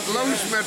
gaat 0.00 0.14
los 0.14 0.48
met. 0.50 0.64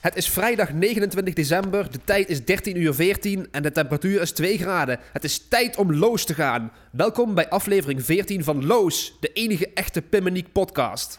Het 0.00 0.16
is 0.16 0.28
vrijdag 0.28 0.72
29 0.72 1.34
december, 1.34 1.90
de 1.90 1.98
tijd 2.04 2.28
is 2.28 2.44
13 2.44 2.76
uur 2.76 2.94
14 2.94 3.48
en 3.50 3.62
de 3.62 3.72
temperatuur 3.72 4.20
is 4.20 4.32
2 4.32 4.58
graden. 4.58 4.98
Het 5.12 5.24
is 5.24 5.48
tijd 5.48 5.76
om 5.76 5.94
Loos 5.94 6.24
te 6.24 6.34
gaan. 6.34 6.72
Welkom 6.92 7.34
bij 7.34 7.48
aflevering 7.48 8.04
14 8.04 8.44
van 8.44 8.66
Loos, 8.66 9.16
de 9.20 9.32
enige 9.32 9.70
echte 9.74 10.02
Pimmeniek 10.02 10.52
podcast. 10.52 11.18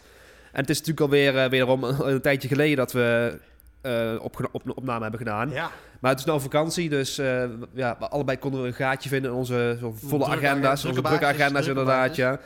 En 0.52 0.60
het 0.60 0.70
is 0.70 0.78
natuurlijk 0.78 1.06
alweer 1.06 1.34
uh, 1.34 1.50
wederom 1.50 1.84
een, 1.84 2.20
tijdje 2.20 2.48
geleden 2.48 2.76
dat 2.76 2.92
we 2.92 3.38
uh, 3.82 4.14
op, 4.20 4.48
op, 4.52 4.62
opname 4.74 5.02
hebben 5.02 5.20
gedaan. 5.20 5.50
Ja. 5.50 5.70
Maar 6.00 6.10
het 6.10 6.20
is 6.20 6.26
nou 6.26 6.40
vakantie, 6.40 6.88
dus 6.88 7.18
uh, 7.18 7.44
ja, 7.72 7.96
we 7.98 8.08
allebei 8.08 8.38
konden 8.38 8.62
we 8.62 8.66
een 8.66 8.74
gaatje 8.74 9.08
vinden 9.08 9.30
in 9.30 9.36
onze 9.36 9.78
volle 9.80 10.24
Drukke 10.24 10.46
agenda's. 10.46 10.80
drukke 10.80 10.98
onze 10.98 11.08
drukke 11.08 11.26
agenda's 11.26 11.66
inderdaad, 11.66 12.16
ja. 12.16 12.40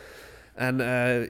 En 0.54 0.78
uh, 0.80 1.28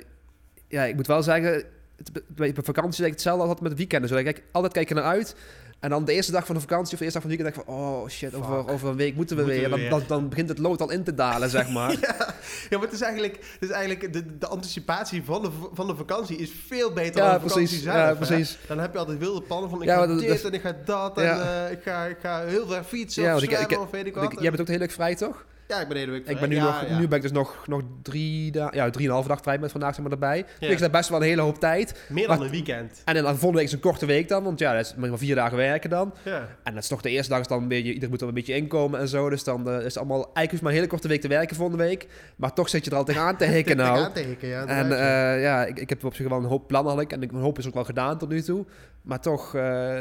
ja, 0.68 0.84
ik 0.84 0.94
moet 0.94 1.06
wel 1.06 1.22
zeggen, 1.22 1.64
het, 1.96 2.22
bij 2.26 2.54
vakantie 2.54 2.96
denk 3.00 3.12
ik 3.12 3.18
hetzelfde 3.18 3.42
altijd 3.42 3.60
met 3.60 3.78
weekenden. 3.78 4.08
Zo, 4.08 4.22
kijk, 4.22 4.42
altijd 4.52 4.72
kijk 4.72 4.88
je 4.88 4.94
naar 4.94 5.04
uit. 5.04 5.36
En 5.80 5.90
dan 5.90 6.04
de 6.04 6.12
eerste 6.12 6.32
dag 6.32 6.46
van 6.46 6.54
de 6.54 6.60
vakantie 6.60 6.92
of 6.92 6.98
de 6.98 7.04
eerste 7.04 7.20
dag 7.20 7.28
van 7.28 7.36
het 7.36 7.40
weekend 7.40 7.66
denk 7.66 7.68
ik 7.68 7.74
van... 7.74 7.84
Oh 8.00 8.08
shit, 8.08 8.34
over, 8.34 8.68
over 8.72 8.88
een 8.88 8.96
week 8.96 9.14
moeten 9.14 9.36
we 9.36 9.42
Moeten 9.42 9.60
weer. 9.60 9.70
we 9.70 9.76
Dan, 9.76 9.80
weer. 9.80 9.90
dan, 9.90 10.02
dan 10.20 10.28
begint 10.28 10.48
het 10.48 10.58
lood 10.58 10.80
al 10.80 10.90
in 10.90 11.04
te 11.04 11.14
dalen, 11.14 11.50
zeg 11.50 11.68
maar. 11.70 11.90
ja. 12.00 12.34
ja, 12.70 12.78
maar 12.78 12.80
het 12.80 12.92
is 12.92 13.00
eigenlijk, 13.00 13.34
het 13.60 13.62
is 13.68 13.70
eigenlijk 13.70 14.12
de, 14.12 14.38
de 14.38 14.46
anticipatie 14.46 15.22
van 15.24 15.42
de, 15.42 15.50
van 15.72 15.86
de 15.86 15.96
vakantie 15.96 16.36
is 16.36 16.52
veel 16.66 16.92
beter 16.92 17.22
Ja, 17.22 17.30
dan 17.30 17.40
de 17.40 17.52
precies. 17.52 17.54
vakantie 17.56 17.78
zelf. 17.80 17.96
Ja, 17.96 18.06
hè? 18.06 18.16
precies. 18.16 18.58
Dan 18.66 18.78
heb 18.78 18.92
je 18.92 18.98
altijd 18.98 19.18
wilde 19.18 19.42
plannen 19.42 19.70
van 19.70 19.82
ik 19.82 19.88
Ja, 19.88 19.96
ga 19.96 20.06
dit 20.06 20.28
dat- 20.28 20.40
en 20.40 20.52
ik 20.52 20.60
ga 20.60 20.76
dat 20.84 21.18
en 21.18 21.24
eh, 21.64 21.70
ik, 21.72 21.82
ga, 21.82 22.04
ik 22.04 22.18
ga 22.22 22.44
heel 22.44 22.66
ver 22.66 22.84
fietsen 22.84 23.22
Ja, 23.22 23.34
of 23.36 23.42
ik- 23.42 23.50
ik- 23.70 23.80
of 23.80 23.90
weet 23.90 24.06
ik 24.06 24.14
wat. 24.14 24.32
jij 24.40 24.48
bent 24.50 24.60
ook 24.60 24.66
hele 24.66 24.78
week 24.78 24.90
vrij, 24.90 25.14
toch? 25.14 25.44
Ja, 25.68 25.80
ik 25.80 25.86
ben 25.86 25.94
de 25.94 25.98
hele 25.98 26.10
week 26.12 26.26
Ik 26.28 26.40
ben 26.40 26.48
nu, 26.48 26.54
Ja, 26.54 26.64
nog, 26.64 26.88
ja. 26.88 26.98
nu 26.98 27.08
ben 27.08 27.16
ik 27.16 27.22
dus 27.22 27.32
nog, 27.32 27.66
nog 27.66 27.82
drie 28.02 28.50
dagen... 28.50 28.76
Ja, 28.76 28.90
drieënhalve 28.90 29.28
dag 29.28 29.40
vrij 29.42 29.58
met 29.58 29.70
vandaag 29.70 29.94
zeg 29.94 30.02
maar 30.02 30.12
erbij. 30.12 30.36
Ja. 30.36 30.44
Dus 30.60 30.70
ik 30.70 30.78
heb 30.78 30.92
best 30.92 31.08
wel 31.08 31.18
een 31.20 31.26
hele 31.26 31.40
hoop 31.42 31.58
tijd. 31.58 32.00
Meer 32.08 32.26
dan 32.26 32.36
maar- 32.36 32.46
een 32.46 32.52
weekend. 32.52 33.02
En 33.04 33.14
dan 33.14 33.24
volgende 33.24 33.54
week 33.56 33.66
is 33.66 33.72
een 33.72 33.80
korte 33.80 34.06
week 34.06 34.28
dan. 34.28 34.44
Want 34.44 34.58
ja, 34.58 34.72
dat 34.76 34.84
is 34.84 34.94
maar 34.94 35.18
vier 35.18 35.34
dagen 35.34 35.56
werken 35.56 35.90
dan. 35.90 36.14
Ja. 36.22 36.48
En 36.62 36.74
dat 36.74 36.82
is 36.82 36.88
toch 36.88 37.00
de 37.00 37.10
eerste 37.10 37.30
dag 37.32 37.40
is 37.40 37.46
dan 37.46 37.62
een 37.62 37.68
beetje, 37.68 37.88
iedereen 37.88 38.10
moet 38.10 38.20
er 38.20 38.28
een 38.28 38.34
beetje 38.34 38.54
inkomen 38.54 39.00
en 39.00 39.08
zo. 39.08 39.30
Dus 39.30 39.44
dan 39.44 39.68
eh, 39.70 39.76
is 39.78 39.84
het 39.84 39.96
allemaal 39.96 40.16
eigenlijk 40.22 40.50
hoeft 40.50 40.62
maar 40.62 40.70
een 40.72 40.76
hele 40.78 40.90
korte 40.90 41.08
week 41.08 41.20
te 41.20 41.28
werken 41.28 41.56
volgende 41.56 41.84
week. 41.84 42.06
Maar 42.36 42.52
toch 42.52 42.68
zit 42.68 42.84
je 42.84 42.90
er 42.90 42.96
al 42.96 43.04
tegenaan 43.04 43.36
te 43.36 43.44
hikken 43.56 43.76
nou. 43.76 43.88
Tegenaan 43.92 44.12
te 44.12 44.20
hikken, 44.20 44.48
ja. 44.48 44.66
En 44.66 44.88
ja. 44.88 45.34
eh, 45.34 45.42
ja, 45.42 45.64
ik, 45.64 45.78
ik 45.78 45.88
heb 45.88 46.04
op 46.04 46.14
zich 46.14 46.28
wel 46.28 46.38
een 46.38 46.44
hoop 46.44 46.66
plannen 46.68 46.92
had 46.92 47.02
ik. 47.02 47.12
En 47.12 47.22
ik- 47.22 47.30
mijn 47.32 47.44
hoop 47.44 47.58
is 47.58 47.66
ook 47.66 47.74
wel 47.74 47.84
gedaan 47.84 48.18
tot 48.18 48.28
nu 48.28 48.42
toe. 48.42 48.64
Maar 49.02 49.20
toch, 49.20 49.54
eh, 49.54 50.00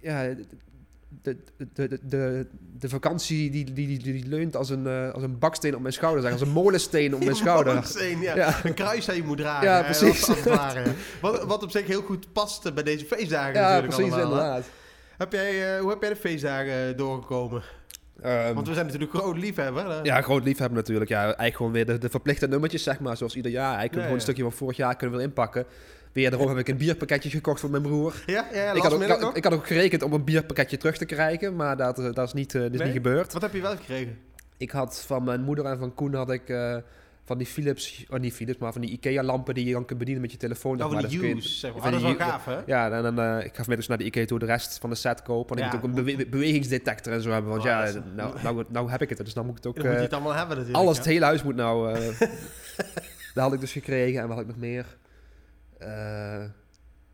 ja, 0.00 0.26
de, 1.22 1.36
de, 1.72 1.98
de, 2.02 2.46
de, 2.78 2.88
vakantie 2.88 3.50
die, 3.50 3.72
die, 3.72 3.98
die, 3.98 4.26
leunt 4.28 4.56
als 4.56 4.70
een, 4.70 4.86
eh, 4.86 5.12
als 5.12 5.22
een 5.22 5.38
baksteen 5.38 5.74
op 5.74 5.80
mijn 5.80 5.92
schouder. 5.92 6.22
Zeg. 6.22 6.32
Als 6.32 6.40
een 6.40 6.48
molensteen 6.48 7.14
op 7.14 7.24
mijn 7.24 7.36
schouder. 7.44 7.74
Molensteen, 7.74 8.20
ja. 8.20 8.36
Ja. 8.36 8.60
Een 8.64 8.74
kruis 8.74 9.04
dat 9.04 9.16
je 9.16 9.22
moet 9.22 9.36
dragen. 9.38 9.68
Ja, 9.68 9.82
precies. 9.82 10.26
Wat, 11.20 11.44
wat 11.44 11.62
op 11.62 11.70
zich 11.70 11.86
heel 11.86 12.02
goed 12.02 12.32
past 12.32 12.74
bij 12.74 12.82
deze 12.82 13.04
feestdagen 13.04 13.54
Ja, 13.54 13.60
natuurlijk 13.60 13.94
precies, 13.94 14.12
inderdaad. 14.22 14.64
Heb 15.18 15.32
jij, 15.32 15.74
eh, 15.74 15.80
hoe 15.80 15.90
heb 15.90 16.00
jij 16.00 16.10
de 16.10 16.16
feestdagen 16.16 16.96
doorgekomen? 16.96 17.62
Ehm, 18.22 18.54
Want 18.54 18.68
we 18.68 18.74
zijn 18.74 18.86
natuurlijk 18.86 19.14
groot 19.14 19.36
liefhebber. 19.36 19.90
hè? 19.90 20.00
Ja, 20.02 20.22
groot 20.22 20.44
liefhebben 20.44 20.76
natuurlijk. 20.78 21.10
Ja, 21.10 21.22
eigenlijk 21.22 21.56
gewoon 21.56 21.72
weer 21.72 21.86
de, 21.86 21.98
de 21.98 22.08
verplichte 22.08 22.48
nummertjes, 22.48 22.82
zeg 22.82 23.00
maar. 23.00 23.16
Zoals 23.16 23.36
ieder 23.36 23.50
jaar. 23.50 23.64
Eigenlijk 23.76 23.94
Ja, 23.94 24.00
gewoon 24.00 24.14
een 24.14 24.20
stukje 24.20 24.42
van 24.42 24.52
vorig 24.52 24.76
jaar 24.76 24.96
kunnen 24.96 25.16
we 25.18 25.22
inpakken. 25.22 25.64
Wederom 26.12 26.48
heb 26.48 26.58
ik 26.58 26.68
een 26.68 26.76
bierpakketje 26.76 27.30
gekocht 27.30 27.60
voor 27.60 27.70
mijn 27.70 27.82
broer. 27.82 28.22
Ja, 28.26 28.46
ja, 28.52 28.62
ja 28.62 28.72
ik, 28.72 28.82
had 28.82 28.92
ook, 28.92 29.02
ik, 29.02 29.08
had, 29.08 29.36
ik 29.36 29.44
had 29.44 29.52
ook 29.52 29.66
gerekend 29.66 30.02
om 30.02 30.12
een 30.12 30.24
bierpakketje 30.24 30.76
terug 30.76 30.96
te 30.96 31.04
krijgen. 31.04 31.56
Maar 31.56 31.76
dat, 31.76 31.98
eh, 31.98 32.12
dat 32.12 32.26
is, 32.26 32.32
niet, 32.32 32.54
eh, 32.54 32.60
dat 32.62 32.72
is 32.72 32.78
Nee? 32.78 32.86
niet 32.86 32.96
gebeurd. 32.96 33.32
Wat 33.32 33.42
heb 33.42 33.52
je 33.54 33.60
wel 33.60 33.76
gekregen? 33.76 34.18
Ik 34.56 34.70
had 34.70 35.02
van 35.06 35.24
mijn 35.24 35.40
moeder 35.42 35.64
en 35.64 35.78
van 35.78 35.94
Koen 35.94 36.14
had 36.14 36.30
ik... 36.30 36.48
eh, 36.48 36.76
van 37.24 37.38
die 37.38 37.46
Philips, 37.46 38.04
oh 38.10 38.18
niet 38.18 38.32
Philips, 38.34 38.58
maar 38.58 38.72
van 38.72 38.80
die 38.80 38.90
IKEA-lampen 38.90 39.54
die 39.54 39.66
je 39.66 39.72
dan 39.72 39.84
kunt 39.84 39.98
bedienen 39.98 40.22
met 40.22 40.32
je 40.32 40.38
telefoon. 40.38 40.76
Nou, 40.76 40.92
maar. 40.92 41.08
die 41.08 41.34
Dat 41.34 41.42
zeg 41.44 41.74
maar. 41.74 41.82
Ah, 41.82 41.92
is 41.92 42.02
wel 42.02 42.14
gaaf, 42.14 42.44
hè? 42.44 42.58
Ja, 42.66 42.90
en 42.90 43.02
dan, 43.02 43.20
eh, 43.20 43.36
ik 43.44 43.54
ga 43.54 43.62
vanmiddag 43.64 43.76
dus 43.76 43.86
naar 43.86 43.98
de 43.98 44.04
IKEA 44.04 44.24
toe 44.24 44.38
de 44.38 44.46
rest 44.46 44.78
van 44.78 44.90
de 44.90 44.96
set 44.96 45.22
kopen. 45.22 45.58
Ja, 45.58 45.66
ik 45.66 45.72
moet 45.72 45.80
ook 45.90 45.96
een 45.98 46.04
bewe- 46.04 46.26
bewegingsdetector 46.26 47.12
en 47.12 47.20
zo 47.22 47.30
hebben. 47.30 47.50
Want 47.50 47.62
Oh, 47.62 47.68
ja, 47.68 47.84
is- 47.84 47.94
nou, 48.14 48.34
nou, 48.42 48.64
nou 48.68 48.90
heb 48.90 49.02
ik 49.02 49.08
het. 49.08 49.18
Dus 49.24 49.34
dan 49.34 49.46
moet 49.46 49.58
ik 49.58 49.64
het 49.64 49.66
ook... 49.66 49.76
Moet 49.84 49.84
je 49.84 49.90
het 50.00 50.12
allemaal 50.12 50.32
hebben 50.34 50.56
natuurlijk. 50.56 50.84
alles, 50.84 50.96
hè? 50.96 51.02
het 51.02 51.12
hele 51.12 51.24
huis 51.24 51.42
moet 51.42 51.56
nou... 51.56 51.94
dat 53.34 53.44
had 53.44 53.52
ik 53.52 53.60
dus 53.60 53.72
gekregen. 53.72 54.20
En 54.20 54.26
wat 54.26 54.36
had 54.36 54.44
ik 54.44 54.50
nog 54.50 54.60
meer? 54.60 54.86
Eh, 55.86 56.44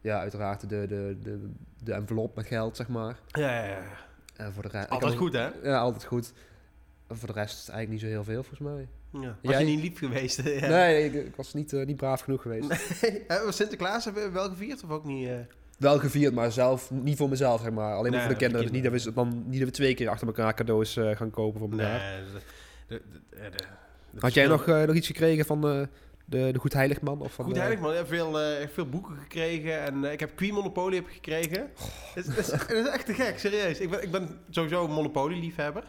ja, 0.00 0.18
uiteraard 0.20 0.60
de, 0.68 0.86
de, 0.86 1.16
de, 1.22 1.50
de 1.82 1.92
envelop 1.92 2.36
met 2.36 2.46
geld, 2.46 2.76
zeg 2.76 2.88
maar. 2.88 3.18
Ja, 3.28 3.54
ja, 3.54 3.64
ja. 3.64 3.82
En 4.36 4.52
voor 4.52 4.62
de 4.62 4.68
rest... 4.68 4.84
ik 4.84 4.90
Altijd 4.90 5.10
had- 5.10 5.20
goed, 5.20 5.32
hè? 5.32 5.48
Ja, 5.62 5.78
altijd 5.78 6.04
goed. 6.04 6.32
En 7.06 7.16
voor 7.16 7.28
de 7.28 7.34
rest 7.40 7.68
eigenlijk 7.68 7.90
niet 7.90 8.00
zo 8.00 8.06
heel 8.06 8.24
veel, 8.24 8.42
volgens 8.44 8.60
mij. 8.70 8.88
Ja. 9.22 9.36
Was 9.42 9.52
Jij? 9.52 9.60
je 9.60 9.66
niet 9.66 9.82
lief 9.82 9.98
geweest? 9.98 10.42
ja. 10.42 10.68
Nee, 10.68 11.04
ik, 11.04 11.14
ik 11.26 11.36
was 11.36 11.54
niet, 11.54 11.72
eh, 11.72 11.86
niet 11.86 11.96
braaf 11.96 12.20
genoeg 12.20 12.42
geweest. 12.42 12.70
Eh, 13.28 13.50
Sinterklaas 13.50 14.04
hebben 14.04 14.22
we 14.22 14.30
wel 14.30 14.48
gevierd 14.48 14.84
of 14.84 14.90
ook 14.90 15.04
niet? 15.04 15.28
Wel 15.78 15.98
gevierd, 15.98 16.34
maar 16.34 16.52
zelf, 16.52 16.90
niet 16.90 17.16
voor 17.16 17.28
mezelf, 17.28 17.60
zeg 17.60 17.70
maar. 17.70 17.92
Alleen 17.94 18.00
maar 18.02 18.10
Nee, 18.10 18.20
voor 18.20 18.28
de 18.28 18.36
kinderen. 18.36 18.66
de 18.66 18.72
Dus 18.72 18.80
niet 18.82 18.92
dat, 18.92 19.02
we, 19.04 19.12
dan, 19.12 19.44
niet 19.48 19.58
dat 19.58 19.68
we 19.68 19.74
twee 19.74 19.94
keer 19.94 20.08
achter 20.08 20.26
elkaar 20.26 20.54
cadeaus 20.54 20.92
gaan 21.12 21.30
kopen 21.30 21.60
voor 21.60 21.70
elkaar. 21.70 22.00
Nee. 22.22 22.24
de- 22.86 23.02
de- 24.12 24.20
Had 24.20 24.34
jij 24.34 24.46
nog, 24.46 24.66
nog 24.66 24.94
iets 24.94 25.06
gekregen 25.06 25.44
van 25.44 25.88
de, 26.28 26.52
de 26.52 26.58
Goed 26.58 26.72
Heiligman? 26.72 27.20
Of 27.20 27.32
van 27.32 27.44
Goed 27.44 27.54
de- 27.54 27.60
heilig 27.60 27.80
man, 27.80 27.90
ik 27.90 27.96
heb 27.96 28.08
veel, 28.08 28.40
eh, 28.40 28.68
veel 28.72 28.88
boeken 28.88 29.16
gekregen 29.16 29.80
en 29.80 30.04
eh, 30.04 30.12
ik 30.12 30.20
heb 30.20 30.36
Queen 30.36 30.54
Monopoly 30.54 30.94
heb 30.94 31.06
gekregen. 31.08 31.70
Het, 32.14 32.26
is, 32.26 32.36
het, 32.36 32.38
is, 32.38 32.76
is 32.76 32.86
echt 32.86 33.06
te 33.06 33.14
gek, 33.14 33.38
serieus. 33.38 33.78
Ik 33.78 33.90
ben, 33.90 34.02
ik 34.02 34.10
ben 34.10 34.40
sowieso 34.50 34.84
een 34.84 34.90
Monopoly-liefhebber. 34.90 35.84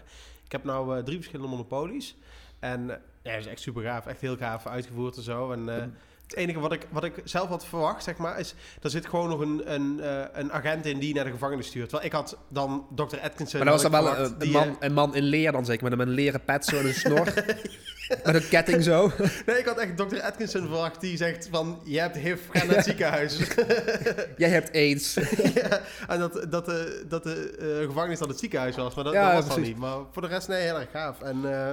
Ik 0.46 0.52
heb 0.52 0.64
nou 0.64 0.98
eh, 0.98 1.04
drie 1.04 1.18
verschillende 1.18 1.52
Monopolies. 1.52 2.18
En 2.60 3.02
ja, 3.24 3.34
is 3.34 3.46
echt 3.46 3.62
super 3.62 3.84
gaaf, 3.84 4.06
echt 4.06 4.22
heel 4.22 4.38
gaaf 4.38 4.68
uitgevoerd 4.68 5.18
en 5.18 5.24
zo. 5.24 5.52
En 5.52 5.68
het 5.68 6.36
enige 6.38 6.60
wat 6.60 6.72
ik, 6.72 6.88
wat 6.90 7.04
ik 7.04 7.22
zelf 7.24 7.48
had 7.50 7.66
verwacht, 7.66 8.04
zeg 8.04 8.18
maar, 8.18 8.40
is... 8.40 8.56
Er 8.82 8.90
zit 8.90 9.06
gewoon 9.06 9.30
nog 9.30 9.40
een, 9.40 9.74
een, 9.74 10.02
een 10.40 10.52
agent 10.52 10.86
in 10.86 11.00
die 11.00 11.08
je 11.08 11.14
naar 11.14 11.24
de 11.24 11.32
gevangenis 11.32 11.68
stuurt. 11.68 11.90
Terwijl 11.90 12.10
ik 12.10 12.16
had 12.16 12.38
dan 12.50 12.88
Dr. 12.96 13.20
Atkinson... 13.22 13.60
Maar 13.60 13.72
dat 13.72 13.82
was 13.82 13.92
dan 13.92 14.04
wel 14.04 14.14
verwacht, 14.14 14.32
een, 14.32 14.40
die, 14.40 14.52
man, 14.52 14.76
een 14.80 14.94
man 14.94 15.16
in 15.16 15.24
leer 15.24 15.52
dan 15.52 15.66
zeker, 15.66 15.84
met 15.84 15.92
een, 15.92 15.98
met 15.98 16.08
een 16.08 16.14
leren 16.14 16.44
pet 16.44 16.66
zo 16.66 16.78
en 16.80 16.86
een 16.86 16.94
snor. 16.94 17.34
met 18.10 18.36
een 18.36 18.48
ketting 18.48 18.84
zo. 18.84 19.12
Nee, 19.46 19.58
ik 19.58 19.66
had 19.66 19.78
echt 19.78 19.98
Dr. 19.98 20.22
Atkinson 20.22 20.62
verwacht 20.62 21.02
die 21.02 21.18
zegt 21.18 21.48
van... 21.52 21.82
Je 21.84 22.00
hebt 22.00 22.16
HIV, 22.16 22.40
ga 22.52 22.66
naar 22.66 22.76
het 22.76 22.86
ziekenhuis. 22.86 23.38
Jij 24.38 24.50
hebt 24.50 24.76
aids. 24.76 25.14
ja, 25.56 25.82
en 26.08 26.20
dat, 26.20 26.46
dat 26.50 26.66
de, 26.66 27.06
dat 27.08 27.24
de 27.24 27.58
eh, 27.60 27.88
gevangenis 27.88 28.20
dan 28.20 28.28
het 28.28 28.40
ziekenhuis 28.40 28.76
was. 28.76 28.96
Maar 28.96 29.04
dat, 29.04 29.14
Ja, 29.14 29.26
dat 29.26 29.34
was 29.34 29.46
dan 29.46 29.54
precies. 29.54 29.74
niet. 29.74 29.82
Maar 29.82 29.98
voor 30.12 30.22
de 30.22 30.28
rest, 30.28 30.48
nee, 30.48 30.62
heel 30.62 30.80
erg 30.80 30.92
gaaf. 30.92 31.22
En 31.22 31.36
eh, 31.36 31.72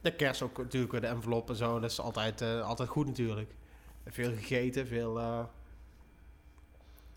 de 0.00 0.14
kerst 0.14 0.42
ook 0.42 0.58
natuurlijk, 0.58 1.00
de 1.00 1.06
envelop 1.06 1.48
en 1.48 1.56
zo. 1.56 1.80
Dat 1.80 1.90
is 1.90 2.00
altijd, 2.00 2.40
eh, 2.40 2.66
altijd 2.66 2.88
goed 2.88 3.06
natuurlijk. 3.06 3.50
Veel 4.06 4.32
gegeten, 4.32 4.86
veel... 4.86 5.20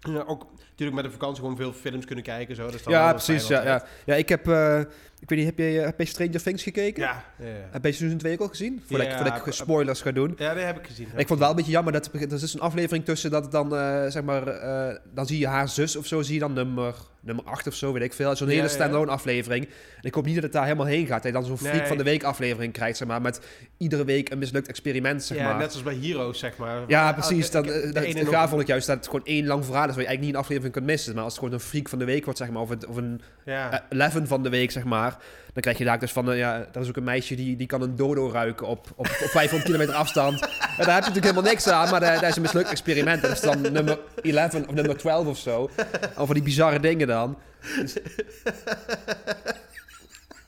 eh, 0.01 0.13
ja, 0.13 0.23
ook 0.27 0.47
natuurlijk 0.69 1.01
met 1.01 1.05
de 1.05 1.11
vakantie 1.11 1.41
gewoon 1.41 1.57
veel 1.57 1.73
films 1.73 2.05
kunnen 2.05 2.23
kijken. 2.23 2.55
Zo. 2.55 2.69
Ja, 2.87 3.11
precies. 3.13 3.47
Ja, 3.47 3.83
ja. 4.05 4.15
ik 4.15 4.29
heb... 4.29 4.47
eh, 4.47 4.81
ik 5.21 5.29
weet 5.29 5.37
niet, 5.39 5.47
heb 5.47 5.57
je, 5.57 5.63
heb 5.63 5.99
je 5.99 6.05
Stranger 6.05 6.41
Things 6.41 6.63
gekeken? 6.63 7.03
Ja, 7.03 7.23
ja, 7.39 7.45
ja. 7.45 7.53
Heb 7.71 7.85
je 7.85 7.91
seizoen 7.91 8.17
2 8.19 8.33
ook 8.33 8.39
al 8.39 8.47
gezien? 8.47 8.83
Voordat, 8.87 9.07
ik, 9.07 9.13
voordat 9.13 9.45
ik 9.47 9.53
spoilers 9.53 10.01
ga 10.01 10.11
doen. 10.11 10.33
ja, 10.37 10.53
die 10.53 10.63
heb 10.63 10.77
ik 10.77 10.87
gezien. 10.87 11.05
Ik 11.05 11.13
vond 11.15 11.29
het 11.29 11.39
wel 11.39 11.49
een 11.49 11.55
beetje 11.55 11.71
jammer 11.71 11.93
dat 11.93 12.09
er 12.13 12.33
is 12.33 12.53
een 12.53 12.59
aflevering 12.59 13.05
tussen 13.05 13.31
dat 13.31 13.51
dan, 13.51 13.75
eh, 13.75 14.05
zeg 14.07 14.23
maar, 14.23 14.47
eh, 14.47 14.95
dan 15.13 15.25
zie 15.25 15.39
je 15.39 15.47
haar 15.47 15.69
zus 15.69 15.95
of 15.95 16.05
zo, 16.05 16.21
zie 16.21 16.33
je 16.33 16.39
dan 16.39 16.53
nummer, 16.53 16.95
nummer 17.21 17.43
8 17.45 17.67
of 17.67 17.73
zo, 17.75 17.93
weet 17.93 18.03
ik 18.03 18.13
veel. 18.13 18.35
Zo'n 18.35 18.47
Ja, 18.47 18.53
hele 18.53 18.67
ja. 18.67 18.73
standalone 18.73 19.11
aflevering. 19.11 19.65
En 19.65 19.71
ik 20.07 20.13
hoop 20.13 20.25
niet 20.25 20.33
dat 20.35 20.43
het 20.43 20.53
daar 20.53 20.63
helemaal 20.63 20.85
heen 20.85 21.05
gaat. 21.07 21.23
Dat 21.23 21.31
je 21.31 21.31
dan 21.31 21.45
zo'n 21.45 21.57
freak 21.57 21.75
Nee. 21.77 21.87
van 21.87 21.97
de 21.97 22.03
week 22.03 22.23
aflevering 22.23 22.73
krijgt, 22.73 22.97
zeg 22.97 23.07
maar, 23.07 23.21
met 23.21 23.39
iedere 23.77 24.05
week 24.05 24.29
een 24.31 24.37
mislukt 24.37 24.67
experiment, 24.67 25.23
zeg 25.23 25.37
ja, 25.37 25.43
maar. 25.43 25.57
net 25.57 25.71
zoals 25.73 25.85
bij 25.85 26.09
Heroes, 26.09 26.39
zeg 26.39 26.57
maar. 26.57 26.79
Ja, 26.87 27.13
precies. 27.13 27.49
ik- 27.49 27.53
eh, 27.65 27.93
dat, 27.93 28.05
het 28.05 28.27
gaaf 28.27 28.49
vond 28.49 28.61
ik 28.61 28.67
juist 28.67 28.87
dat 28.87 28.95
het 28.97 29.05
gewoon 29.05 29.25
één 29.25 29.45
lang 29.45 29.65
verhaal 29.65 29.87
is 29.87 29.95
waar 29.95 30.01
je 30.01 30.07
eigenlijk 30.07 30.25
niet 30.25 30.33
een 30.33 30.39
aflevering 30.41 30.73
kunt 30.73 30.85
missen. 30.85 31.13
Maar 31.15 31.23
als 31.23 31.33
het 31.33 31.41
gewoon 31.43 31.57
een 31.59 31.65
freak 31.65 31.89
van 31.89 31.99
de 31.99 32.05
week 32.05 32.23
wordt, 32.23 32.39
zeg 32.39 32.49
maar, 32.49 32.61
of, 32.61 32.69
het, 32.69 32.85
of 32.85 32.95
een 32.95 33.21
Ja. 33.45 33.71
eh, 33.71 33.79
11 33.99 34.27
van 34.27 34.43
de 34.43 34.49
week, 34.49 34.71
zeg 34.71 34.83
maar, 34.83 35.17
dan 35.53 35.61
krijg 35.61 35.77
je 35.77 35.83
daar 35.83 35.99
dus 35.99 36.11
van, 36.11 36.31
eh, 36.31 36.37
ja, 36.37 36.67
er 36.73 36.81
is 36.81 36.87
ook 36.87 36.97
een 36.97 37.03
meisje 37.03 37.35
die, 37.35 37.55
die 37.55 37.67
kan 37.67 37.81
een 37.81 37.95
dodo 37.95 38.29
ruiken 38.31 38.67
op, 38.67 38.87
op, 38.95 39.05
op 39.05 39.29
500 39.29 39.63
kilometer 39.63 39.93
afstand. 39.95 40.39
En 40.77 40.87
daar 40.87 40.95
heb 40.95 41.03
je 41.03 41.09
natuurlijk 41.09 41.25
helemaal 41.35 41.51
niks 41.51 41.67
aan, 41.67 41.89
maar 41.89 41.99
dat, 41.99 42.13
dat 42.21 42.29
is 42.29 42.35
een 42.35 42.41
mislukt 42.41 42.69
experiment. 42.69 43.21
Dat 43.21 43.31
is 43.31 43.41
dan 43.41 43.61
nummer 43.61 43.99
11 44.21 44.53
of 44.55 44.71
nummer 44.73 44.97
12 44.97 45.27
of 45.27 45.37
zo. 45.37 45.69
Over 46.17 46.33
die 46.33 46.43
bizarre 46.43 46.79
dingen 46.79 47.07
dan. 47.11 47.37
Dus- 47.79 47.97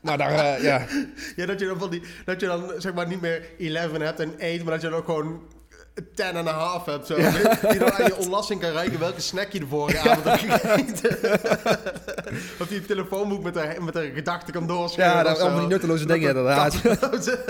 Maar 0.01 0.17
daar, 0.17 0.31
eh, 0.55 0.63
ja. 0.63 0.85
Ja, 1.35 1.45
dat 1.45 1.59
je 1.59 1.65
dan, 1.65 1.79
van 1.79 1.89
die, 1.89 2.01
dat 2.25 2.39
je 2.39 2.45
dan 2.45 2.71
zeg 2.77 2.93
maar 2.93 3.07
niet 3.07 3.21
meer 3.21 3.41
11 3.59 3.91
hebt 3.97 4.19
en 4.19 4.31
8, 4.33 4.63
maar 4.63 4.73
dat 4.73 4.81
je 4.81 4.89
dan 4.89 4.99
ook 4.99 5.05
gewoon 5.05 5.41
10 6.15 6.25
en 6.25 6.35
een 6.35 6.45
half 6.47 6.85
hebt. 6.85 7.07
Zo. 7.07 7.15
Die 7.15 7.79
dan 7.79 7.91
aan 7.91 8.05
je 8.05 8.15
ontlasting 8.17 8.61
kan 8.61 8.71
ruiken 8.71 8.99
welke 8.99 9.21
snack 9.21 9.51
je 9.51 9.59
de 9.59 9.67
vorige 9.67 10.09
avond 10.09 10.23
hebt 10.23 10.61
gegeten. 10.61 11.17
of 12.61 12.67
die 12.67 12.85
telefoonboek 12.85 13.43
met 13.43 13.53
de, 13.53 13.75
met 13.81 13.93
de 13.93 14.11
gedachten 14.15 14.53
kan 14.53 14.67
doorschrijven. 14.67 15.17
Ja, 15.17 15.23
dat, 15.23 15.39
allemaal 15.39 15.59
die 15.59 15.67
nutteloze 15.67 16.05
dingen 16.05 16.35
Dat- 16.35 16.45
inderdaad. 16.45 16.83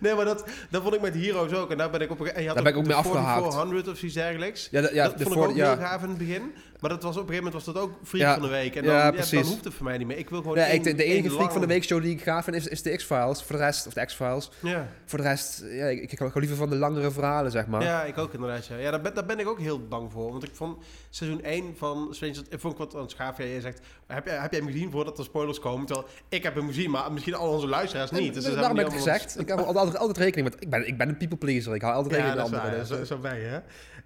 nee, 0.00 0.14
maar 0.14 0.24
dat, 0.24 0.44
dat 0.70 0.82
vond 0.82 0.94
ik 0.94 1.00
met 1.00 1.14
Heroes 1.14 1.52
ook. 1.52 1.70
En 1.70 1.78
daar 1.78 1.90
ben 1.90 2.00
ik 2.00 2.10
op 2.10 2.20
een 2.20 2.26
ge- 2.26 2.32
en 2.32 2.40
je 2.42 2.46
had 2.46 2.54
Daar 2.56 2.64
ben 2.64 2.72
ik 2.72 2.78
ook 2.78 2.86
mee 2.86 2.96
afgehaakt. 2.96 3.40
4400 3.40 3.88
of 3.88 3.98
zoiets 3.98 4.16
dergelijks. 4.16 4.68
Ja, 4.70 4.80
dat- 4.80 4.92
ja, 4.92 5.04
dat 5.08 5.22
vond 5.22 5.34
ik 5.34 5.40
ook 5.42 5.56
ja. 5.56 5.76
heel 5.76 5.86
gaaf 5.86 6.02
in 6.02 6.08
het 6.08 6.18
begin. 6.18 6.52
Maar 6.80 6.90
dat 6.90 7.02
was 7.02 7.16
op 7.16 7.22
een 7.22 7.28
gegeven 7.28 7.44
moment 7.44 7.64
was 7.64 7.74
dat 7.74 7.82
ook 7.84 7.92
Ja. 8.12 8.32
van 8.32 8.42
de 8.42 8.48
Week. 8.48 8.76
En 8.76 8.82
Ja, 8.84 8.88
dan, 8.88 8.98
ja, 8.98 9.10
precies. 9.10 9.40
dan 9.40 9.50
hoeft 9.50 9.64
het 9.64 9.74
voor 9.74 9.84
mij 9.84 9.98
niet 9.98 10.06
meer. 10.06 10.18
Ik 10.18 10.30
wil 10.30 10.40
gewoon 10.40 10.56
Ja, 10.56 10.66
één, 10.66 10.84
ik, 10.86 10.96
de, 10.96 11.04
enige 11.04 11.28
freak 11.30 11.40
van 11.50 11.52
de 11.52 11.58
lang- 11.58 11.66
weekshow 11.72 12.02
die 12.02 12.12
ik 12.12 12.22
gaaf 12.22 12.44
vind 12.44 12.56
is, 12.56 12.66
is 12.66 12.82
de 12.82 12.96
X-Files. 12.96 13.42
Voor 13.42 13.56
de 13.56 13.62
rest, 13.62 13.86
of 13.86 13.92
de 13.92 14.04
X-Files. 14.04 14.50
Ja. 14.62 14.88
Voor 15.04 15.18
de 15.18 15.24
rest, 15.24 15.62
ja, 15.70 15.86
ik, 15.86 16.12
ik 16.12 16.18
hou 16.18 16.30
liever 16.34 16.56
van 16.56 16.70
de 16.70 16.76
langere 16.76 17.10
verhalen, 17.10 17.50
zeg 17.50 17.66
maar. 17.66 17.82
ja, 17.82 18.04
ik 18.04 18.18
ook 18.18 18.32
inderdaad. 18.32 18.66
Ja, 18.66 18.76
ja 18.76 18.90
daar, 18.90 19.00
ben, 19.00 19.14
daar 19.14 19.26
ben 19.26 19.38
ik 19.38 19.48
ook 19.48 19.58
heel 19.60 19.86
bang 19.86 20.12
voor. 20.12 20.30
Want 20.30 20.44
ik 20.44 20.50
vond 20.54 20.84
seizoen 21.10 21.42
1 21.42 21.74
van 21.76 22.08
Stranger 22.10 22.34
Things... 22.36 22.60
vond 22.62 22.72
ik 22.72 22.78
wat 22.78 22.94
aan 22.94 23.00
het 23.00 23.10
schaaf. 23.10 23.38
Ja, 23.38 23.44
je 23.44 23.60
zegt, 23.60 23.80
heb 24.06 24.26
jij, 24.26 24.36
heb 24.38 24.50
jij 24.52 24.60
hem 24.60 24.70
gezien 24.72 24.90
voordat 24.90 25.18
er 25.18 25.24
spoilers 25.24 25.58
komen? 25.60 25.86
Terwijl 25.86 26.08
ik 26.28 26.42
heb 26.42 26.54
hem 26.54 26.66
gezien, 26.66 26.90
maar 26.90 27.12
misschien 27.12 27.34
al 27.34 27.50
onze 27.52 27.66
luisteraars 27.68 28.10
niet. 28.10 28.34
Dus 28.34 28.44
En 28.44 28.50
ze 28.52 28.56
daarom 28.56 28.78
heb 28.78 28.86
ik 28.86 28.92
gezegd, 28.92 29.40
ik 29.40 29.48
heb 29.48 29.58
altijd, 29.58 29.96
altijd 29.96 30.18
rekening 30.18 30.50
met... 30.50 30.62
Ik 30.62 30.70
ben, 30.70 30.86
ik 30.86 30.98
ben 30.98 31.08
een 31.08 31.16
people 31.16 31.36
pleaser, 31.38 31.74
ik 31.74 31.82
hou 31.82 31.94
altijd 31.94 32.14
Ja, 32.14 32.20
rekening 32.20 32.42
dat 32.42 32.50
met 32.50 32.60
anderen. 32.60 32.86
ja. 32.88 32.96
dus, 32.96 33.08
Zo, 33.08 33.14
zo 33.14 33.20
ben 33.20 33.36
je, 33.40 33.44
hè? 33.46 33.58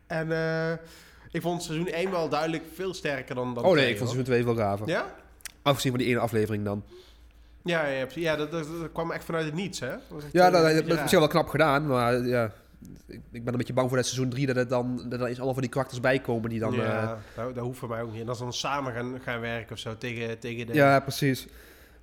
En 0.07 0.33
eh, 0.33 0.79
ik 1.33 1.43
vond 1.43 1.63
seizoen 1.63 1.87
1 1.87 2.11
wel 2.11 2.29
duidelijk 2.29 2.65
veel 2.75 2.95
sterker 2.95 3.35
dan, 3.35 3.55
dan 3.55 3.65
oh 3.65 3.71
nee, 3.71 3.79
twee, 3.79 3.91
ik 3.91 3.97
vond 3.99 4.11
seizoen 4.11 4.35
2 4.35 4.43
veel 4.43 4.57
gaver. 4.57 4.89
Ja? 4.89 5.15
Afgezien 5.63 5.91
van 5.91 6.01
die 6.01 6.09
ene 6.09 6.19
aflevering 6.19 6.65
dan. 6.65 6.85
Ja, 7.65 7.87
ja, 7.87 8.05
precies. 8.05 8.23
ja 8.23 8.37
dat, 8.37 8.51
dat, 8.51 8.67
dat 8.81 8.93
kwam 8.93 9.11
echt 9.11 9.25
vanuit 9.25 9.45
het 9.45 9.55
niets, 9.55 9.81
hè? 9.81 9.91
Dat 9.91 10.23
Ja, 10.33 10.47
eh, 10.47 10.53
dat, 10.53 10.63
dat 10.63 10.87
is 10.87 10.99
misschien 10.99 11.19
wel 11.19 11.29
knap 11.29 11.49
gedaan, 11.49 11.87
maar 11.87 12.27
ja... 12.27 12.53
Ik, 13.07 13.21
ik 13.31 13.45
ben 13.45 13.53
een 13.53 13.59
beetje 13.59 13.73
bang 13.73 13.89
voor 13.89 13.97
dat 13.97 14.07
seizoen 14.07 14.31
3 14.31 14.47
dat, 14.47 14.57
het 14.57 14.69
dan, 14.69 14.97
dat 14.97 15.13
er 15.13 15.19
dan 15.19 15.27
eens 15.27 15.37
allemaal 15.37 15.53
van 15.53 15.63
die 15.63 15.71
karakters 15.71 16.01
bij 16.01 16.19
komen 16.19 16.51
die 16.51 16.61
dan... 16.61 16.73
eh, 16.73 16.79
ja, 16.79 17.19
dat, 17.35 17.55
dat 17.55 17.65
hoeft 17.65 17.79
voor 17.79 17.89
mij 17.89 18.03
ook 18.03 18.11
niet. 18.11 18.21
En 18.21 18.27
dat 18.27 18.37
ze 18.37 18.43
dan 18.43 18.53
samen 18.53 18.93
gaan, 18.93 19.21
gaan 19.25 19.41
werken 19.41 19.73
of 19.73 19.79
zo 19.79 19.99
tegen, 19.99 20.39
tegen 20.39 20.67
de... 20.67 20.75
ja, 20.75 21.01
precies. 21.01 21.47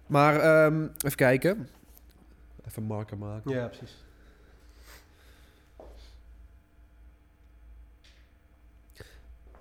Maar 0.07 0.39
ehm, 0.39 0.87
even 0.97 1.15
kijken. 1.17 1.69
Even 2.67 2.83
marker 2.83 3.17
maken. 3.17 3.51
ja 3.51 3.67
precies. 3.67 3.97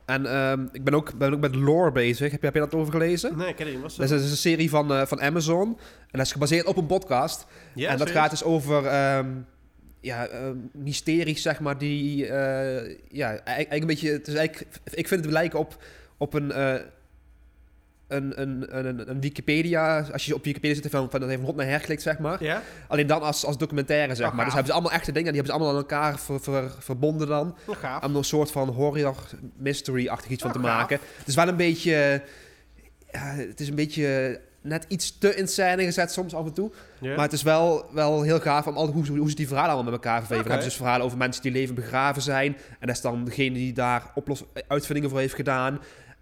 En 0.09 0.27
ehm, 0.27 0.67
ik 0.73 0.85
ben 0.85 0.95
ook, 0.95 1.19
ben 1.19 1.33
ook 1.33 1.41
met 1.41 1.55
lore 1.55 1.93
bezig. 1.93 2.31
Heb 2.31 2.41
je, 2.41 2.47
heb 2.47 2.55
je 2.55 2.61
dat 2.61 2.75
over 2.75 2.93
gelezen? 2.93 3.37
Nee, 3.37 3.49
ik 3.49 3.57
ken 3.57 3.67
het 3.67 3.83
niet. 3.83 3.97
Dat 3.97 4.11
is 4.11 4.31
een 4.31 4.37
serie 4.37 4.71
van, 4.71 4.93
eh, 4.93 5.07
van 5.07 5.21
Amazon. 5.21 5.69
En 6.01 6.19
dat 6.19 6.27
is 6.27 6.33
gebaseerd 6.33 6.67
op 6.67 6.77
een 6.77 6.87
podcast. 6.87 7.47
Ja, 7.75 7.91
en 7.91 7.99
dat 7.99 8.11
gaat 8.11 8.31
dus 8.31 8.45
over 8.45 8.87
ehm, 8.87 9.27
ja, 10.01 10.27
ehm, 10.27 10.57
mysteries, 10.73 11.43
zeg 11.43 11.61
maar, 11.61 11.79
die... 11.79 12.27
eh, 12.27 12.97
ja, 13.09 13.27
eigenlijk, 13.27 13.47
eigenlijk 13.47 13.81
een 13.81 13.87
beetje... 13.87 14.11
Het 14.11 14.29
is 14.29 14.35
eigenlijk, 14.35 14.69
ik 14.85 15.09
vind 15.09 15.25
het 15.25 15.33
lijken 15.33 15.59
op, 15.59 15.83
op 16.17 16.35
een, 16.35 16.53
eh, 16.53 16.75
een, 18.09 18.41
een, 18.41 18.67
een, 18.87 19.11
een 19.11 19.21
Wikipedia. 19.21 20.07
Als 20.13 20.27
je 20.27 20.35
op 20.35 20.45
Wikipedia 20.45 20.83
zit, 20.83 20.91
van, 20.91 21.11
van 21.11 21.21
dat 21.21 21.29
heeft 21.29 21.41
een 21.41 21.47
hot 21.47 21.57
naar 21.57 21.67
her 21.67 21.79
geklikt, 21.81 22.03
zeg 22.03 22.19
maar. 22.19 22.39
Alleen 22.89 23.07
dan 23.07 23.23
als, 23.23 23.45
als 23.45 23.59
documentaire, 23.59 24.15
zeg 24.15 24.29
Oh, 24.29 24.35
maar. 24.35 24.45
Dus 24.45 24.55
hebben 24.55 24.73
ze 24.73 24.79
allemaal 24.79 24.99
echte 24.99 25.13
dingen. 25.13 25.33
Die 25.33 25.41
hebben 25.43 25.53
ze 25.53 25.59
allemaal 25.59 25.73
aan 25.83 25.89
elkaar 25.91 26.19
ver- 26.19 26.41
ver- 26.41 26.73
verbonden 26.79 27.29
dan. 27.29 27.57
Oh. 27.67 27.97
Om 28.05 28.11
er 28.11 28.17
een 28.17 28.25
soort 28.25 28.51
van 28.51 28.69
horror 28.69 29.15
mystery-achtig 29.57 30.31
iets 30.31 30.43
van 30.43 30.53
te 30.53 30.59
gaaf. 30.59 30.67
maken. 30.79 30.99
Het 31.19 31.29
is 31.29 31.35
wel 31.35 31.49
een 31.49 31.57
beetje... 31.57 32.23
Ja, 33.13 33.35
het 33.35 33.61
is 33.61 33.69
een 33.69 33.75
beetje 33.75 34.41
net 34.61 34.85
iets 34.89 35.19
te 35.19 35.35
in 35.35 35.49
scène 35.49 35.85
gezet 35.85 36.13
soms 36.13 36.35
af 36.35 36.47
en 36.47 36.53
toe. 36.53 36.71
Maar 37.01 37.19
het 37.19 37.33
is 37.33 37.43
wel, 37.43 37.87
wel 37.93 38.23
heel 38.23 38.41
gaaf 38.41 38.67
om 38.67 38.77
al, 38.77 38.87
hoe, 38.87 39.05
ze- 39.07 39.13
hoe 39.13 39.29
ze 39.31 39.37
die 39.37 39.47
verhalen 39.47 39.73
allemaal 39.73 39.93
met 39.93 40.01
elkaar 40.05 40.19
verweven. 40.21 40.37
Oké. 40.45 40.49
Dan 40.49 40.53
hebben 40.53 40.71
ze 40.73 40.77
dus 40.77 40.79
verhalen 40.87 41.07
over 41.07 41.19
mensen 41.19 41.43
die 41.43 41.53
leven 41.53 41.75
begraven 41.75 42.23
zijn. 42.23 42.57
En 42.81 42.87
dat 42.87 42.97
is 42.97 43.03
dan 43.03 43.25
degene 43.25 43.55
die 43.55 43.73
daar 43.73 44.03
oplos 44.15 44.45
uitvindingen 44.69 45.11
voor 45.11 45.19
heeft 45.19 45.35
gedaan. 45.35 45.79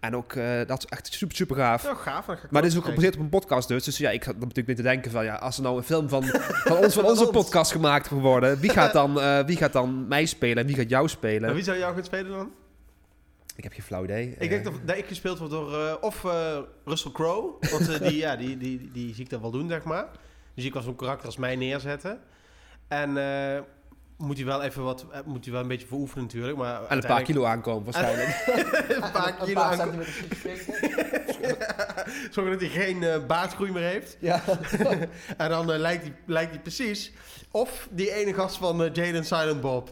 En 0.06 0.16
ook, 0.16 0.32
eh, 0.32 0.60
dat 0.66 0.78
is 0.78 0.84
echt 0.88 1.12
super, 1.12 1.36
super 1.36 1.56
gaaf. 1.56 1.82
Gaaf. 1.82 2.26
Maar 2.50 2.62
dit 2.62 2.70
is 2.70 2.78
ook 2.78 2.84
gebaseerd 2.84 3.14
op 3.14 3.20
een 3.20 3.28
podcast 3.28 3.68
dus. 3.68 3.84
Dus 3.84 3.98
ja, 3.98 4.10
ik 4.10 4.24
had 4.24 4.34
natuurlijk 4.38 4.66
niet 4.66 4.76
te 4.76 4.82
denken 4.82 5.10
van... 5.10 5.24
Ja, 5.24 5.34
als 5.34 5.56
er 5.56 5.62
nou 5.62 5.76
een 5.76 5.82
film 5.82 6.08
van, 6.08 6.24
van, 6.70 6.76
ons, 6.76 6.94
van 6.94 7.04
onze 7.04 7.26
podcast 7.26 7.72
gemaakt 7.72 8.08
wordt 8.08 8.24
worden... 8.24 8.58
Wie 8.60 8.70
gaat, 8.70 8.92
dan, 8.92 9.20
eh, 9.20 9.44
wie 9.44 9.56
gaat 9.56 9.72
dan 9.72 10.08
mij 10.08 10.26
spelen 10.26 10.56
en 10.56 10.66
wie 10.66 10.76
gaat 10.76 10.88
jou 10.88 11.08
spelen? 11.08 11.40
Maar 11.42 11.54
wie 11.54 11.64
zou 11.64 11.78
jou 11.78 11.94
gaan 11.94 12.04
spelen 12.04 12.30
dan? 12.30 12.50
Ik 13.56 13.62
heb 13.64 13.72
geen 13.72 13.82
flauw 13.82 14.04
idee. 14.04 14.28
Ik 14.28 14.38
Eh, 14.38 14.48
denk 14.48 14.64
dat, 14.64 14.72
dat 14.84 14.96
ik 14.96 15.06
gespeeld 15.06 15.38
word 15.38 15.50
door 15.50 15.80
eh, 15.86 15.94
of 16.00 16.24
eh, 16.24 16.58
Russell 16.84 17.10
Crowe. 17.12 17.52
Want 17.70 17.88
eh, 17.88 18.08
die, 18.08 18.16
ja, 18.16 18.36
die, 18.36 18.56
die, 18.58 18.90
die 18.92 19.14
zie 19.14 19.24
ik 19.24 19.30
dan 19.30 19.40
wel 19.40 19.50
doen, 19.50 19.68
zeg 19.68 19.84
maar. 19.84 20.06
Dus 20.54 20.64
ik 20.64 20.72
kan 20.72 20.82
zo'n 20.82 20.96
karakter 20.96 21.26
als 21.26 21.36
mij 21.36 21.56
neerzetten. 21.56 22.18
En 22.88 23.16
eh, 23.16 23.60
moet 24.16 24.36
hij 24.36 24.46
wel 24.46 24.62
even 24.62 24.82
wat... 24.82 25.06
eh, 25.12 25.20
moet 25.24 25.44
hij 25.44 25.52
wel 25.52 25.62
een 25.62 25.68
beetje 25.68 25.86
voor 25.86 25.98
oefenen 25.98 26.24
natuurlijk. 26.24 26.56
Maar 26.58 26.86
En 26.88 26.96
een 26.96 27.06
paar 27.06 27.22
kilo 27.22 27.44
aankomen 27.44 27.84
waarschijnlijk. 27.84 28.42
een 29.04 29.10
paar 29.12 29.34
kilo 29.44 29.60
aan... 29.60 29.92
Zorgen 32.30 32.52
dat 32.52 32.60
hij 32.60 32.68
geen 32.70 33.02
eh, 33.02 33.26
baardgroei 33.26 33.72
meer 33.72 33.82
heeft. 33.82 34.16
Ja. 34.20 34.42
En 35.36 35.48
dan 35.48 35.72
eh, 35.72 35.78
lijkt, 35.78 36.02
hij, 36.02 36.14
lijkt 36.26 36.50
hij 36.50 36.60
precies... 36.60 37.12
Of 37.50 37.88
die 37.90 38.12
ene 38.14 38.34
gast 38.34 38.56
van 38.56 38.82
eh, 38.84 38.92
Jade 38.92 39.16
and 39.16 39.26
Silent 39.26 39.60
Bob. 39.60 39.90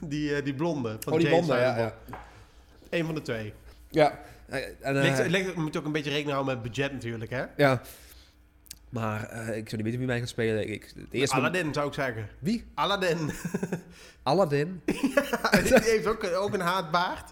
die, 0.00 0.34
eh, 0.36 0.44
die 0.44 0.54
blonde. 0.54 0.96
Van 1.00 1.12
Oh, 1.12 1.18
die 1.18 1.28
blonde, 1.28 1.54
ja, 1.54 1.76
ja. 1.78 1.94
Eén 2.90 3.04
van 3.06 3.14
de 3.14 3.22
twee. 3.22 3.52
Ja. 3.90 4.18
En, 4.48 4.76
eh, 4.80 4.92
Ligt, 5.02 5.18
het 5.18 5.30
ligt, 5.30 5.54
moet 5.54 5.76
ook 5.76 5.84
een 5.84 5.92
beetje 5.92 6.10
rekening 6.10 6.34
houden 6.34 6.54
met 6.54 6.62
budget 6.62 6.92
natuurlijk, 6.92 7.30
hè? 7.30 7.44
ja. 7.56 7.80
Maar 8.96 9.28
eh, 9.28 9.56
ik 9.56 9.68
zou 9.68 9.76
niet 9.76 9.82
weten 9.82 9.98
wie 9.98 10.06
mij 10.06 10.18
gaat 10.18 10.28
spelen. 10.28 10.70
Ik, 10.70 10.92
het 10.96 11.06
eerste 11.10 11.36
Aladdin 11.36 11.74
zou 11.74 11.88
ik 11.88 11.94
zeggen. 11.94 12.28
Wie? 12.38 12.64
Aladdin. 12.74 13.30
Aladdin? 14.22 14.82
die 14.84 15.80
heeft 15.82 16.06
ook, 16.06 16.24
ook 16.24 16.54
een 16.54 16.60
haatbaard. 16.60 17.30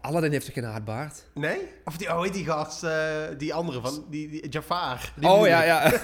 Aladdin 0.00 0.32
heeft 0.32 0.44
toch 0.44 0.54
geen 0.54 0.64
haatbaard? 0.64 1.24
Nee? 1.34 1.58
Of 1.84 1.96
die, 1.96 2.08
oh, 2.08 2.22
heet 2.22 2.32
die 2.32 2.44
gast, 2.44 2.82
eh, 2.82 2.92
die 3.38 3.54
andere 3.54 3.80
van, 3.80 4.04
die, 4.08 4.28
die 4.28 4.48
Jafar. 4.48 5.12
Die 5.16 5.28
oh 5.28 5.46
ja, 5.46 5.62
ja. 5.62 5.92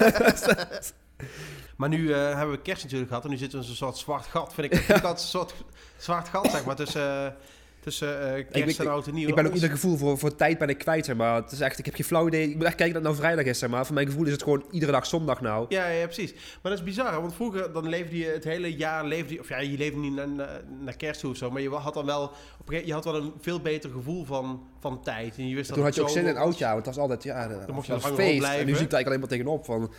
Maar 1.77 1.89
nu 1.89 2.13
eh, 2.13 2.35
hebben 2.35 2.51
we 2.51 2.63
kerst 2.63 2.83
natuurlijk 2.83 3.09
gehad 3.09 3.25
en 3.25 3.31
nu 3.31 3.37
zitten 3.37 3.59
we 3.59 3.65
in 3.65 3.71
zo'n 3.71 3.87
soort 3.87 3.99
zwart 3.99 4.27
gat. 4.27 4.55
Vind 4.55 4.73
ik, 4.73 4.89
een 4.89 5.19
soort 5.19 5.55
zwart 5.97 6.29
gat, 6.29 6.51
zeg 6.51 6.65
maar, 6.65 6.77
tussen, 6.77 7.37
tussen 7.87 8.37
eh, 8.37 8.45
kerst 8.51 8.79
ik- 8.81 8.87
en 8.87 8.93
oud 8.93 9.07
en 9.07 9.15
nieuw. 9.15 9.29
ik 9.29 9.35
ben 9.35 9.47
ook 9.47 9.55
ieder 9.55 9.71
gevoel 9.71 9.97
voor, 9.97 10.19
voor 10.19 10.35
tijd 10.35 10.59
ben 10.59 10.69
ik 10.69 10.79
kwijt, 10.79 11.05
zeg 11.05 11.17
maar. 11.17 11.35
Het 11.43 11.53
is 11.53 11.61
echt, 11.61 11.79
ik 11.79 11.85
heb 11.85 11.95
geen 11.95 12.05
flauw 12.05 12.27
idee. 12.27 12.49
Ik 12.49 12.55
moet 12.57 12.65
echt 12.65 12.75
kijken 12.75 12.95
dat 12.95 13.03
het 13.03 13.13
nou 13.13 13.27
vrijdag 13.27 13.45
is, 13.53 13.59
zeg 13.59 13.71
maar. 13.71 13.87
Voor 13.87 13.95
mijn 13.95 14.07
gevoel 14.07 14.25
is 14.25 14.33
het 14.33 14.43
gewoon 14.43 14.65
iedere 14.71 14.93
dag 14.93 15.07
zondag 15.07 15.41
nou. 15.41 15.67
Ja, 15.69 15.89
ja, 15.89 16.05
precies. 16.05 16.33
Maar 16.33 16.73
dat 16.73 16.73
is 16.73 16.83
bizar, 16.83 17.13
hè, 17.13 17.21
want 17.21 17.35
vroeger 17.35 17.73
dan 17.73 17.89
leefde 17.89 18.19
je 18.19 18.27
het 18.27 18.45
hele 18.45 18.77
jaar, 18.77 19.05
leefde 19.05 19.35
je, 19.35 19.41
of 19.41 19.49
ja, 19.49 19.59
je 19.59 19.77
leefde 19.79 19.99
niet 19.99 20.13
naar, 20.15 20.29
naar, 20.29 20.61
naar 20.81 20.97
kerst 20.97 21.21
toe 21.21 21.31
of 21.31 21.37
zo, 21.37 21.51
maar 21.51 21.63
je 21.63 21.71
had 21.71 21.95
dan 21.95 22.07
wel, 22.07 22.31
op 22.61 22.71
een 22.71 22.87
je 22.87 22.93
had 22.93 23.05
wel 23.05 23.15
een 23.17 23.33
veel 23.41 23.61
beter 23.61 23.91
gevoel 23.91 24.25
van, 24.25 24.67
van 24.81 25.03
tijd. 25.03 25.37
En 25.37 25.49
je 25.49 25.55
wist 25.55 25.67
Toen 25.67 25.77
dat 25.77 25.85
had 25.85 25.95
je 25.95 26.03
ook 26.03 26.09
zin 26.09 26.27
in 26.27 26.37
oudjaar, 26.37 26.73
want 26.75 26.87
het 26.87 26.95
was 26.95 27.05
altijd, 27.05 27.23
ja, 27.23 27.49
Dan 27.49 27.75
mocht 27.75 27.87
je 27.87 27.93
dat 27.93 28.03
feest. 28.15 28.45
En 28.45 28.67
nu 28.67 28.75
zie 28.75 28.85
ik 28.87 28.93
eigenlijk 28.93 29.07
alleen 29.07 29.21
maar 29.21 29.29
tegenop 29.29 29.65
van, 29.65 29.91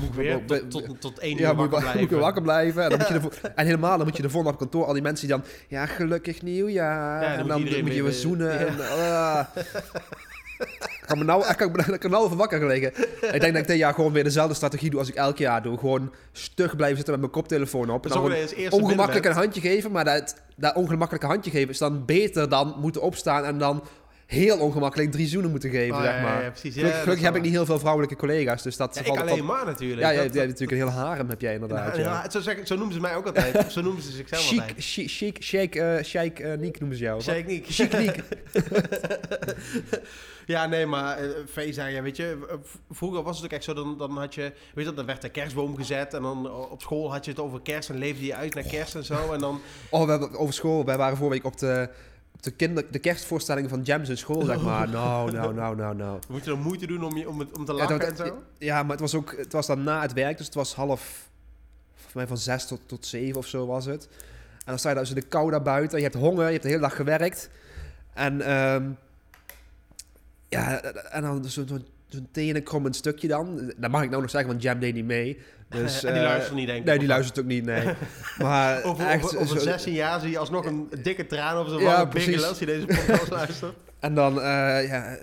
Moet 0.00 0.14
weer 0.16 0.40
we- 0.46 0.66
tot, 0.66 0.70
tot, 0.86 1.00
tot 1.00 1.18
één 1.18 1.40
uur 1.40 1.46
moet, 1.46 1.56
wakker 1.56 1.80
moet 1.80 1.90
blijven. 1.92 2.16
je 2.16 2.22
wakker 2.22 2.42
blijven. 2.42 2.82
En, 2.82 2.88
dan 2.88 2.98
moet 2.98 3.08
je 3.08 3.14
ervoor, 3.20 3.32
en 3.54 3.64
helemaal, 3.66 3.96
dan 3.96 4.06
moet 4.06 4.16
je 4.16 4.22
de 4.22 4.30
volgende 4.30 4.54
op 4.54 4.60
kantoor, 4.60 4.84
al 4.86 4.92
die 4.92 5.02
mensen 5.02 5.26
die 5.26 5.36
dan, 5.36 5.44
ja, 5.68 5.86
gelukkig 5.86 6.42
nieuwjaar. 6.42 7.22
Ja, 7.22 7.28
dan 7.28 7.30
en 7.30 7.38
moet 7.40 7.48
dan 7.48 7.60
moet 7.60 7.68
je 7.88 7.94
weer- 7.94 8.02
weer 8.04 8.12
zoenen. 8.12 8.58
En, 8.68 8.74
ah. 8.80 9.44
Ik 10.60 11.06
kan 11.06 11.18
me 11.18 11.24
nou, 11.24 11.48
ik 11.48 11.56
kan, 11.56 11.78
ik 11.94 12.00
kan 12.00 12.10
nou 12.10 12.24
even 12.24 12.36
wakker 12.36 12.58
gelegen. 12.58 12.92
Ik 13.32 13.40
denk 13.40 13.52
dat 13.52 13.62
ik 13.62 13.66
dit 13.66 13.76
jaar 13.78 13.94
gewoon 13.94 14.12
weer 14.12 14.24
dezelfde 14.24 14.54
strategie 14.54 14.90
doe 14.90 14.98
als 14.98 15.08
ik 15.08 15.14
elk 15.14 15.38
jaar 15.38 15.62
doe. 15.62 15.78
Gewoon 15.78 16.12
stug 16.32 16.76
blijven 16.76 16.96
zitten 16.96 17.12
met 17.14 17.22
mijn 17.22 17.32
koptelefoon 17.32 17.90
op. 17.90 18.04
En 18.06 18.10
dan 18.10 18.32
ongemakkelijk 18.70 19.24
een 19.26 19.32
handje 19.32 19.60
geven. 19.60 19.90
Maar 19.92 20.04
dat, 20.04 20.34
dat 20.56 20.74
ongemakkelijke 20.74 21.26
handje 21.26 21.50
geven 21.50 21.68
is 21.68 21.78
dan 21.78 22.04
beter 22.04 22.48
dan 22.48 22.74
moeten 22.80 23.02
opstaan 23.02 23.44
en 23.44 23.58
dan 23.58 23.84
heel 24.30 24.58
ongemakkelijk 24.58 25.12
drie 25.12 25.26
zoenen 25.26 25.50
moeten 25.50 25.70
geven, 25.70 25.96
Oh, 25.96 26.02
zeg 26.02 26.22
maar. 26.22 26.36
ja, 26.36 26.40
ja, 26.42 26.50
precies. 26.50 26.74
Ja, 26.74 26.88
gelukkig 26.88 27.24
heb 27.24 27.36
ik 27.36 27.42
niet 27.42 27.50
heel 27.52 27.64
veel 27.64 27.78
vrouwelijke 27.78 28.16
collega's, 28.16 28.62
dus 28.62 28.76
dat 28.76 28.96
ik 28.98 29.08
alleen 29.08 29.44
maar 29.44 29.64
natuurlijk. 29.66 30.00
Ja, 30.00 30.06
jij, 30.12 30.14
jij 30.14 30.22
hebt 30.22 30.34
natuurlijk 30.34 30.70
een 30.70 30.76
heel 30.88 31.04
harem, 31.04 31.28
heb 31.28 31.40
jij 31.40 31.54
inderdaad. 31.54 31.96
Ja, 31.96 32.30
zo, 32.30 32.40
zeggen, 32.40 32.66
zo 32.66 32.76
noemen 32.76 32.94
ze 32.94 33.00
mij 33.00 33.14
ook 33.16 33.26
altijd. 33.26 33.72
zo 33.72 33.80
noemen 33.80 34.02
ze 34.02 34.10
zichzelf 34.10 34.46
Chic, 34.46 34.60
altijd. 34.60 34.76
chic, 34.84 35.10
chic, 35.10 35.36
chic, 35.40 35.74
eh, 35.74 35.96
chic, 36.02 36.38
eh, 36.38 36.58
Niek 36.58 36.80
noemen 36.80 36.98
ze 36.98 37.04
jou. 37.04 37.20
Zeg 37.20 37.36
ik 37.36 37.46
niet. 37.46 37.66
Chic 37.68 37.98
Niek. 37.98 38.18
Ja, 40.46 40.66
nee, 40.66 40.86
maar 40.86 41.18
eh, 41.18 41.28
feestdagen, 41.50 41.92
ja, 41.92 42.02
weet 42.02 42.16
je, 42.16 42.38
vroeger 42.90 43.22
was 43.22 43.36
het 43.36 43.44
ook 43.44 43.52
echt 43.52 43.64
zo, 43.64 43.74
dan, 43.74 43.98
dan 43.98 44.18
had 44.18 44.34
je, 44.34 44.52
weet 44.74 44.86
je, 44.86 44.94
dan 44.94 45.06
werd 45.06 45.22
de 45.22 45.28
kerstboom 45.28 45.76
gezet 45.76 46.14
en 46.14 46.22
dan 46.22 46.50
op 46.70 46.80
school 46.80 47.12
had 47.12 47.24
je 47.24 47.30
het 47.30 47.40
over 47.40 47.60
kerst 47.60 47.88
en 47.90 47.98
leefde 47.98 48.26
je 48.26 48.34
uit 48.34 48.54
naar 48.54 48.64
kerst 48.64 48.94
en 48.94 49.04
zo. 49.04 49.32
En 49.32 49.40
dan, 49.40 49.60
Oh, 49.90 50.04
we 50.04 50.10
hebben 50.10 50.38
over 50.38 50.54
school. 50.54 50.84
Wij 50.84 50.96
waren 50.96 51.16
vorige 51.16 51.34
week 51.34 51.44
op 51.52 51.58
de, 51.58 51.88
de, 52.40 52.50
kinder, 52.50 52.84
de 52.90 52.98
kerstvoorstelling 52.98 53.68
van 53.68 53.82
Jams 53.82 54.08
in 54.08 54.16
school, 54.18 54.44
zeg 54.44 54.60
maar. 54.62 54.88
Nou, 54.88 55.32
nou, 55.32 55.54
nou, 55.54 55.76
nou, 55.76 55.96
nou. 55.96 56.18
moet 56.28 56.44
je 56.44 56.50
dan 56.50 56.60
moeite 56.60 56.86
doen 56.86 57.04
om, 57.04 57.16
je, 57.16 57.28
om, 57.28 57.38
het, 57.38 57.56
om 57.58 57.64
te 57.64 57.72
Ja, 57.72 57.78
lachen 57.78 57.98
dat- 57.98 58.08
en 58.08 58.16
zo. 58.26 58.42
Ja, 58.58 58.82
maar 58.82 58.90
het 58.90 59.00
was 59.00 59.14
ook, 59.14 59.34
het 59.36 59.52
was 59.52 59.66
dan 59.66 59.82
na 59.82 60.00
het 60.00 60.12
werk, 60.12 60.36
dus 60.36 60.46
het 60.46 60.54
was 60.54 60.74
half, 60.74 61.28
mij 62.14 62.26
van 62.26 62.38
zes 62.38 62.66
tot, 62.66 62.80
tot 62.86 63.06
zeven 63.06 63.38
of 63.38 63.46
zo 63.46 63.66
was 63.66 63.84
het. 63.84 64.08
En 64.50 64.66
dan 64.66 64.78
sta 64.78 64.88
je 64.88 64.94
daar 64.94 65.04
dus 65.04 65.14
in 65.14 65.20
de 65.20 65.28
kou 65.28 65.50
daar 65.50 65.62
buiten, 65.62 65.98
je 65.98 66.04
hebt 66.04 66.16
honger, 66.16 66.44
je 66.44 66.50
hebt 66.50 66.62
de 66.62 66.68
hele 66.68 66.80
dag 66.80 66.96
gewerkt. 66.96 67.50
En, 68.14 68.40
ehm, 68.40 68.90
ja, 70.48 70.80
en 70.82 71.22
dan 71.22 71.44
zo'n 71.44 71.86
zo, 72.10 72.18
zo'n 72.18 72.28
tenenkrommend 72.32 72.96
stukje 72.96 73.28
dan. 73.28 73.72
Dat 73.76 73.90
mag 73.90 74.02
ik 74.02 74.10
nou 74.10 74.22
nog 74.22 74.30
zeggen, 74.30 74.50
want 74.50 74.62
Jam 74.62 74.78
deed 74.78 74.94
niet 74.94 75.04
mee. 75.04 75.38
Dus, 75.70 76.04
en 76.04 76.12
die 76.12 76.22
eh, 76.22 76.28
luistert 76.28 76.54
niet, 76.56 76.66
denk 76.66 76.78
ik. 76.78 76.84
Nee, 76.84 76.98
die 76.98 77.08
luistert 77.08 77.38
ook 77.38 77.44
niet, 77.44 77.64
nee. 77.64 77.88
Maar 78.38 78.82
Over, 78.84 79.06
echt, 79.06 79.24
over, 79.24 79.38
over 79.38 79.56
zo- 79.58 79.62
16 79.64 79.92
jaar 79.92 80.20
zie 80.20 80.30
je 80.30 80.38
alsnog 80.38 80.64
een 80.66 80.88
dikke 81.02 81.26
traan 81.26 81.56
over 81.56 81.70
zijn 81.72 81.82
Ja, 81.82 82.06
biggelen 82.06 82.48
als 82.48 82.58
je 82.58 82.66
deze 82.66 82.86
podcast 82.86 83.30
luistert. 83.40 83.74
En 83.98 84.14
dan, 84.14 84.40
eh, 84.40 84.88
ja, 84.88 85.16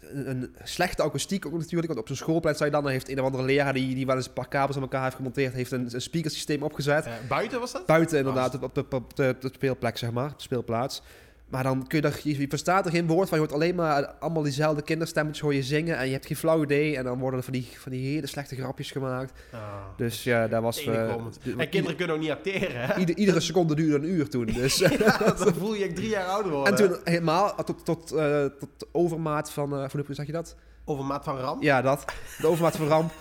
een, 0.00 0.30
een 0.30 0.54
slechte 0.64 1.02
akoestiek 1.02 1.46
ook 1.46 1.58
natuurlijk. 1.58 1.86
Want 1.86 1.98
op 1.98 2.06
zo'n 2.06 2.16
schoolplein 2.16 2.54
sta 2.54 2.64
je 2.64 2.70
dan, 2.70 2.88
heeft 2.88 3.08
een 3.08 3.18
of 3.20 3.24
andere 3.24 3.44
leraar 3.44 3.72
die, 3.72 3.94
die 3.94 4.06
wel 4.06 4.16
eens 4.16 4.26
een 4.26 4.32
paar 4.32 4.48
kabels 4.48 4.76
aan 4.76 4.82
elkaar 4.82 5.02
heeft 5.04 5.16
gemonteerd, 5.16 5.54
heeft 5.54 5.72
een, 5.72 5.88
een 5.92 6.00
speakersysteem 6.00 6.62
opgezet. 6.62 7.04
Eh, 7.06 7.12
buiten 7.28 7.60
was 7.60 7.72
dat? 7.72 7.86
Buiten 7.86 8.18
inderdaad, 8.18 8.54
op, 8.54 8.62
op, 8.62 8.76
op, 8.78 8.92
op 8.92 9.16
de, 9.16 9.32
op 9.34 9.40
de 9.42 9.50
speelplek 9.54 9.96
zeg 9.98 10.10
maar, 10.10 10.30
op 10.30 10.36
de 10.36 10.42
speelplaats. 10.42 11.02
Maar 11.50 11.62
dan 11.62 11.86
kun 11.86 12.00
je 12.00 12.06
er, 12.08 12.20
je, 12.22 12.38
je 12.40 12.48
verstaat 12.48 12.84
er 12.86 12.90
geen 12.90 13.06
woord 13.06 13.28
van. 13.28 13.38
Je 13.38 13.44
hoort 13.44 13.56
alleen 13.56 13.74
maar 13.74 14.06
allemaal 14.06 14.42
diezelfde 14.42 14.82
kinderstemmetjes 14.82 15.42
hoor 15.42 15.54
je 15.54 15.62
zingen. 15.62 15.96
En 15.98 16.06
je 16.06 16.12
hebt 16.12 16.26
geen 16.26 16.36
flauw 16.36 16.62
idee. 16.62 16.96
En 16.96 17.04
dan 17.04 17.18
worden 17.18 17.38
er 17.38 17.44
van 17.44 17.52
die, 17.52 17.68
van 17.78 17.92
die 17.92 18.12
hele 18.14 18.26
slechte 18.26 18.54
grapjes 18.56 18.90
gemaakt. 18.90 19.32
Ah. 19.52 19.60
Dus 19.96 20.24
ja, 20.24 20.48
daar 20.48 20.62
was... 20.62 20.78
eh, 20.84 21.14
de- 21.42 21.54
en 21.56 21.68
kinderen 21.68 21.96
kunnen 21.96 22.16
ook 22.16 22.22
niet 22.22 22.30
acteren, 22.30 22.80
hè? 22.86 22.98
ieder- 22.98 23.16
iedere 23.16 23.40
seconde 23.40 23.74
duurde 23.74 24.06
een 24.06 24.12
uur 24.14 24.28
toen. 24.28 24.46
Dus, 24.60 24.76
Ja, 24.78 24.88
dan 25.18 25.54
voel 25.54 25.74
je 25.74 25.84
echt 25.84 25.96
drie 25.96 26.08
jaar 26.08 26.26
ouder 26.26 26.52
worden. 26.52 26.78
en 26.78 26.88
toen 26.88 26.98
helemaal 27.04 27.54
tot, 27.64 27.84
tot, 27.84 28.12
eh, 28.12 28.44
tot 28.44 28.86
overmaat 28.92 29.50
van... 29.50 29.72
eh 29.82 29.90
hoe 29.90 30.04
zeg 30.14 30.26
je 30.26 30.32
dat? 30.32 30.56
Over 30.84 31.04
maat 31.04 31.24
van 31.24 31.36
ramp. 31.38 31.62
Ja, 31.62 31.82
dat. 31.82 32.04
De 32.40 32.46
overmaat 32.46 32.76
van 32.76 32.86
ramp. 32.86 33.12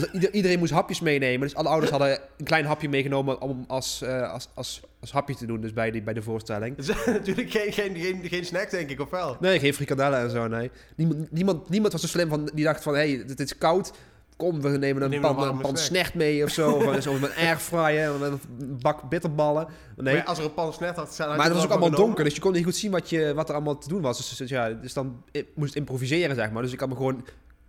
Dus 0.00 0.10
ieder- 0.12 0.32
iedereen 0.32 0.58
moest 0.58 0.72
hapjes 0.72 1.00
meenemen. 1.00 1.40
Dus 1.40 1.54
alle 1.56 1.68
ouders 1.68 1.90
hadden 1.90 2.10
een 2.36 2.44
klein 2.44 2.64
hapje 2.64 2.88
meegenomen 2.88 3.40
om 3.40 3.64
als, 3.68 4.02
eh, 4.02 4.32
als, 4.32 4.48
als, 4.54 4.80
als 5.00 5.12
hapje 5.12 5.34
te 5.34 5.46
doen. 5.46 5.60
Dus 5.60 5.72
bij, 5.72 5.90
die, 5.90 6.02
bij 6.02 6.14
de 6.14 6.22
voorstelling. 6.22 6.76
Dus 6.76 6.88
natuurlijk 7.06 7.50
geen, 7.50 7.72
geen, 7.72 7.96
geen, 7.96 8.20
geen 8.24 8.44
snack, 8.44 8.70
denk 8.70 8.90
ik, 8.90 9.00
of 9.00 9.10
wel? 9.10 9.36
Nee, 9.40 9.58
geen 9.58 9.74
frikandellen 9.74 10.18
en 10.20 10.30
zo, 10.30 10.46
nee. 10.48 10.70
Niemand, 10.96 11.32
niemand, 11.32 11.68
niemand 11.68 11.92
was 11.92 12.00
zo 12.00 12.06
slim 12.08 12.28
van, 12.28 12.50
die 12.54 12.64
dacht 12.64 12.82
van, 12.82 12.94
hé, 12.94 13.14
hey, 13.14 13.24
dit 13.26 13.40
is 13.40 13.58
koud. 13.58 13.92
Kom, 14.36 14.60
we 14.60 14.68
nemen 14.68 15.02
een 15.02 15.10
nemen 15.10 15.34
pan, 15.34 15.48
een 15.48 15.58
pan 15.58 15.76
snack. 15.76 16.14
mee 16.14 16.44
of 16.44 16.50
zo. 16.50 16.70
of, 16.70 17.02
zo, 17.02 17.14
een 17.14 17.34
airfryer, 17.36 18.22
een 18.22 18.40
bak 18.58 19.08
bitterballen. 19.08 19.66
Nee. 19.96 20.14
Maar 20.14 20.24
als 20.24 20.38
er 20.38 20.44
een 20.44 20.54
pan 20.54 20.72
snack 20.72 20.96
had, 20.96 21.18
Maar 21.18 21.44
het 21.44 21.52
was 21.52 21.64
ook 21.64 21.70
allemaal 21.70 21.90
donker, 21.90 22.24
dus 22.24 22.34
je 22.34 22.40
kon 22.40 22.52
niet 22.52 22.64
goed 22.64 22.76
zien 22.76 22.90
wat, 22.90 23.10
je, 23.10 23.34
wat 23.34 23.48
er 23.48 23.54
allemaal 23.54 23.78
te 23.78 23.88
doen 23.88 24.00
was. 24.00 24.16
Dus, 24.16 24.36
dus 24.36 24.50
ja, 24.50 24.70
dus 24.70 24.92
dan 24.92 25.22
ik 25.30 25.46
moest 25.54 25.74
improviseren, 25.74 26.36
zeg 26.36 26.50
maar. 26.50 26.62
Dus 26.62 26.72
ik 26.72 26.80
had 26.80 26.88
me 26.88 26.94
gewoon... 26.94 27.24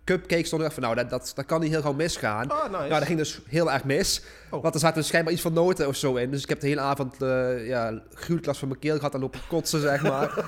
Cupcakes 0.08 0.46
stond 0.46 0.62
er 0.62 0.72
van, 0.72 0.82
nou, 0.82 0.94
dat, 0.94 1.10
dat, 1.10 1.32
dat 1.34 1.44
kan 1.44 1.60
niet 1.60 1.70
heel 1.70 1.80
gauw 1.80 1.92
misgaan. 1.92 2.52
Oh, 2.52 2.62
nice. 2.62 2.70
Nou, 2.70 2.88
dat 2.88 3.04
ging 3.04 3.18
dus 3.18 3.40
heel 3.46 3.72
erg 3.72 3.84
mis. 3.84 4.22
Oh. 4.50 4.62
Want 4.62 4.74
er 4.74 4.80
zaten 4.80 4.96
dus 4.96 5.06
schijnbaar 5.06 5.32
iets 5.32 5.42
van 5.42 5.52
noten 5.52 5.88
of 5.88 5.96
zo 5.96 6.14
in. 6.14 6.30
Dus 6.30 6.42
ik 6.42 6.48
heb 6.48 6.60
de 6.60 6.66
hele 6.66 6.80
avond 6.80 7.22
uh, 7.22 7.66
ja, 7.66 8.02
gruwelijk 8.14 8.58
van 8.58 8.68
mijn 8.68 8.80
keel 8.80 8.96
gehad 8.96 9.14
en 9.14 9.20
lopen 9.20 9.40
kotsen, 9.48 9.80
zeg 9.80 10.02
maar. 10.02 10.30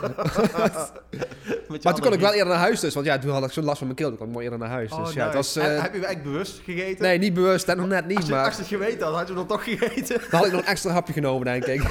Maar 1.83 1.95
toen 1.95 2.05
kon 2.05 2.13
ik 2.13 2.21
wel 2.21 2.33
eerder 2.33 2.49
naar 2.49 2.63
huis 2.63 2.81
dus. 2.81 2.95
Want 2.95 3.07
ja, 3.07 3.19
toen 3.19 3.31
had 3.31 3.45
ik 3.45 3.51
zo'n 3.51 3.65
last 3.65 3.79
van 3.79 3.87
mijn 3.87 3.99
keel. 3.99 4.09
Toen 4.09 4.19
kon 4.19 4.27
ik 4.27 4.33
mooi 4.33 4.45
eerder 4.45 4.61
naar 4.61 4.69
huis. 4.69 4.93
Oh, 4.93 5.05
dus 5.05 5.15
ja, 5.15 5.25
het 5.25 5.35
was... 5.35 5.57
Eh, 5.57 5.65
heb 5.65 5.75
je 5.75 5.81
eigenlijk 5.81 6.23
bewust 6.23 6.61
gegeten? 6.65 7.03
nee, 7.03 7.19
niet 7.19 7.35
bewust 7.35 7.69
en 7.69 7.77
nog 7.77 7.87
net 7.87 8.07
niet. 8.07 8.17
Als 8.17 8.27
je, 8.27 8.33
maar 8.33 8.45
als 8.45 8.55
je 8.55 8.61
het 8.61 8.69
geweten 8.69 9.07
had, 9.07 9.17
had 9.17 9.29
je 9.29 9.35
dan 9.35 9.47
toch 9.47 9.65
gegeten? 9.65 10.21
dan 10.31 10.39
had 10.39 10.47
ik 10.47 10.53
nog 10.53 10.61
een 10.61 10.67
extra 10.67 10.93
hapje 10.93 11.13
genomen, 11.13 11.45
denk 11.45 11.65
ik. 11.65 11.83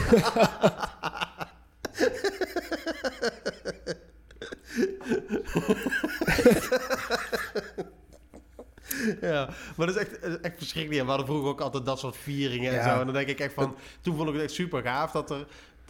Ja, 9.22 9.50
maar 9.76 9.88
dat 9.88 9.96
is 9.96 10.02
echt, 10.02 10.22
dat 10.22 10.30
is 10.30 10.40
echt 10.42 10.58
verschrikkelijk. 10.58 11.00
En 11.00 11.06
we 11.06 11.12
hadden 11.12 11.28
vroeger 11.30 11.50
ook 11.50 11.62
altijd 11.62 11.86
dat 11.86 12.00
soort 12.00 12.18
vieringen 12.18 12.78
en 12.78 12.84
zo. 12.84 13.00
En 13.00 13.06
dan 13.06 13.14
denk 13.14 13.28
ik 13.28 13.40
echt 13.40 13.54
van... 13.54 13.76
Toen 14.02 14.16
vond 14.16 14.28
ik 14.28 14.34
het 14.34 14.44
echt 14.44 14.54
super 14.54 14.82
gaaf 14.82 15.12
dat 15.12 15.32
er 15.32 15.46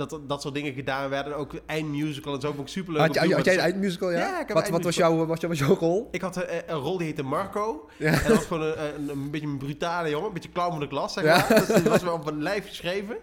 dat, 0.08 0.20
dat 0.28 0.42
soort 0.42 0.54
dingen 0.54 0.74
gedaan 0.74 1.10
werden. 1.10 1.34
En 1.34 1.40
ook 1.40 1.54
eindmusical 1.66 2.34
en 2.34 2.42
zo 2.42 2.48
vond 2.48 2.62
ik 2.68 2.68
super 2.68 2.94
leuk. 2.94 3.02
Had, 3.02 3.28
je, 3.28 3.36
had 3.36 3.46
jij 3.46 3.54
een 3.54 3.60
eindmusical, 3.60 4.12
ja? 4.12 4.18
Ja, 4.18 4.32
ik 4.42 4.48
heb 4.48 4.50
een 4.50 4.54
wat, 4.54 4.70
wat, 4.70 4.84
was 4.84 4.96
jouw, 4.96 5.26
wat 5.26 5.42
was 5.42 5.60
jouw 5.60 5.76
rol? 5.76 6.08
Ik 6.12 6.22
had 6.22 6.38
eh, 6.38 6.58
een 6.68 6.76
rol 6.76 6.98
die 6.98 7.08
heette 7.08 7.24
Marco. 7.24 7.90
Ja. 7.98 8.12
En 8.12 8.28
dat 8.28 8.36
was 8.38 8.46
gewoon 8.46 8.64
een, 8.64 8.96
een, 8.96 9.10
een 9.10 9.32
beetje 9.32 9.48
een 9.48 9.58
brutale 9.58 10.10
jongen. 10.10 10.28
Een 10.28 10.34
beetje 10.34 10.52
clown 10.52 10.72
van 10.72 10.80
de 10.80 10.88
klas, 10.88 11.14
zeg 11.14 11.24
Ja. 11.24 11.46
maar. 11.50 11.66
Dus 11.66 11.82
die 11.82 11.90
was 11.90 12.02
wel 12.04 12.14
op 12.14 12.26
mijn 12.26 12.42
lijf 12.44 12.68
geschreven. 12.68 13.18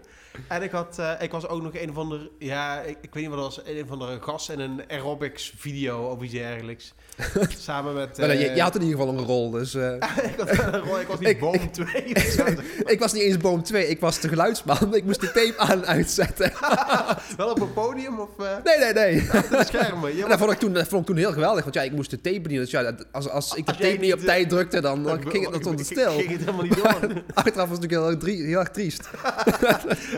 En 0.47 0.61
ik, 0.63 0.71
had, 0.71 0.99
eh, 0.99 1.11
ik 1.19 1.31
was 1.31 1.47
ook 1.47 1.61
nog 1.61 1.71
een 1.75 1.93
van 1.93 2.09
de... 2.09 2.29
Ja, 2.39 2.79
ik, 2.81 2.97
ik 3.01 3.13
weet 3.13 3.23
niet 3.23 3.33
wat 3.35 3.43
dat 3.43 3.55
was. 3.55 3.75
Een 3.75 3.87
van 3.87 3.99
de 3.99 4.17
gast 4.21 4.49
in 4.49 4.59
een 4.59 4.81
aerobics 4.87 5.53
video 5.57 6.05
of 6.05 6.21
iets 6.21 6.33
dergelijks. 6.33 6.93
Samen 7.59 7.93
met... 7.93 8.19
Eh, 8.19 8.41
je, 8.41 8.55
je 8.55 8.61
had 8.61 8.75
in 8.75 8.81
ieder 8.81 8.97
geval 8.99 9.13
een 9.13 9.25
rol, 9.25 9.49
dus... 9.51 9.73
eh, 9.73 9.93
ik, 10.31 10.33
had 10.37 10.49
een 10.73 10.79
rol, 10.79 10.99
ik 10.99 11.07
was 11.07 11.19
niet 11.19 11.29
Ik- 11.29 11.39
boom 11.39 11.71
2 11.71 12.15
of 12.15 12.21
zo. 12.21 12.45
ik 12.85 12.99
was 12.99 13.13
niet 13.13 13.23
eens 13.23 13.37
boom 13.37 13.63
2, 13.63 13.87
ik 13.87 13.99
was 13.99 14.19
de 14.19 14.27
geluidsman. 14.27 14.95
Ik 14.95 15.03
moest 15.03 15.21
de 15.21 15.31
tape 15.31 15.53
aan 15.57 15.69
en 15.69 15.85
uitzetten. 15.85 16.51
Wel 17.37 17.49
op 17.49 17.59
een 17.61 17.73
podium 17.73 18.19
of 18.19 18.29
uh, 18.39 18.47
Nee, 18.63 18.77
nee, 18.77 18.93
nee. 18.93 19.15
de 19.49 19.63
schermen? 19.65 20.15
Je 20.15 20.23
En 20.23 20.29
dat 20.29 20.37
vond 20.39 20.51
ik 20.51 20.57
toen, 20.59 20.73
dat 20.73 20.87
vond 20.87 21.01
ik 21.01 21.07
toen 21.07 21.17
heel 21.17 21.31
geweldig, 21.31 21.63
want 21.63 21.75
ja, 21.75 21.81
ik 21.81 21.91
moest 21.91 22.09
de 22.09 22.21
tape 22.21 22.41
bedienen. 22.41 22.61
Dus 22.61 22.71
ja, 22.71 22.95
als, 23.11 23.29
als 23.29 23.53
ik 23.55 23.65
de 23.65 23.71
Als 23.71 23.81
tape 23.81 23.97
niet 23.97 24.13
op 24.13 24.19
tijd 24.19 24.49
drukte, 24.49 24.81
dan, 24.81 25.03
dan 25.03 25.21
ging 25.29 25.43
het 25.43 25.51
dan 25.53 25.61
stond 25.61 25.79
het 25.79 25.87
ging- 25.87 25.99
stil. 25.99 26.11
Ging 26.17 26.29
het 26.31 26.39
helemaal 26.39 26.63
niet 26.63 26.75
door. 26.75 27.23
Achteraf 27.33 27.69
was 27.69 27.77
het 27.77 27.89
natuurlijk 27.89 28.09
heel, 28.09 28.17
drie- 28.17 28.45
heel 28.45 28.59
erg 28.59 28.69
triest. 28.69 29.09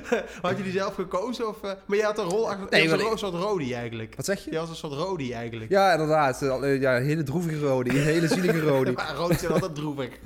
Had 0.42 0.58
je 0.58 0.64
die 0.64 0.72
zelf 0.72 0.96
gekozen? 0.96 1.48
Of, 1.48 1.64
eh, 1.64 1.72
maar 1.86 1.98
je 1.98 2.04
had 2.04 2.18
een 2.18 2.26
rol 2.26 2.50
achter... 2.50 2.68
Nee, 2.70 2.82
je 2.82 2.90
was 2.90 3.12
een 3.12 3.18
soort 3.18 3.34
Rodi 3.34 3.74
eigenlijk. 3.74 4.16
Wat 4.16 4.26
zeg 4.26 4.46
je? 4.46 4.52
Je 4.52 4.58
was 4.58 4.70
een 4.70 4.76
soort 4.76 4.94
Rodi 4.94 5.34
eigenlijk. 5.34 5.72
Ja, 5.72 5.92
inderdaad. 5.92 6.40
Ja, 6.40 6.98
een 6.98 7.06
hele 7.06 7.24
droevige 7.24 7.60
rode, 7.60 7.90
een 7.90 7.96
hele 7.96 8.28
zielige 8.28 8.60
rode. 8.60 8.92
Maar 9.00 9.16
Rodi 9.16 9.38
zijn 9.38 9.52
altijd 9.52 9.76
droevig. 9.76 10.10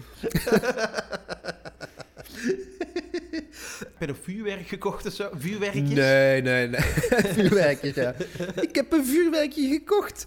Heb 3.79 3.99
je 3.99 4.07
een 4.07 4.15
vuurwerk 4.23 4.67
gekocht 4.67 5.05
of 5.05 5.13
zo? 5.13 5.29
Vuurwerkjes? 5.33 5.89
Nee, 5.89 6.41
nee, 6.41 6.67
nee. 6.67 6.81
Vuurwerkjes, 7.37 7.95
ja. 7.95 8.13
Ik 8.61 8.75
heb 8.75 8.91
een 8.91 9.05
vuurwerkje 9.05 9.67
gekocht. 9.67 10.25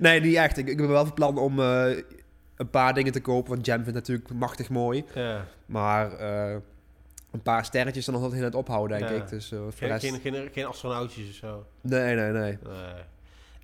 nee, 0.00 0.20
niet 0.20 0.34
echt. 0.34 0.56
Ik, 0.56 0.68
ik 0.68 0.76
ben 0.76 0.88
wel 0.88 1.04
van 1.04 1.14
plan 1.14 1.38
om 1.38 1.60
eh, 1.60 1.96
een 2.56 2.70
paar 2.70 2.94
dingen 2.94 3.12
te 3.12 3.20
kopen. 3.20 3.50
Want 3.50 3.66
Jam 3.66 3.82
vindt 3.82 3.94
natuurlijk 3.94 4.32
machtig 4.32 4.68
mooi. 4.68 5.04
Ja. 5.14 5.46
Maar 5.66 6.12
eh, 6.12 6.56
een 7.30 7.42
paar 7.42 7.64
sterretjes 7.64 8.04
dan 8.04 8.14
nog 8.14 8.22
altijd 8.22 8.40
in 8.40 8.46
het 8.46 8.56
ophouden, 8.56 8.98
denk 8.98 9.10
Ja. 9.10 9.16
ik. 9.16 9.28
Dus, 9.28 9.52
eh, 9.52 9.58
de 9.66 9.72
Geen, 9.72 9.88
rest... 9.88 10.04
geen, 10.06 10.20
geen, 10.20 10.48
geen 10.52 10.66
astronautjes 10.66 11.28
of 11.28 11.34
zo. 11.34 11.66
Nee, 11.80 12.14
nee, 12.14 12.30
nee. 12.30 12.58
Nee. 12.62 13.02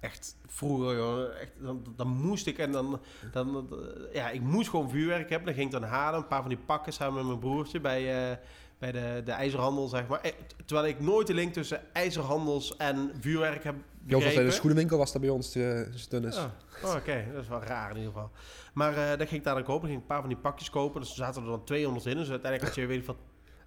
Echt 0.00 0.36
vroeger, 0.46 0.96
joh. 0.96 1.34
Echt, 1.40 1.50
dan, 1.60 1.82
dan 1.96 2.08
moest 2.08 2.46
ik 2.46 2.58
en 2.58 2.72
dan, 2.72 3.00
dan, 3.32 3.52
dan- 3.52 3.68
Ja, 4.12 4.30
ik 4.30 4.40
moest 4.40 4.68
gewoon 4.70 4.90
vuurwerk 4.90 5.28
hebben. 5.28 5.46
Dan 5.46 5.54
ging 5.54 5.66
ik 5.74 5.80
dan 5.80 5.88
halen. 5.90 6.20
Een 6.20 6.26
paar 6.26 6.40
van 6.40 6.48
die 6.48 6.58
pakken 6.58 6.92
samen 6.92 7.14
met 7.14 7.24
mijn 7.26 7.38
broertje 7.38 7.80
bij, 7.80 8.30
eh, 8.30 8.36
bij 8.78 8.92
de, 8.92 9.22
de 9.24 9.32
ijzerhandel, 9.32 9.88
zeg 9.88 10.06
maar. 10.06 10.20
Eh, 10.20 10.32
Terwijl 10.66 10.88
ik 10.88 11.00
nooit 11.00 11.26
de 11.26 11.34
link 11.34 11.52
tussen 11.52 11.80
ijzerhandels 11.94 12.76
en 12.76 13.10
vuurwerk 13.20 13.64
heb 13.64 13.74
Bij 14.00 14.18
begrepen. 14.18 14.44
de 14.44 14.50
schoenenwinkel 14.50 14.98
was 14.98 15.12
dat 15.12 15.20
bij 15.20 15.30
ons 15.30 15.50
te 15.52 15.88
Stennis. 15.94 16.36
Oh, 16.36 16.44
oh, 16.84 16.94
oké. 16.94 17.24
Dat 17.32 17.42
is 17.42 17.48
wel 17.48 17.62
raar 17.62 17.90
in 17.90 17.96
ieder 17.96 18.12
geval. 18.12 18.30
Maar 18.72 18.92
eh 18.96 19.08
dan 19.08 19.26
ging 19.26 19.30
ik 19.30 19.44
daar 19.44 19.54
dan 19.54 19.64
kopen. 19.64 19.80
Dan 19.80 19.90
ging 19.90 20.02
ik 20.02 20.08
een 20.08 20.14
paar 20.14 20.20
van 20.20 20.28
die 20.28 20.38
pakjes 20.38 20.70
kopen. 20.70 21.00
Dus 21.00 21.10
er 21.10 21.16
zaten 21.16 21.42
er 21.42 21.48
dan 21.48 21.64
200 21.64 22.06
in. 22.06 22.16
Dus 22.16 22.30
uiteindelijk 22.30 22.62
had 22.74 22.74
je 22.82 22.86
weet 22.86 22.98
ik 22.98 23.04
van... 23.04 23.16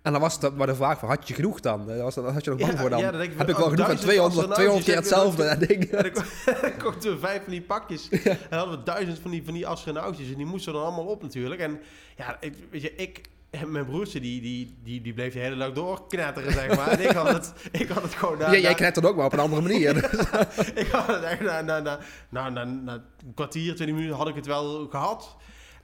En 0.07 0.13
dan 0.13 0.21
was 0.21 0.37
het 0.41 0.55
maar 0.55 0.67
de 0.67 0.75
vraag 0.75 0.99
van, 0.99 1.09
had 1.09 1.27
je 1.27 1.33
genoeg 1.33 1.59
dan? 1.59 1.87
Daar 1.87 1.97
was, 1.97 2.15
had 2.15 2.43
je 2.43 2.49
nog 2.49 2.59
bang 2.59 2.71
Ja, 2.71 2.77
voor 2.77 2.89
dan? 2.89 2.99
ja, 2.99 3.11
dan 3.11 3.21
ik 3.21 3.27
heb 3.29 3.37
van, 3.37 3.49
ik 3.49 3.55
wel 3.55 3.65
oh, 3.65 3.71
genoeg 3.71 3.89
aan 3.89 3.95
duizend 3.95 4.09
200, 4.09 4.53
200 4.53 4.85
keer 4.85 4.95
hetzelfde 4.95 5.57
ding. 5.67 5.83
En 5.83 6.03
dan 6.03 6.11
ko- 6.11 6.69
kochten 6.83 7.11
we 7.11 7.19
vijf 7.19 7.41
van 7.43 7.51
die 7.51 7.61
pakjes. 7.61 8.09
En 8.09 8.37
dan 8.49 8.59
hadden 8.59 8.77
we 8.79 8.83
duizend 8.83 9.19
van 9.19 9.31
die, 9.31 9.43
van 9.45 9.53
die 9.53 9.67
astronautjes. 9.67 10.29
En 10.29 10.35
die 10.35 10.45
moesten 10.45 10.73
er 10.73 10.77
dan 10.79 10.87
allemaal 10.87 11.05
op 11.05 11.21
natuurlijk. 11.21 11.61
En 11.61 11.79
ja, 12.17 12.37
ik, 12.39 12.53
weet 12.71 12.81
je, 12.81 12.95
ik... 12.95 13.21
en 13.49 13.71
Mijn 13.71 13.85
broertje, 13.85 14.19
die, 14.19 14.41
die, 14.41 14.75
die, 14.83 15.01
die 15.01 15.13
bleef 15.13 15.33
de 15.33 15.39
hele 15.39 15.55
dag 15.57 15.71
door 15.71 16.07
knetteren, 16.07 16.51
zeg 16.53 16.75
maar. 16.75 16.87
En 16.87 16.99
ik 17.09 17.11
had 17.11 17.27
het, 17.27 17.53
ik 17.71 17.89
had 17.89 18.03
het 18.03 18.13
gewoon... 18.13 18.37
Na, 18.37 18.51
Ja, 18.51 18.57
jij 18.75 18.91
dat 18.91 19.05
ook 19.05 19.15
maar 19.15 19.25
op 19.25 19.33
een 19.33 19.39
andere 19.39 19.61
manier. 19.61 19.95
ik 20.75 20.87
had 20.91 21.07
het 21.07 21.23
echt 21.23 21.41
na, 21.41 21.61
na, 21.61 21.79
na, 21.79 21.99
na, 22.29 22.49
na, 22.49 22.63
na 22.63 22.93
een 22.93 23.33
kwartier, 23.35 23.75
twintig 23.75 23.95
minuten 23.95 24.17
had 24.17 24.27
ik 24.27 24.35
het 24.35 24.45
wel 24.45 24.87
gehad. 24.89 25.35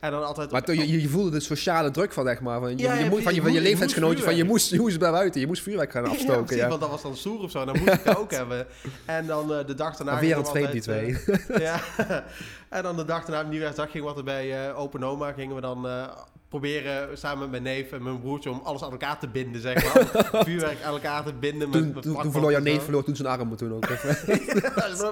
En 0.03 0.12
dan 0.12 0.25
altijd... 0.25 0.51
maar 0.51 0.63
toen, 0.63 0.75
je, 0.75 1.01
je 1.01 1.10
voelde 1.10 1.29
de 1.29 1.39
sociale 1.39 1.91
druk 1.91 2.12
van, 2.13 2.25
zeg 2.25 2.41
maar. 2.41 2.60
Van 2.60 2.69
je, 2.69 2.77
Ja, 2.77 2.93
je, 2.93 3.03
ja, 3.03 3.10
moet, 3.10 3.24
van 3.24 3.31
je, 3.33 3.38
je 3.38 3.41
van 3.41 3.51
je 3.53 3.57
je 3.57 3.63
leeftijdsgenootje, 3.63 4.24
van 4.24 4.36
je 4.36 4.43
moest 4.43 4.69
je 4.69 4.79
moest 4.79 5.00
bij 5.00 5.12
buiten. 5.12 5.41
Je 5.41 5.48
moest 5.48 5.62
vuurwerk 5.62 5.91
gaan 5.91 6.03
Ja, 6.05 6.10
afstoken. 6.10 6.43
precies, 6.43 6.63
Ja, 6.63 6.69
want 6.69 6.81
dat 6.81 6.89
was 6.89 7.01
dan 7.01 7.15
stoer 7.15 7.39
of 7.43 7.51
zo. 7.51 7.60
En 7.60 7.65
dan 7.65 7.79
moest 7.79 7.93
ik 7.93 8.03
dat 8.03 8.17
ook 8.17 8.31
hebben. 8.31 8.67
En 9.05 9.25
dan 9.25 9.48
de 9.48 9.75
dag 9.75 9.95
daarna... 9.95 10.12
Maar 10.12 10.22
weer 10.22 10.36
gingen 10.36 10.48
een 10.48 10.72
we 10.72 10.81
twee, 10.81 11.15
die 11.15 11.17
twee. 11.17 11.62
ja. 11.62 11.79
en 12.77 12.83
dan 12.83 12.95
de 12.95 13.05
dag 13.05 13.25
daarna, 13.25 13.43
op 13.43 13.50
nieuwjaarsdag, 13.50 13.91
gingen 13.91 14.01
we 14.01 14.07
altijd 14.07 14.25
bij 14.25 14.67
eh 14.67 14.79
Open 14.79 15.03
Oma. 15.03 15.31
Gingen 15.31 15.55
we 15.55 15.62
dan 15.62 15.88
eh, 15.88 16.07
proberen, 16.50 17.17
samen 17.17 17.39
met 17.39 17.50
mijn 17.50 17.63
neef 17.63 17.91
en 17.91 18.03
mijn 18.03 18.19
broertje, 18.19 18.50
om 18.50 18.62
alles 18.63 18.83
aan 18.83 18.91
elkaar 18.91 19.19
te 19.19 19.27
binden, 19.27 19.62
zeg 19.62 19.83
maar. 19.83 20.43
Vuurwerk 20.45 20.83
aan 20.83 20.93
elkaar 20.93 21.24
te 21.24 21.33
binden. 21.33 21.69
Met, 21.69 21.77
Toen, 21.77 21.83
met 21.86 21.93
toen, 21.93 22.01
toen 22.01 22.12
plakband 22.12 22.33
verloor 22.33 22.51
jouw 22.51 22.62
neef 22.62 22.83
verloor 22.83 23.03
toen 23.03 23.15
zijn 23.15 23.27
arm 23.27 23.55
toen 23.55 23.74
ook. 23.74 23.88
Nooit 23.89 24.03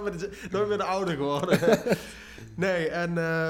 meer, 0.04 0.30
nooit 0.52 0.68
meer 0.68 0.78
de 0.78 0.84
ouder 0.84 1.16
geworden. 1.16 1.60
nee, 2.56 2.88
en, 2.88 3.18
eh, 3.18 3.50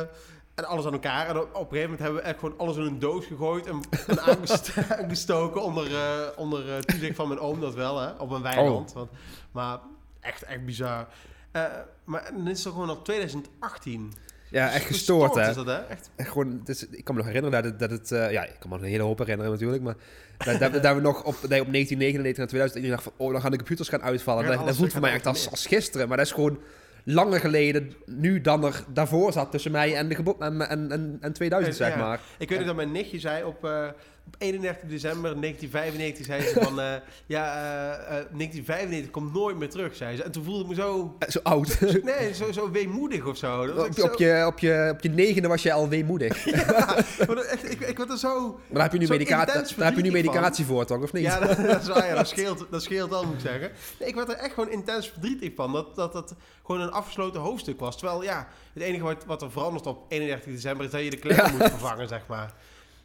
en 0.55 0.65
alles 0.65 0.86
aan 0.86 0.93
elkaar. 0.93 1.27
En 1.27 1.38
op, 1.38 1.43
een 1.46 1.55
gegeven 1.55 1.81
moment 1.81 2.00
hebben 2.00 2.22
we 2.22 2.27
echt 2.27 2.39
gewoon 2.39 2.58
alles 2.58 2.75
in 2.77 2.81
een 2.84 3.00
doos 3.00 3.25
gegooid 3.25 3.67
en, 3.67 3.79
en 4.08 4.22
aangest- 4.29 4.72
aangestoken 4.89 5.62
onder, 5.62 5.96
eh, 5.96 6.27
onder 6.36 6.70
eh, 6.75 6.77
toezicht 6.77 7.15
van 7.15 7.27
mijn 7.27 7.39
oom, 7.39 7.60
dat 7.60 7.74
wel, 7.74 8.00
hè, 8.01 8.10
op 8.12 8.31
een 8.31 8.41
weiland. 8.41 8.93
Want, 8.93 9.10
maar 9.51 9.79
echt, 10.20 10.43
echt 10.43 10.65
bizar. 10.65 11.08
Eh, 11.51 11.63
maar 12.03 12.31
dan 12.34 12.48
is 12.48 12.63
het 12.63 12.74
gewoon 12.74 12.89
al 12.89 13.01
2018. 13.01 14.13
Ja, 14.50 14.65
Dus 14.65 14.75
echt 14.75 14.86
gestoord, 14.86 15.36
hè. 15.36 15.50
is 15.50 15.55
dat, 15.55 15.65
hè? 15.65 15.77
Echt. 15.77 16.10
Echt 16.15 16.29
gewoon, 16.29 16.58
het 16.60 16.70
is, 16.70 16.88
ik 16.88 17.03
kan 17.03 17.15
me 17.15 17.22
nog 17.22 17.31
herinneren 17.31 17.63
dat 17.63 17.72
het, 17.72 17.79
dat 17.79 17.89
het 18.20 18.31
ja, 18.31 18.43
ik 18.43 18.55
kan 18.60 18.70
me 18.70 18.75
nog 18.75 18.81
een 18.84 18.91
hele 18.91 19.03
hoop 19.03 19.17
herinneren 19.17 19.51
natuurlijk, 19.51 19.84
maar 19.84 19.96
dat, 20.38 20.60
dat, 20.60 20.84
dat 20.84 20.96
we 20.96 21.01
nog 21.01 21.24
op, 21.24 21.36
je 21.36 21.62
op 21.62 21.72
1999 21.72 22.43
en 22.43 22.48
2000 22.50 22.79
iedereen 22.84 22.89
dacht 23.03 23.03
van, 23.03 23.25
oh, 23.25 23.31
dan 23.31 23.41
gaan 23.41 23.51
de 23.51 23.58
computers 23.58 23.89
gaan 23.89 24.01
uitvallen. 24.01 24.43
Ja, 24.46 24.55
dat, 24.55 24.65
dat 24.65 24.75
voelt 24.75 24.91
voor 24.91 25.01
mij 25.01 25.12
echt 25.13 25.25
als, 25.25 25.51
als 25.51 25.65
gisteren, 25.65 26.08
maar 26.08 26.17
dat 26.17 26.25
is 26.25 26.31
gewoon 26.31 26.60
langer 27.03 27.39
geleden 27.39 27.93
nu 28.05 28.41
dan 28.41 28.65
er 28.65 28.84
daarvoor 28.93 29.31
zat 29.34 29.51
tussen 29.51 29.72
mij 29.72 29.96
en, 29.96 30.10
de 30.10 30.15
gebo- 30.15 30.36
en, 30.39 30.70
en, 30.70 30.91
en, 30.91 31.17
en 31.22 31.34
2000, 31.34 31.77
Ja, 31.77 31.86
zeg 31.86 31.96
ja. 31.96 32.01
maar. 32.08 32.20
Ik 32.38 32.50
weet 32.50 32.58
nog 32.58 32.67
dat 32.67 32.75
mijn 32.75 32.91
nichtje 32.91 33.20
zei 33.20 33.43
op, 33.43 33.65
eh, 33.65 33.88
op 34.27 34.35
31 34.37 34.89
december 34.89 35.41
1995 35.41 36.25
zei 36.25 36.41
ze 36.41 36.59
van... 36.61 36.79
eh, 36.81 36.93
ja, 37.25 37.53
eh, 37.55 37.91
eh, 37.93 38.07
1995 38.09 39.11
komt 39.11 39.33
nooit 39.33 39.57
meer 39.57 39.69
terug, 39.69 39.95
zei 39.95 40.15
ze. 40.15 40.23
En 40.23 40.31
toen 40.31 40.43
voelde 40.43 40.61
ik 40.61 40.67
me 40.69 40.75
zo... 40.75 41.15
Eh, 41.19 41.29
Zo 41.29 41.39
oud. 41.43 41.77
Nee, 42.03 42.33
zo, 42.33 42.51
zo 42.51 42.71
weemoedig 42.71 43.25
of 43.25 43.37
zo. 43.37 43.61
Op, 43.61 43.77
op, 43.77 43.93
zo- 43.93 44.23
je, 44.23 44.45
op, 44.47 44.59
je, 44.59 44.89
op 44.93 45.01
je 45.01 45.09
negende 45.09 45.47
was 45.47 45.61
je 45.63 45.73
al 45.73 45.89
weemoedig. 45.89 46.45
Maar 47.27 47.35
dat 47.35 47.45
echt, 47.45 47.71
ik, 47.71 47.79
ik 47.79 47.97
word 47.97 48.09
er 48.09 48.17
zo... 48.17 48.51
Maar 48.51 48.59
daar 48.73 48.81
heb 48.83 48.91
je 48.91 48.97
nu, 48.97 49.05
Zo 49.05 49.11
medica 49.13 49.45
daar 49.45 49.55
heb 49.77 49.95
je 49.95 50.01
nu 50.01 50.11
van. 50.11 50.21
medicatie 50.21 50.65
voor, 50.65 50.85
toch? 50.85 51.01
Of 51.01 51.13
niet? 51.13 51.23
Ja, 51.23 51.39
dat, 51.39 51.57
dat 51.57 51.81
is 51.81 51.87
waar. 51.87 52.07
Ja, 52.07 52.15
dat, 52.15 52.27
scheelt, 52.35 52.65
dat 52.69 52.83
scheelt 52.83 53.13
al, 53.13 53.25
moet 53.25 53.33
ik 53.33 53.39
zeggen. 53.39 53.71
Nee, 53.99 54.09
ik 54.09 54.15
werd 54.15 54.29
er 54.29 54.35
echt 54.35 54.53
gewoon 54.53 54.71
intens 54.71 55.09
verdrietig 55.09 55.51
van. 55.55 55.71
Dat 55.71 55.95
dat, 55.95 56.13
dat 56.13 56.35
gewoon 56.65 56.81
een 56.81 56.91
afgesloten 56.91 57.41
hoofdstuk 57.41 57.79
was. 57.79 57.97
Terwijl, 57.97 58.23
ja, 58.23 58.47
het 58.73 58.83
enige 58.83 59.03
wat, 59.03 59.25
wat 59.25 59.41
er 59.41 59.51
verandert 59.51 59.85
op 59.87 60.05
31 60.09 60.53
december... 60.53 60.85
is 60.85 60.91
dat 60.91 61.03
je 61.03 61.09
de 61.09 61.17
kleren 61.17 61.45
Ja. 61.45 61.51
moet 61.51 61.69
vervangen, 61.69 62.07
zeg 62.07 62.21
maar. 62.27 62.53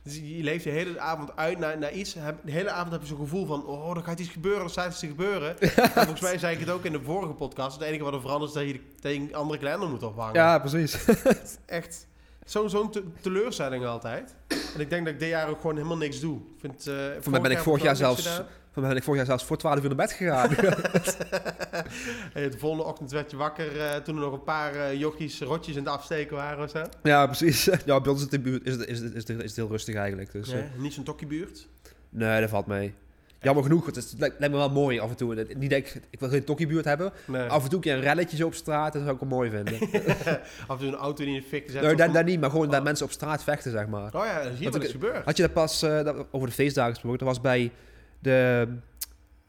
Dus 0.06 0.16
je 0.16 0.42
leeft 0.42 0.64
de 0.64 0.70
hele 0.70 1.00
avond 1.00 1.36
uit 1.36 1.58
naar, 1.58 1.78
naar 1.78 1.92
iets. 1.92 2.12
De 2.44 2.50
hele 2.50 2.70
avond 2.70 2.92
heb 2.92 3.00
je 3.00 3.06
zo'n 3.06 3.16
gevoel 3.18 3.46
van... 3.46 3.66
oh, 3.66 3.96
er 3.96 4.02
gaat 4.02 4.18
iets 4.18 4.28
gebeuren, 4.30 4.62
er 4.62 4.70
staat 4.70 4.90
iets 4.90 4.98
te 4.98 5.06
gebeuren. 5.06 5.60
En 5.60 5.90
volgens 5.92 6.20
mij 6.20 6.38
zei 6.38 6.54
ik 6.54 6.60
het 6.60 6.70
ook 6.70 6.84
in 6.84 6.92
de 6.92 7.00
vorige 7.02 7.32
podcast. 7.32 7.78
Het 7.78 7.88
enige 7.88 8.04
wat 8.04 8.12
er 8.14 8.20
verandert 8.20 8.54
is 8.54 8.80
dat 9.00 9.12
je, 9.12 9.18
een 9.18 9.34
andere 9.34 9.58
kalender 9.58 9.88
moet 9.88 10.02
ophangen. 10.02 10.34
Ja, 10.34 10.58
precies. 10.58 10.98
Echt 11.66 12.06
zo'n 12.44 12.70
zo'n 12.70 12.90
te- 12.90 13.04
teleurstelling 13.20 13.84
altijd. 13.84 14.34
En 14.74 14.80
ik 14.80 14.90
denk 14.90 15.04
dat 15.04 15.14
ik 15.14 15.20
dit 15.20 15.28
jaar 15.28 15.48
ook 15.48 15.60
gewoon 15.60 15.76
helemaal 15.76 15.96
niks 15.96 16.20
doe. 16.20 16.36
Ik 16.36 16.60
Vind, 16.60 16.86
eh, 16.86 16.94
Voor 17.20 17.32
mij 17.32 17.40
ben 17.40 17.50
ik 17.50 17.58
vorig 17.58 17.82
jaar 17.82 17.96
zelfs, 17.96 18.26
gedaan. 18.26 18.46
Mij 18.82 18.88
ben 18.88 18.96
ik 18.96 19.02
vorig 19.04 19.18
jaar 19.18 19.28
zelfs 19.28 19.44
voor 19.44 19.56
12 19.56 19.76
uur 19.82 19.86
naar 19.88 19.96
bed 19.96 20.12
gegaan. 20.12 20.50
Hey, 22.32 22.50
de 22.50 22.58
volgende 22.58 22.84
ochtend 22.84 23.10
werd 23.10 23.30
je 23.30 23.36
wakker 23.36 23.80
eh, 23.80 23.94
toen 23.96 24.14
er 24.14 24.20
nog 24.22 24.32
een 24.32 24.42
paar 24.44 24.74
eh 24.74 24.98
jochies 24.98 25.40
rotjes 25.40 25.76
in 25.76 25.82
het 25.84 25.92
afsteken 25.92 26.36
waren 26.36 26.64
of 26.64 26.70
zo. 26.70 26.82
ja, 27.02 27.26
precies. 27.26 27.64
Ja, 27.84 28.00
bij 28.00 28.12
ons 28.12 28.24
is 28.24 28.30
het, 28.30 28.42
buurt- 28.42 28.66
is, 28.66 28.72
het, 28.72 28.86
is, 28.88 28.98
het, 29.00 29.14
is, 29.14 29.22
het, 29.28 29.28
is 29.38 29.42
het 29.44 29.56
heel 29.56 29.68
rustig 29.68 29.94
eigenlijk. 29.94 30.32
Dus, 30.32 30.48
Nee, 30.52 30.62
eh, 30.62 30.68
niet 30.78 30.92
zo'n 30.92 31.04
tokkiebuurt. 31.04 31.68
nee, 32.08 32.40
dat 32.40 32.50
valt 32.50 32.66
mee. 32.66 32.94
Jammer 33.40 33.62
genoeg, 33.64 33.86
het, 33.86 33.96
is, 33.96 34.10
het 34.10 34.18
lijkt, 34.20 34.38
me 34.38 34.48
wel 34.50 34.70
mooi 34.70 34.98
af 35.00 35.10
en 35.10 35.16
toe. 35.16 35.34
Het- 35.36 35.58
Niet 35.58 35.70
dat 35.70 35.78
ik, 35.78 36.00
ik 36.10 36.20
wil 36.20 36.28
geen 36.28 36.44
tokkiebuurt 36.44 36.84
hebben. 36.84 37.12
Nee. 37.26 37.42
Af 37.48 37.62
en 37.62 37.68
toe 37.68 37.74
een 37.78 37.84
keer 37.84 37.94
een 37.94 38.00
relletje 38.00 38.36
zo 38.36 38.46
op 38.46 38.54
straat, 38.54 38.92
dat 38.92 39.02
zou 39.02 39.14
ik 39.14 39.20
wel 39.20 39.28
mooi 39.28 39.50
vinden. 39.50 39.74
Af 40.66 40.68
en 40.68 40.78
toe 40.78 40.86
een 40.88 40.94
auto 40.94 41.24
die 41.24 41.34
in 41.34 41.40
de 41.40 41.46
fik 41.48 41.70
zet. 41.70 41.82
nee, 41.82 41.94
dat, 41.94 42.12
dat 42.14 42.24
niet, 42.24 42.40
maar 42.40 42.50
gewoon 42.50 42.68
dat 42.70 42.78
Oh. 42.78 42.84
mensen 42.84 43.06
op 43.06 43.12
straat 43.12 43.42
vechten, 43.42 43.70
zeg 43.70 43.86
maar. 43.86 44.14
Oh 44.14 44.24
ja, 44.24 44.42
zie 44.42 44.52
je 44.56 44.62
Want 44.62 44.74
wat 44.74 44.84
is 44.84 44.90
gebeurd. 44.90 45.24
Had 45.24 45.36
je 45.36 45.42
dat 45.42 45.52
pas 45.52 45.80
dat- 45.80 46.26
over 46.30 46.48
de 46.48 46.54
feestdagen 46.54 46.92
gesproken? 46.92 47.18
Dat 47.18 47.28
was 47.28 47.40
bij 47.40 47.72
de, 48.26 48.66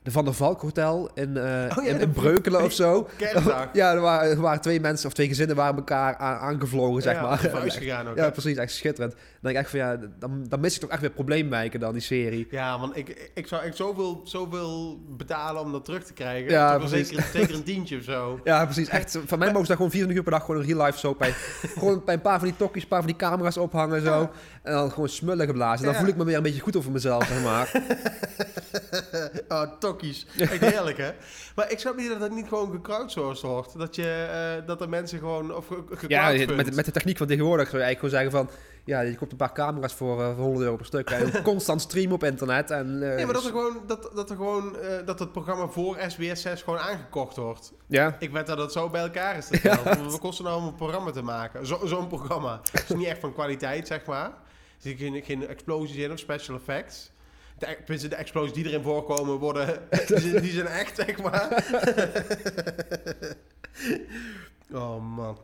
de 0.07 0.13
Van 0.13 0.25
der 0.25 0.33
Valk 0.33 0.61
Hotel 0.61 1.09
in, 1.13 1.37
Oh 1.77 1.83
ja, 1.85 1.95
in, 1.97 2.11
Breukelen 2.11 2.63
of 2.63 2.71
zo. 2.71 3.07
Ja, 3.73 3.93
er 3.93 4.01
waren, 4.01 4.29
er 4.29 4.41
waren 4.41 4.61
twee 4.61 4.79
mensen 4.79 5.07
of 5.07 5.13
twee 5.13 5.27
gezinnen 5.27 5.55
waren 5.55 5.75
elkaar 5.75 6.15
aan, 6.15 6.37
aangevlogen, 6.37 7.01
zeg 7.01 7.15
ja, 7.15 7.21
maar. 7.21 7.37
Gegaan 7.77 8.07
ook. 8.07 8.15
Ja, 8.15 8.23
hè? 8.23 8.31
precies, 8.31 8.57
echt 8.57 8.71
schitterend. 8.73 9.13
Dan 9.13 9.21
denk 9.41 9.55
ik 9.55 9.61
echt 9.61 9.69
van 9.69 9.79
ja, 9.79 9.99
dan, 10.19 10.45
dan 10.49 10.59
mis 10.59 10.75
ik 10.75 10.81
toch 10.81 10.89
echt 10.89 11.01
weer 11.01 11.09
probleemwijken 11.09 11.79
dan, 11.79 11.93
die 11.93 12.01
serie. 12.01 12.47
Ja, 12.49 12.79
want 12.79 12.97
ik, 12.97 13.31
ik 13.33 13.47
zou 13.47 13.63
echt 13.63 13.75
zoveel, 13.75 14.21
zoveel 14.23 14.99
betalen 15.17 15.61
om 15.61 15.71
dat 15.71 15.85
terug 15.85 16.03
te 16.03 16.13
krijgen. 16.13 16.51
Ja, 16.51 16.77
precies. 16.77 17.07
zeker, 17.07 17.23
zeker 17.33 17.55
een 17.55 17.63
tientje 17.63 17.97
of 17.97 18.03
zo. 18.03 18.39
Ja, 18.43 18.65
precies. 18.65 18.89
Echt, 18.89 19.19
van 19.25 19.39
mij 19.39 19.47
mogen 19.47 19.61
ze 19.61 19.67
daar 19.67 19.75
gewoon 19.75 19.91
24 19.91 20.17
uur 20.17 20.23
per 20.23 20.31
dag 20.31 20.45
gewoon 20.45 20.61
een 20.61 20.67
real 20.67 20.85
life 20.85 20.97
soap 20.97 21.17
bij. 21.17 21.31
gewoon 21.77 22.01
bij 22.05 22.13
een 22.13 22.21
paar 22.21 22.39
van 22.39 22.47
die 22.47 22.57
tokkies, 22.57 22.81
een 22.81 22.87
paar 22.87 23.01
van 23.01 23.07
die 23.07 23.15
camera's 23.17 23.57
ophangen 23.57 24.01
zo. 24.01 24.19
Ja. 24.19 24.29
En 24.63 24.73
dan 24.73 24.91
gewoon 24.91 25.09
smullen 25.09 25.47
geblazen. 25.47 25.85
Dan 25.85 25.93
Ja. 25.93 25.99
voel 25.99 26.09
ik 26.09 26.15
me 26.15 26.23
weer 26.23 26.37
een 26.37 26.43
beetje 26.43 26.61
goed 26.61 26.75
over 26.75 26.91
mezelf, 26.91 27.27
zeg 27.27 27.43
maar. 27.43 27.71
oh, 29.47 29.79
Echt 30.38 30.60
heerlijk, 30.60 30.98
hè? 30.98 31.12
Maar 31.56 31.72
ik 31.72 31.80
snap 31.80 31.96
niet 31.96 32.10
dat 32.10 32.20
dat 32.20 32.32
niet 32.32 32.48
gewoon 32.48 32.72
gecrowdsourced 32.72 33.42
wordt. 33.50 33.77
Dat, 33.80 33.96
je, 33.96 34.27
eh, 34.60 34.68
dat 34.68 34.82
er 34.82 34.89
mensen 34.89 35.20
gewoon... 35.20 35.56
Of 35.56 35.66
Ja, 36.08 36.30
met, 36.56 36.75
met 36.75 36.86
de 36.86 36.92
techniek 36.92 37.18
van 37.18 37.27
tegenwoordig 37.27 37.70
zou 37.70 37.77
je 37.82 37.84
eigenlijk 37.88 38.13
gewoon 38.16 38.30
zeggen 38.30 38.48
van... 38.56 38.66
Ja, 38.86 39.00
je 39.01 39.16
koopt 39.16 39.32
een 39.32 39.38
paar 39.38 39.54
camera's 39.54 39.94
voor, 39.94 40.22
eh, 40.22 40.27
voor 40.36 40.44
100 40.44 40.63
euro 40.63 40.75
per 40.75 40.86
stuk. 40.86 41.10
En 41.10 41.42
constant 41.44 41.82
streamen 41.82 42.13
op 42.13 42.24
internet. 42.24 42.72
En, 42.72 42.86
eh, 43.10 43.16
Nee, 43.16 43.25
maar 43.25 43.34
dat 43.34 43.44
er 43.46 43.50
gewoon, 43.51 43.82
dat, 43.88 44.10
dat 44.16 44.30
er 44.30 44.36
gewoon, 44.36 44.77
eh, 44.80 45.06
dat 45.06 45.20
het 45.20 45.32
programma 45.32 45.68
voor 45.68 45.98
SBS 46.08 46.42
6 46.42 46.62
gewoon 46.62 46.80
aangekocht 46.80 47.36
wordt. 47.36 47.74
Ja, 47.88 48.16
Ik 48.20 48.32
weet 48.32 48.48
dat 48.48 48.58
het 48.58 48.72
zo 48.72 48.89
bij 48.89 49.01
elkaar 49.01 49.38
is. 49.38 49.48
Dat 49.48 49.60
geld. 49.60 49.84
Wat 49.84 50.20
kost 50.20 50.38
het 50.38 50.48
nou 50.48 50.62
om 50.62 50.68
een 50.68 50.75
programma 50.75 51.12
te 51.12 51.22
maken? 51.22 51.66
Zo- 51.68 51.86
Zo'n 51.86 52.08
programma. 52.08 52.60
Het 52.72 52.84
is 52.89 52.96
niet 52.96 53.08
echt 53.08 53.20
van 53.20 53.34
kwaliteit, 53.34 53.88
zeg 53.88 54.06
maar. 54.06 54.25
Er 54.25 54.34
zitten 54.77 55.06
geen, 55.13 55.24
geen 55.24 55.48
explosies 55.48 55.96
in 55.96 56.12
of 56.12 56.20
special 56.20 56.56
effects. 56.58 57.12
De, 57.59 57.77
e- 57.87 58.07
de 58.07 58.15
explosies 58.15 58.53
die 58.53 58.65
erin 58.67 58.81
voorkomen 58.83 59.35
worden, 59.37 59.79
die, 60.07 60.19
zijn- 60.19 60.41
die 60.41 60.51
zijn 60.51 60.67
echt, 60.67 60.95
zeg 60.95 61.21
maar. 61.21 61.47
oh 64.74 65.15
man. 65.15 65.37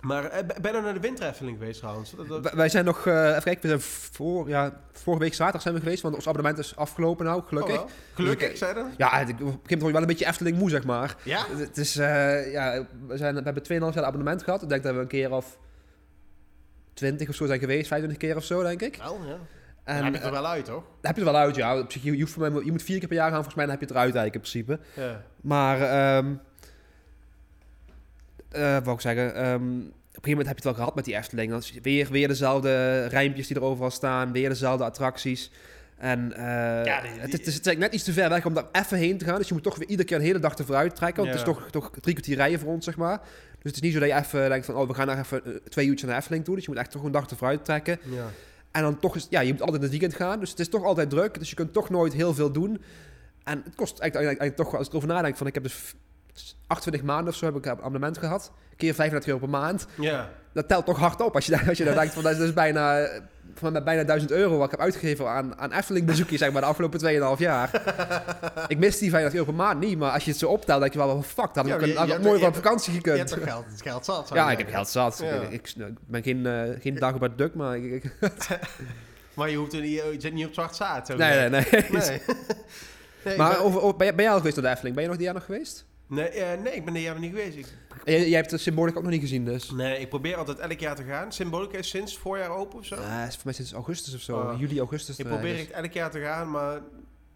Maar 0.00 0.24
eh, 0.24 0.46
ben 0.46 0.56
je 0.62 0.70
nou 0.70 0.82
naar 0.84 0.94
de 0.94 1.00
windreffeling 1.00 1.58
geweest 1.58 1.78
trouwens? 1.78 2.14
Wij- 2.54 2.68
zijn 2.68 2.84
nog... 2.84 3.06
eh, 3.06 3.28
even 3.28 3.42
kijken, 3.42 3.62
we 3.62 3.68
zijn 3.68 3.80
voor, 4.12 4.48
ja, 4.48 4.80
vorige 4.92 5.22
week 5.22 5.34
zaterdag 5.34 5.62
zijn 5.62 5.74
we 5.74 5.80
geweest. 5.80 6.02
Want 6.02 6.14
ons 6.14 6.26
abonnement 6.28 6.58
is 6.58 6.76
afgelopen 6.76 7.24
nou, 7.24 7.42
gelukkig. 7.46 7.80
Oh. 7.82 7.88
Gelukkig, 8.14 8.50
Dus 8.50 8.58
zei 8.58 8.74
je 8.78 8.82
dat? 8.82 8.90
Ja, 8.96 9.18
ik- 9.20 9.28
op 9.28 9.38
een 9.40 9.46
gegeven 9.46 9.60
moment 9.68 9.92
wel 9.92 10.00
een 10.00 10.06
beetje 10.06 10.26
Efteling 10.26 10.58
moe, 10.58 10.70
zeg 10.70 10.84
maar. 10.84 11.16
Ja? 11.22 11.46
Het 11.56 11.78
is, 11.78 11.96
eh, 11.96 12.52
ja, 12.52 12.86
we, 13.06 13.16
zijn, 13.16 13.34
we 13.34 13.42
hebben 13.42 13.62
2,5 13.62 13.94
jaar 13.94 14.04
abonnement 14.04 14.42
gehad. 14.42 14.62
Ik 14.62 14.68
denk 14.68 14.82
dat 14.82 14.94
we 14.94 15.00
een 15.00 15.06
keer 15.06 15.32
of 15.32 15.58
20 16.94 17.28
of 17.28 17.34
zo 17.34 17.46
zijn 17.46 17.60
geweest, 17.60 17.86
25 17.88 18.28
keer 18.28 18.36
of 18.36 18.44
zo, 18.44 18.62
denk 18.62 18.80
ik. 18.82 18.96
Wel, 18.96 19.18
ja. 19.26 19.38
En 19.84 19.94
Dan 19.94 20.04
heb 20.04 20.12
je 20.12 20.18
eh, 20.18 20.24
het 20.24 20.34
er 20.34 20.40
wel 20.42 20.50
uit, 20.50 20.64
toch? 20.64 20.82
heb 21.02 21.16
je 21.16 21.22
het 21.22 21.30
wel 21.32 21.40
uit, 21.40 21.54
ja. 21.56 21.78
Op 21.78 21.92
zich, 21.92 22.02
Je, 22.02 22.12
je, 22.12 22.20
hoeft 22.20 22.32
voor 22.32 22.50
mij, 22.52 22.64
je 22.64 22.70
moet 22.70 22.82
vier 22.82 22.98
keer 22.98 23.08
per 23.08 23.16
jaar 23.16 23.26
gaan, 23.26 23.34
volgens 23.34 23.54
mij, 23.54 23.64
dan 23.66 23.74
heb 23.78 23.88
je 23.88 23.94
het 23.94 23.96
eruit 23.96 24.14
eigenlijk 24.14 24.44
in 24.44 24.50
principe. 24.50 25.00
Ja. 25.00 25.22
Maar, 25.40 25.80
ehm 25.80 26.34
eh 28.48 28.76
wat 28.84 28.94
ik 28.94 29.00
zeggen, 29.00 29.34
ehm, 29.34 29.54
op 29.54 29.60
een 29.60 30.30
gegeven 30.30 30.30
moment 30.30 30.46
heb 30.46 30.46
je 30.46 30.54
het 30.54 30.64
wel 30.64 30.74
gehad 30.74 30.94
met 30.94 31.04
die 31.04 31.16
Efteling. 31.16 31.50
Dan 31.50 31.62
weer, 31.82 32.08
weer 32.10 32.28
dezelfde 32.28 33.06
rijmpjes 33.06 33.46
die 33.46 33.56
er 33.56 33.62
overal 33.62 33.90
staan, 33.90 34.32
weer 34.32 34.48
dezelfde 34.48 34.84
attracties. 34.84 35.50
En 35.98 36.32
eh, 36.32 36.44
Ja, 36.84 37.00
die- 37.00 37.10
die- 37.12 37.20
het, 37.20 37.28
is- 37.32 37.38
het 37.38 37.46
is 37.46 37.52
eigenlijk 37.52 37.78
net 37.78 37.92
iets 37.94 38.04
te 38.04 38.12
ver 38.12 38.28
weg 38.28 38.46
om 38.46 38.54
daar 38.54 38.64
even 38.72 38.98
heen 38.98 39.18
te 39.18 39.24
gaan. 39.24 39.36
Dus 39.38 39.48
je 39.48 39.54
moet 39.54 39.62
toch 39.62 39.76
weer 39.76 39.88
iedere 39.88 40.08
keer 40.08 40.16
een 40.16 40.22
hele 40.22 40.38
dag 40.38 40.56
te 40.56 40.64
vooruit 40.64 40.96
trekken. 40.96 41.24
Want 41.24 41.34
Ja. 41.36 41.40
het 41.40 41.48
is 41.48 41.54
toch, 41.54 41.70
toch 41.70 41.90
drie 42.00 42.14
kwartier 42.14 42.36
rijden 42.36 42.58
voor 42.60 42.72
ons, 42.72 42.84
zeg 42.84 42.96
maar. 42.96 43.18
Dus 43.18 43.26
het 43.62 43.74
is 43.74 43.80
niet 43.80 43.92
zo 43.92 43.98
dat 43.98 44.08
je 44.08 44.14
even 44.14 44.48
denkt 44.48 44.66
van, 44.66 44.74
oh, 44.74 44.88
we 44.88 44.94
gaan 44.94 45.06
daar 45.06 45.18
even 45.18 45.44
eh, 45.44 45.52
twee 45.68 45.86
uurtjes 45.86 46.08
naar 46.08 46.18
Efteling 46.18 46.44
toe. 46.44 46.54
Dus 46.54 46.64
je 46.64 46.70
moet 46.70 46.78
echt 46.80 46.90
toch 46.90 47.02
een 47.04 47.12
dag 47.12 47.28
te 47.28 47.36
vooruit 47.36 47.64
trekken. 47.64 47.98
ja. 48.04 48.26
En 48.72 48.82
dan 48.82 48.98
toch 48.98 49.16
is, 49.16 49.26
ja, 49.30 49.40
je 49.40 49.52
moet 49.52 49.60
altijd 49.60 49.82
in 49.82 49.90
het 49.90 49.98
weekend 49.98 50.14
gaan. 50.14 50.40
Dus 50.40 50.50
het 50.50 50.60
is 50.60 50.68
toch 50.68 50.84
altijd 50.84 51.10
druk. 51.10 51.38
Dus 51.38 51.48
je 51.48 51.54
kunt 51.54 51.72
toch 51.72 51.90
nooit 51.90 52.12
heel 52.12 52.34
veel 52.34 52.52
doen. 52.52 52.82
En 53.44 53.62
het 53.64 53.74
kost 53.74 53.98
eigenlijk, 53.98 54.56
toch, 54.56 54.74
als 54.76 54.86
ik 54.86 54.92
erover 54.92 55.08
nadenk, 55.08 55.36
van 55.36 55.46
ik 55.46 55.54
heb 55.54 55.62
dus 55.62 55.94
28 56.66 57.02
maanden 57.02 57.32
of 57.32 57.38
zo 57.38 57.44
heb 57.44 57.56
ik 57.56 57.66
een 57.66 57.72
abonnement 57.72 58.18
gehad. 58.18 58.52
Keer 58.76 58.94
35 58.94 59.28
euro 59.28 59.40
per 59.40 59.60
maand. 59.60 59.86
Ja. 60.00 60.30
Dat 60.52 60.68
telt 60.68 60.86
toch 60.86 60.98
hard 60.98 61.20
op 61.20 61.34
als 61.34 61.46
je, 61.46 61.66
als 61.68 61.78
je 61.78 61.84
daar 61.84 61.94
denkt 61.94 62.14
van 62.14 62.22
dat 62.22 62.32
is 62.32 62.38
dus 62.38 62.52
bijna, 62.52 62.98
eh, 63.00 63.20
van 63.54 63.72
mij 63.72 63.82
bijna 63.82 64.04
1000 64.04 64.30
euro 64.30 64.56
wat 64.56 64.64
ik 64.64 64.70
heb 64.70 64.80
uitgegeven 64.80 65.28
aan, 65.28 65.58
aan 65.58 65.72
Efteling 65.72 66.06
bezoekjes 66.06 66.38
zeg 66.38 66.52
maar 66.52 66.60
de 66.60 66.66
afgelopen 66.66 66.98
2,5 67.00 67.38
jaar. 67.38 67.70
ik 68.68 68.78
mis 68.78 68.98
die 68.98 69.10
35 69.10 69.32
euro 69.32 69.44
per 69.44 69.54
maand 69.54 69.80
niet, 69.80 69.98
maar 69.98 70.10
als 70.12 70.24
je 70.24 70.30
het 70.30 70.38
zo 70.38 70.48
optelt, 70.48 70.80
denk 70.80 70.92
je 70.92 70.98
wel, 70.98 71.06
wel 71.06 71.22
fuck, 71.22 71.36
dat 71.36 71.56
had 71.56 71.66
Ja, 71.66 71.74
ik 71.74 71.80
je- 71.80 72.12
je 72.12 72.18
mooi 72.22 72.40
je 72.40 72.46
op 72.46 72.54
vakantie 72.54 72.92
Je 72.92 72.98
gekund. 72.98 73.18
hebt 73.18 73.30
toch 73.30 73.42
geld, 73.42 73.64
het 73.70 73.82
geld 73.82 74.04
zat. 74.04 74.30
ja, 74.34 74.46
je 74.46 74.52
ik 74.52 74.58
heb 74.58 74.70
geld 74.74 74.88
zat. 74.88 75.20
Ja. 75.24 75.30
Ik, 75.32 75.50
ik, 75.50 75.68
ik 75.76 75.94
ben 76.06 76.22
geen, 76.22 76.46
eh, 76.46 76.62
geen 76.80 76.94
dag 76.94 77.14
op 77.14 77.20
het 77.20 77.38
duk, 77.38 77.54
maar 77.54 77.76
ik, 77.76 78.12
Maar 79.34 79.50
je, 79.50 79.56
hoeft 79.56 79.72
er 79.72 79.80
niet, 79.80 79.90
je 79.92 80.16
zit 80.18 80.32
niet 80.32 80.46
op 80.46 80.52
zwart 80.52 80.76
zaad. 80.76 81.08
nee, 81.08 81.48
nee, 81.48 81.48
nee. 81.48 81.64
Nee. 81.90 82.20
nee, 83.24 83.36
Maar 83.36 83.60
over, 83.60 83.82
over- 83.82 83.96
ben, 83.96 84.06
jij, 84.06 84.14
ben 84.14 84.24
jij 84.24 84.32
al 84.32 84.38
geweest 84.38 84.56
naar 84.56 84.64
de 84.64 84.70
Efteling? 84.70 84.94
Ben 84.94 85.04
je 85.04 85.08
nog 85.10 85.18
die 85.18 85.26
jaar 85.26 85.36
nog 85.36 85.44
geweest? 85.44 85.84
Nee, 86.06 86.28
eh, 86.28 86.62
nee, 86.62 86.74
ik 86.74 86.84
ben 86.84 86.94
dit 86.94 87.02
jaar 87.02 87.14
nog 87.14 87.22
niet 87.22 87.32
geweest. 87.32 87.56
Ik, 87.56 87.66
Jij, 88.04 88.28
jij 88.28 88.38
hebt 88.38 88.50
de 88.50 88.58
symboliek 88.58 88.96
ook 88.96 89.02
nog 89.02 89.12
niet 89.12 89.20
gezien, 89.20 89.44
dus. 89.44 89.70
nee, 89.70 89.98
ik 89.98 90.08
probeer 90.08 90.36
altijd 90.36 90.58
elk 90.58 90.78
jaar 90.78 90.96
te 90.96 91.02
gaan. 91.02 91.32
Symbolica 91.32 91.78
is 91.78 91.88
sinds 91.88 92.18
voorjaar 92.18 92.50
open 92.50 92.78
of 92.78 92.84
zo. 92.84 92.94
Ja, 92.94 93.26
is 93.26 93.34
voor 93.34 93.44
mij 93.44 93.54
sinds 93.54 93.72
augustus 93.72 94.14
of 94.14 94.20
zo. 94.20 94.36
Oh. 94.36 94.58
Juli, 94.58 94.78
augustus. 94.78 95.18
ik 95.18 95.24
eh, 95.24 95.32
probeer 95.32 95.52
dus. 95.52 95.60
echt 95.60 95.70
elk 95.70 95.92
jaar 95.92 96.10
te 96.10 96.20
gaan, 96.20 96.50
maar 96.50 96.80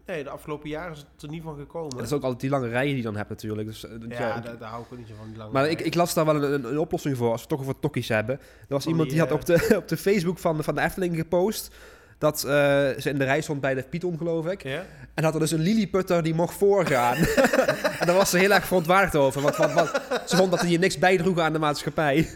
nee, 0.05 0.23
de 0.23 0.29
afgelopen 0.29 0.69
jaren 0.69 0.91
is 0.91 1.05
het 1.13 1.21
er 1.21 1.29
niet 1.29 1.43
van 1.43 1.57
gekomen. 1.57 1.97
Dat 1.97 2.05
is 2.05 2.13
ook 2.13 2.21
altijd 2.21 2.41
die 2.41 2.49
lange 2.49 2.67
rijen 2.67 2.87
die 2.87 2.97
je 2.97 3.03
dan 3.03 3.15
hebt 3.15 3.29
natuurlijk. 3.29 3.67
Dus, 3.67 3.85
eh, 3.85 3.91
ja, 4.07 4.19
ja, 4.19 4.39
daar, 4.39 4.57
daar 4.57 4.69
hou 4.69 4.83
ik 4.83 4.91
ook 4.91 4.97
niet 4.97 5.07
zo 5.07 5.13
van. 5.17 5.27
Die 5.27 5.37
lange 5.37 5.51
maar 5.51 5.63
ik, 5.63 5.71
rijen. 5.71 5.85
ik 5.85 5.95
las 5.95 6.13
daar 6.13 6.25
wel 6.25 6.35
een, 6.35 6.53
een, 6.53 6.63
een 6.63 6.79
oplossing 6.79 7.17
voor, 7.17 7.31
als 7.31 7.41
we 7.41 7.47
toch 7.47 7.59
over 7.59 7.79
tokkies 7.79 8.07
hebben. 8.07 8.39
Er 8.39 8.65
was 8.67 8.83
Van 8.83 8.91
iemand 8.91 9.09
die, 9.09 9.19
die, 9.19 9.27
had 9.27 9.39
op 9.39 9.45
de, 9.45 9.75
op 9.81 9.87
de 9.87 9.97
Facebook 9.97 10.37
van, 10.37 10.63
van 10.63 10.75
de 10.75 10.81
Efteling 10.81 11.15
gepost... 11.15 11.75
dat 12.17 12.43
eh, 12.43 12.49
ze 12.97 13.09
in 13.09 13.17
de 13.17 13.23
rij 13.23 13.41
stond 13.41 13.61
bij 13.61 13.73
de 13.73 13.83
Python, 13.83 14.17
geloof 14.17 14.45
ik. 14.45 14.63
Ja? 14.63 14.85
En 15.13 15.23
had 15.23 15.33
er 15.33 15.39
dus 15.39 15.51
een 15.51 15.59
lilliputter 15.59 16.23
die 16.23 16.33
mocht 16.33 16.57
voorgaan. 16.57 17.15
en 17.99 18.05
daar 18.05 18.15
was 18.15 18.29
ze 18.29 18.37
heel 18.37 18.51
erg 18.51 18.65
verontwaardigd 18.65 19.15
over. 19.15 19.41
Want, 19.41 19.55
want, 19.55 19.73
want 19.73 19.91
ze 20.25 20.35
vond 20.35 20.51
dat 20.51 20.59
hij 20.59 20.69
hier 20.69 20.79
niks 20.79 20.97
bijdroeg 20.97 21.39
aan 21.39 21.53
de 21.53 21.59
maatschappij. 21.59 22.29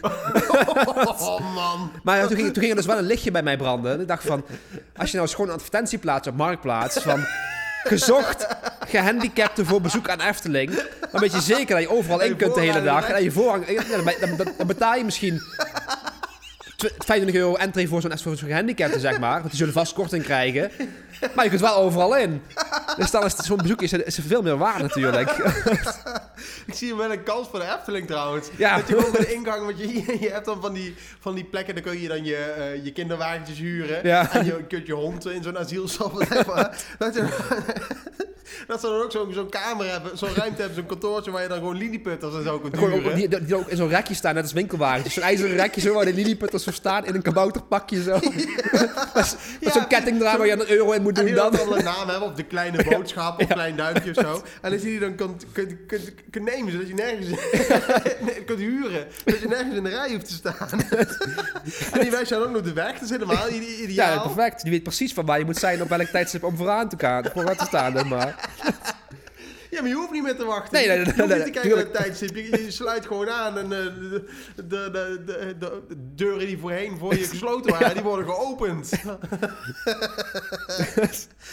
Oh 1.18 1.54
man. 1.54 1.90
Maar 2.02 2.16
ja, 2.18 2.26
toen, 2.26 2.36
ging, 2.36 2.46
toen 2.52 2.62
ging 2.62 2.70
er 2.70 2.76
dus 2.76 2.86
wel 2.86 2.98
een 2.98 3.04
lichtje 3.04 3.30
bij 3.30 3.42
mij 3.42 3.56
branden. 3.56 3.92
En 3.92 4.00
ik 4.00 4.08
dacht 4.08 4.24
van, 4.24 4.44
als 4.96 5.10
je 5.10 5.16
nou 5.16 5.26
eens 5.26 5.34
gewoon 5.34 5.50
een 5.50 5.56
advertentie 5.56 5.98
plaatst 5.98 6.30
op 6.30 6.36
Marktplaats... 6.36 6.98
van 6.98 7.24
gezocht 7.82 8.46
gehandicapten 8.88 9.66
voor 9.66 9.80
bezoek 9.80 10.08
aan 10.08 10.20
Efteling... 10.20 10.70
dan 11.10 11.20
weet 11.20 11.32
je 11.32 11.40
zeker 11.40 11.74
dat 11.74 11.84
je 11.84 11.90
overal 11.90 12.20
in 12.20 12.36
kunt 12.36 12.54
de 12.54 12.60
hele 12.60 12.82
dag. 12.82 13.08
En 13.08 13.22
je 13.24 13.32
dan- 14.36 14.52
dan 14.58 14.66
betaal 14.66 14.94
je 14.94 15.04
misschien... 15.04 15.40
tw- 16.82 17.04
25 17.04 17.34
euro 17.34 17.54
entree 17.54 17.88
voor 17.88 18.00
zo'n 18.00 18.18
voor 18.18 18.36
zo'n 18.36 18.48
gehandicapte, 18.48 19.00
zeg 19.00 19.18
maar. 19.18 19.38
Want 19.38 19.48
die 19.48 19.56
zullen 19.56 19.72
vast 19.72 19.92
korting 19.92 20.22
krijgen. 20.24 20.70
Maar 21.34 21.44
je 21.44 21.50
kunt 21.50 21.62
wel 21.62 21.76
overal 21.76 22.16
in. 22.16 22.42
Dus 22.96 23.10
dan 23.10 23.24
is 23.24 23.36
zo'n 23.36 23.56
bezoek 23.56 23.82
is, 23.82 23.92
is 23.92 24.18
veel 24.26 24.42
meer 24.42 24.56
waard 24.56 24.82
natuurlijk. 24.82 25.30
Ik 26.66 26.74
zie 26.74 26.94
wel 26.94 27.12
een 27.12 27.22
kans 27.22 27.48
voor 27.48 27.58
de 27.58 27.74
Efteling 27.78 28.06
trouwens. 28.06 28.48
Ja. 28.56 28.76
Dat 28.76 28.88
je 28.88 28.94
gewoon 28.94 29.12
bij 29.12 29.20
de 29.20 29.34
ingang, 29.34 29.64
want 29.64 29.78
je, 29.78 30.16
je 30.20 30.30
hebt 30.30 30.44
dan 30.44 30.60
van 30.60 30.72
die, 30.72 30.94
van 31.20 31.34
die 31.34 31.44
plekken, 31.44 31.74
dan 31.74 31.82
kun 31.82 32.00
je 32.00 32.08
dan 32.08 32.24
je, 32.24 32.36
eh, 32.36 32.84
je 32.84 32.92
kinderwagentjes 32.92 33.58
huren. 33.58 34.06
Ja. 34.06 34.32
En 34.32 34.44
je 34.44 34.64
kunt 34.68 34.86
je 34.86 34.92
hond 34.92 35.26
in 35.26 35.42
zo'n 35.42 35.56
zeg 36.28 36.46
maar. 36.46 36.84
dat, 36.98 37.14
je, 37.14 37.28
dat 38.66 38.80
ze 38.80 38.86
dan 38.86 39.02
ook 39.02 39.32
zo'n 39.32 39.48
kamer 39.48 39.90
hebben, 39.90 40.18
zo'n 40.18 40.34
ruimte 40.34 40.56
hebben, 40.60 40.74
zo'n 40.78 40.86
kantoortje 40.86 41.30
waar 41.30 41.42
je 41.42 41.48
dan 41.48 41.58
gewoon 41.58 41.76
lilliputters 41.76 42.34
en 42.34 42.42
zo 42.42 42.58
kunt 42.58 42.76
Gewoon 42.76 42.92
huren. 42.92 43.14
die, 43.14 43.28
die 43.44 43.54
ook 43.56 43.68
in 43.68 43.76
zo'n 43.76 43.88
rekje 43.88 44.14
staan, 44.14 44.34
net 44.34 44.42
als 44.42 44.52
winkelwagentjes. 44.52 45.14
Zo'n 45.14 45.22
ijzeren 45.22 45.56
rekje 45.56 45.80
zo 45.80 45.94
waar 45.94 46.04
de 46.04 46.14
lilliputters 46.14 46.64
zo 46.64 46.70
staan 46.70 47.06
in 47.06 47.14
een 47.14 47.22
kabouterpakje 47.22 48.02
zo. 48.02 48.18
Met 49.14 49.36
Ja. 49.60 49.70
zo'n 49.72 49.86
ketting 49.86 50.20
eraan 50.20 50.38
waar 50.38 50.46
je 50.46 50.52
een 50.52 50.70
euro 50.70 50.90
in 50.92 51.02
moet 51.02 51.18
En 51.18 51.24
doen 51.24 51.34
die 51.34 51.42
dan. 51.42 51.52
dan 51.52 51.76
een 51.78 51.84
naam 51.84 52.08
hebben, 52.08 52.28
of 52.28 52.34
de 52.34 52.42
kleine 52.42 52.84
boodschap, 52.84 53.40
of 53.42 53.46
klein 53.48 53.76
duimpje 53.76 54.10
of 54.10 54.16
zo. 54.24 54.42
En 54.60 54.72
als 54.72 54.80
je 54.82 54.86
die 54.88 54.98
dan 54.98 55.14
kunt, 55.14 55.44
kunt, 55.52 55.72
kunt, 55.86 56.12
kunt 56.30 56.44
nemen, 56.44 56.72
zodat 56.72 56.88
je 56.88 56.94
nergens 56.94 57.26
nee, 58.20 58.44
kunt 58.44 58.58
huren. 58.58 59.06
Dat 59.24 59.38
je 59.40 59.48
nergens 59.48 59.76
in 59.76 59.82
de 59.84 59.90
rij 59.90 60.10
hoeft 60.12 60.26
te 60.26 60.32
staan. 60.32 60.80
en 61.92 62.00
die 62.00 62.10
wijst 62.10 62.30
dan 62.30 62.42
ook 62.42 62.50
nog 62.50 62.62
de 62.62 62.72
weg, 62.72 62.92
dat 62.92 63.02
is 63.02 63.10
helemaal 63.10 63.48
ide- 63.50 63.82
ideaal. 63.82 64.14
Ja, 64.14 64.20
perfect. 64.22 64.62
Die 64.62 64.70
weet 64.70 64.82
precies 64.82 65.12
van 65.12 65.26
waar 65.26 65.38
je 65.38 65.44
moet 65.44 65.56
zijn 65.56 65.82
op 65.82 65.88
welk 65.88 66.06
tijdstip 66.08 66.44
om 66.44 66.56
vooraan 66.56 66.88
te 66.88 66.96
gaan. 66.98 67.24
Vooraan 67.32 67.56
te 67.56 67.64
staan, 67.64 67.92
zeg 67.92 68.04
maar. 68.04 68.41
Ja, 69.72 69.80
maar 69.80 69.88
je 69.88 69.96
hoeft 69.96 70.10
niet 70.10 70.22
meer 70.22 70.36
te 70.36 70.44
wachten. 70.44 70.72
Nee, 70.72 70.86
nee, 70.86 70.98
je 70.98 71.04
nee, 71.04 71.14
hoeft 71.14 71.28
nee, 71.28 71.36
niet 71.36 71.46
te 71.46 71.52
kijken 71.52 71.70
naar 71.70 71.78
het 71.78 71.94
tijdstip. 71.94 72.36
Je, 72.36 72.64
je 72.64 72.70
sluit 72.70 73.06
gewoon 73.06 73.30
aan 73.30 73.58
en 73.58 73.64
eh, 73.64 73.70
de, 73.70 74.24
de, 74.56 74.64
de, 74.64 75.22
de, 75.26 75.54
de, 75.58 75.82
de 75.88 75.96
deuren 76.14 76.46
die 76.46 76.58
voorheen 76.58 76.98
voor 76.98 77.14
je 77.14 77.24
gesloten 77.24 77.70
waren, 77.70 77.94
die 77.94 78.02
worden 78.02 78.26
geopend. 78.26 78.90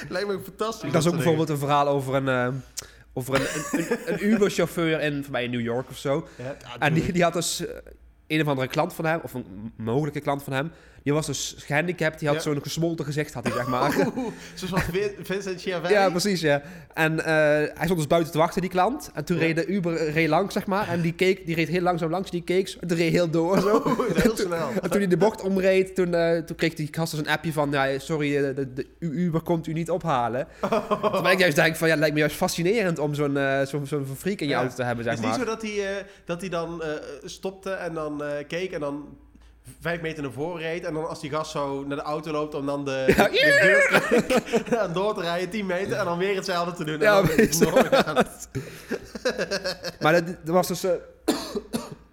Lijkt 0.10 0.28
me 0.28 0.39
fantastisch. 0.43 0.91
Dat 0.91 1.02
is 1.02 1.08
ook 1.08 1.15
bijvoorbeeld 1.15 1.49
een 1.49 1.58
verhaal 1.58 1.88
over 1.88 2.15
een, 2.15 2.28
eh, 2.28 2.47
over 3.13 3.36
een, 3.36 3.41
een, 3.41 3.80
een, 3.80 4.13
een 4.13 4.25
Uber-chauffeur 4.25 5.02
in, 5.02 5.23
voor 5.23 5.32
mij 5.32 5.43
in 5.43 5.52
New 5.52 5.62
York 5.62 5.89
of 5.89 5.97
zo. 5.97 6.28
En 6.80 6.93
die, 6.93 7.12
die 7.12 7.23
had 7.23 7.34
dus 7.34 7.65
eh, 7.65 7.75
een 8.30 8.42
of 8.42 8.48
andere 8.48 8.68
klant 8.68 8.94
van 8.94 9.06
hem, 9.06 9.20
of 9.24 9.34
een 9.34 9.72
mogelijke 9.78 10.20
klant 10.20 10.44
van 10.44 10.54
hem. 10.54 10.72
Die 11.04 11.13
was 11.13 11.26
dus 11.26 11.56
gehandicapt, 11.58 12.20
die 12.20 12.28
had 12.28 12.38
Ja. 12.38 12.44
zo'n 12.44 12.62
gesmolten 12.62 13.06
gezicht, 13.06 13.34
had 13.34 13.44
hij 13.44 13.54
zeg 13.54 13.68
maar. 13.68 13.92
Zoals 14.56 14.84
Vin- 14.84 15.12
Vincent 15.22 15.62
Chiavelli. 15.62 15.94
Ja, 15.94 16.10
precies, 16.10 16.42
ja. 16.42 16.62
En 16.94 17.20
eh, 17.20 17.26
hij 17.34 17.84
stond 17.84 17.98
dus 17.98 18.08
buiten 18.08 18.32
te 18.32 18.38
wachten, 18.38 18.62
die 18.62 18.70
klant. 18.70 19.10
En 19.13 19.26
toen 19.26 19.38
Ja. 19.38 19.44
reed 19.44 19.56
de 19.56 19.65
Uber 19.65 19.96
eh, 19.96 20.13
reed 20.13 20.28
langs, 20.28 20.54
zeg 20.54 20.65
maar. 20.65 20.88
En 20.88 21.02
die, 21.02 21.13
keek, 21.13 21.46
die 21.46 21.56
reed 21.56 21.68
heel 21.68 21.82
langzaam 21.82 22.10
langs, 22.10 22.32
die 22.32 22.42
keek, 22.44 22.76
en 22.80 22.88
toen 22.88 22.98
reed 22.98 23.12
heel 23.12 23.30
door 23.30 23.60
zo. 23.60 23.96
Heel 24.13 24.38
snel. 24.48 24.70
En 24.82 24.89
toen 24.89 25.00
hij 25.00 25.08
de 25.08 25.18
bocht 25.18 25.42
omreed, 25.42 25.96
toen, 25.96 26.13
eh, 26.13 26.38
toen 26.38 26.56
kreeg 26.56 26.74
die 26.74 26.88
gast 26.92 27.12
dus 27.12 27.20
een 27.20 27.28
appje 27.30 27.54
van... 27.54 27.72
Ja, 27.72 28.00
sorry, 28.00 28.54
de, 28.54 28.74
de, 28.74 28.86
Uber 29.00 29.42
komt 29.42 29.68
u 29.68 29.74
niet 29.74 29.89
ophalen. 29.89 30.48
Terwijl 31.02 31.32
ik 31.32 31.39
juist 31.39 31.56
denk 31.56 31.76
van, 31.76 31.88
ja, 31.88 31.94
het 31.94 32.00
lijkt 32.00 32.15
me 32.15 32.22
juist 32.22 32.36
fascinerend 32.36 33.00
om 33.00 33.13
zo'n 33.13 33.38
eh, 33.38 33.65
zo'n 33.65 33.86
zo'n 33.88 34.06
freak 34.18 34.39
in 34.39 34.48
je 34.48 34.54
Ja. 34.54 34.60
auto 34.60 34.76
te 34.76 34.84
hebben, 34.84 35.04
zeg 35.04 35.13
Het 35.13 35.24
is 35.24 35.30
niet 35.30 35.38
maar. 35.38 35.48
zo 35.48 35.54
dat 35.54 35.62
hij, 35.62 36.06
dat 36.26 36.42
hij 36.42 36.50
dan 36.50 36.84
stopte 37.24 37.72
en 37.72 37.94
dan 37.94 38.18
eh, 38.23 38.47
keek 38.47 38.71
en 38.71 38.79
dan 38.79 39.17
vijf 39.82 40.01
meter 40.01 40.23
naar 40.23 40.32
voren 40.32 40.62
reed. 40.62 40.84
En 40.84 40.93
dan 40.93 41.08
als 41.10 41.21
die 41.21 41.29
gast 41.29 41.51
zo 41.51 41.84
naar 41.88 41.97
de 41.97 42.03
auto 42.03 42.32
loopt 42.32 42.53
om 42.55 42.65
dan 42.65 42.86
de, 42.86 43.03
Ja. 43.15 43.27
de 43.27 43.60
deur 44.69 44.79
aan 44.79 44.93
door 44.93 45.13
te 45.15 45.21
rijden, 45.21 45.49
10 45.49 45.65
meter. 45.65 45.97
En 45.97 46.05
dan 46.05 46.17
weer 46.17 46.36
hetzelfde 46.36 46.73
te 46.73 46.84
doen. 46.84 46.95
En 46.95 47.01
Ja. 47.01 47.23
Maar 49.99 50.13
dat, 50.13 50.25
dat 50.27 50.53
was 50.55 50.67
dus... 50.67 50.84
eh, 50.84 50.91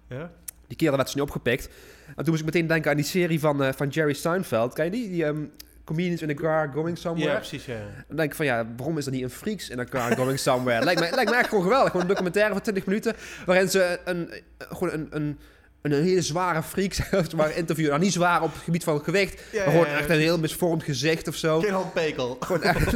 Ja? 0.09 0.31
die 0.67 0.77
kerel 0.77 0.93
werd 0.95 1.05
dus 1.05 1.15
niet 1.15 1.23
opgepikt. 1.23 1.65
En 2.07 2.15
toen 2.15 2.25
moest 2.27 2.39
ik 2.39 2.45
meteen 2.45 2.67
denken 2.67 2.91
aan 2.91 2.97
die 2.97 3.05
serie 3.05 3.39
van, 3.39 3.63
eh, 3.63 3.73
van 3.75 3.87
Jerry 3.87 4.13
Seinfeld. 4.13 4.73
Ken 4.73 4.85
je 4.85 4.91
die? 4.91 5.09
Die 5.09 5.25
ehm, 5.25 5.45
Comedians 5.83 6.21
in 6.21 6.29
a 6.29 6.33
Car 6.33 6.71
Going 6.73 6.97
Somewhere. 6.97 7.31
ja, 7.31 7.37
precies. 7.37 7.65
Ja. 7.65 7.77
Dan 8.07 8.17
denk 8.17 8.29
ik 8.29 8.35
van 8.35 8.45
ja, 8.45 8.67
waarom 8.77 8.97
is 8.97 9.05
er 9.05 9.11
niet 9.11 9.23
een 9.23 9.29
Freaks 9.29 9.69
in 9.69 9.79
a 9.79 9.83
Car 9.83 10.15
Going 10.15 10.39
Somewhere? 10.39 10.83
lijkt, 10.85 10.99
me, 11.01 11.09
lijkt 11.15 11.31
me 11.31 11.37
echt 11.37 11.49
gewoon 11.49 11.63
geweldig. 11.63 11.87
Gewoon 11.91 12.01
een 12.01 12.11
documentaire 12.11 12.53
van 12.53 12.61
20 12.61 12.85
minuten. 12.85 13.15
Waarin 13.45 13.69
ze 13.69 13.99
een, 14.05 14.31
gewoon 14.57 14.93
een, 14.93 15.07
een, 15.09 15.39
een 15.91 16.03
hele 16.03 16.21
zware 16.21 16.63
freak 16.63 16.95
maar, 17.35 17.55
interviewen. 17.55 17.91
Nou, 17.91 18.03
niet 18.03 18.13
zwaar 18.13 18.41
op 18.41 18.53
het 18.53 18.63
gebied 18.63 18.83
van 18.83 19.03
gewicht. 19.03 19.41
Ja, 19.51 19.57
maar 19.63 19.71
gewoon 19.71 19.85
ja, 19.85 19.91
ja. 19.91 19.97
echt 19.97 20.09
een 20.09 20.19
heel 20.19 20.39
misvormd 20.39 20.83
gezicht 20.83 21.27
of 21.27 21.35
zo. 21.35 21.59
Geen 21.59 21.73
handpekel. 21.73 22.37
Gewoon 22.39 22.61
echt, 22.61 22.83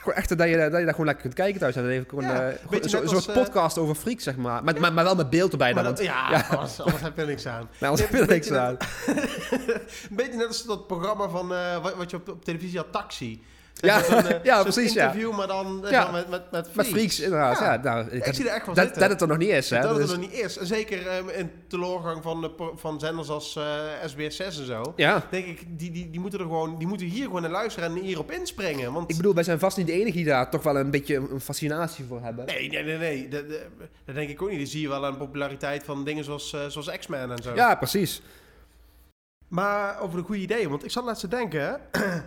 gewoon 0.00 0.14
echt 0.14 0.28
dat 0.38 0.48
je, 0.48 0.56
dat 0.56 0.64
je 0.64 0.70
daar 0.70 0.90
gewoon 0.90 1.06
lekker 1.06 1.22
kunt 1.22 1.34
kijken 1.34 1.60
thuis. 1.60 1.76
En 1.76 1.88
even 1.88 2.06
gewoon, 2.08 2.24
eh, 2.24 2.30
gewoon 2.36 2.82
een 2.82 2.88
soort- 2.88 3.26
een 3.26 3.34
eh, 3.34 3.42
podcast 3.42 3.78
over 3.78 3.94
freaks, 3.94 4.24
zeg 4.24 4.36
maar. 4.36 4.64
Maar, 4.64 4.80
maar 4.92 5.04
wel 5.04 5.14
met 5.14 5.30
beeld 5.30 5.52
erbij. 5.52 5.72
Dan, 5.72 5.84
dat, 5.84 5.92
want, 5.98 6.08
ja. 6.10 6.46
Anders, 6.50 6.80
anders 6.80 7.02
heb 7.02 7.16
je 7.16 7.20
er 7.20 7.26
niks 7.28 7.46
aan. 7.46 7.68
maar 7.80 7.88
anders 7.88 8.08
heb 8.08 8.16
je 8.18 8.22
een 8.22 8.28
niks 8.28 8.50
aan. 8.50 8.76
Een 9.06 10.16
beetje 10.16 10.36
net 10.36 10.46
als 10.46 10.64
dat 10.64 10.86
programma 10.86 11.28
van, 11.28 11.54
eh, 11.54 11.82
wat, 11.82 11.94
wat 11.94 12.10
je 12.10 12.16
op, 12.16 12.28
op 12.28 12.44
televisie 12.44 12.78
had, 12.78 12.92
Taxi. 12.92 13.42
Ja, 13.80 14.04
eh, 14.04 14.34
ja, 14.50 14.62
precies, 14.62 14.92
ja. 14.92 15.04
interview, 15.06 15.36
maar 15.36 15.46
dan, 15.46 15.84
eh, 15.86 15.90
Ja. 15.90 16.02
dan 16.04 16.12
met, 16.12 16.28
met, 16.28 16.50
met, 16.50 16.74
Met 16.74 16.86
freaks, 16.86 17.20
inderdaad. 17.20 17.58
Ja. 17.58 17.76
Nou, 17.76 18.06
ik, 18.10 18.26
Ik 18.26 18.34
zie 18.34 18.48
er 18.48 18.54
echt 18.54 18.66
wel 18.66 18.74
dat, 18.74 18.84
zitten. 18.84 19.02
dat 19.02 19.10
het 19.10 19.20
er 19.20 19.28
nog 19.28 19.38
niet 19.38 19.48
is, 19.48 19.70
hè. 19.70 19.80
dat 19.80 19.90
het 19.90 19.98
Dus- 20.00 20.12
er 20.12 20.18
nog 20.18 20.30
niet 20.30 20.38
is. 20.40 20.58
En 20.58 20.66
zeker 20.66 21.06
eh, 21.06 21.38
in 21.38 21.50
teleurgang 21.68 22.22
van, 22.22 22.40
de, 22.40 22.72
van 22.76 23.00
zenders 23.00 23.28
als 23.28 23.56
eh, 23.56 23.64
SBS6 24.06 24.46
en 24.46 24.52
zo. 24.66 24.92
ja. 24.96 25.22
Denk 25.30 25.46
ik, 25.46 25.78
die, 25.78 25.90
die, 25.90 26.10
die, 26.10 26.20
moeten 26.20 26.38
er 26.38 26.44
gewoon, 26.44 26.78
die 26.78 26.86
moeten 26.88 27.06
hier 27.06 27.24
gewoon 27.24 27.42
naar 27.42 27.50
luisteren 27.50 27.88
en 27.96 28.02
hierop 28.02 28.30
inspringen. 28.32 28.92
Want 28.92 29.10
Ik 29.10 29.16
bedoel, 29.16 29.34
wij 29.34 29.44
zijn 29.44 29.58
vast 29.58 29.76
niet 29.76 29.86
de 29.86 29.92
enige 29.92 30.16
die 30.16 30.24
daar 30.24 30.50
toch 30.50 30.62
wel 30.62 30.76
een 30.76 30.90
beetje 30.90 31.16
een 31.16 31.40
fascinatie 31.40 32.04
voor 32.08 32.20
hebben. 32.22 32.46
nee, 32.46 32.68
nee, 32.70 32.82
nee, 32.84 32.98
nee. 32.98 33.28
Dat, 33.28 33.44
dat, 34.04 34.14
denk 34.14 34.30
ik 34.30 34.42
ook 34.42 34.50
niet. 34.50 34.58
Dat 34.60 34.68
zie 34.68 34.80
je 34.80 34.88
wel 34.88 35.06
aan 35.06 35.12
de 35.12 35.18
populariteit 35.18 35.82
van 35.84 36.04
dingen 36.04 36.24
zoals, 36.24 36.48
zoals 36.68 36.90
X-Men 36.98 37.30
en 37.30 37.42
zo. 37.42 37.54
Ja, 37.54 37.74
precies. 37.74 38.22
Maar 39.48 40.00
over 40.00 40.18
de 40.18 40.24
goede 40.24 40.40
ideeën, 40.40 40.68
want 40.68 40.84
ik 40.84 40.90
zat 40.90 41.04
laatst 41.04 41.20
te 41.20 41.28
denken. 41.28 41.80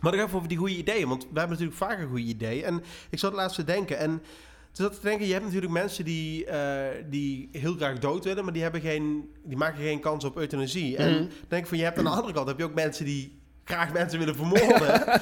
maar 0.00 0.12
nog 0.12 0.20
even 0.20 0.36
over 0.36 0.48
die 0.48 0.58
goede 0.58 0.76
ideeën, 0.76 1.08
want 1.08 1.22
we 1.22 1.38
hebben 1.38 1.50
natuurlijk 1.58 1.76
vaker 1.76 2.06
goede 2.06 2.22
ideeën. 2.22 2.64
En 2.64 2.82
ik 3.10 3.18
zat 3.18 3.32
laatst 3.32 3.56
te 3.56 3.64
denken 3.64 3.98
en 3.98 4.10
toen 4.72 4.84
zat 4.86 4.94
te 4.94 5.00
denken, 5.08 5.26
je 5.26 5.32
hebt 5.32 5.44
natuurlijk 5.44 5.72
mensen 5.72 6.04
die, 6.04 6.44
eh, 6.46 7.04
die 7.10 7.48
heel 7.52 7.74
graag 7.74 7.98
dood 7.98 8.24
willen, 8.24 8.44
maar 8.44 8.52
die, 8.52 8.62
hebben 8.62 8.80
geen, 8.80 9.30
die 9.44 9.56
maken 9.56 9.82
geen 9.82 10.00
kans 10.00 10.24
op 10.24 10.36
euthanasie. 10.36 10.96
En 10.96 11.10
Mhm. 11.10 11.18
dan 11.18 11.28
denk 11.48 11.66
van, 11.66 11.78
je 11.78 11.84
hebt 11.84 11.98
aan 11.98 12.04
de 12.04 12.10
andere 12.10 12.32
kant 12.32 12.48
heb 12.48 12.58
je 12.58 12.64
ook 12.64 12.74
mensen 12.74 13.04
die 13.04 13.40
graag 13.64 13.92
mensen 13.92 14.18
willen 14.18 14.36
vermoorden. 14.36 15.20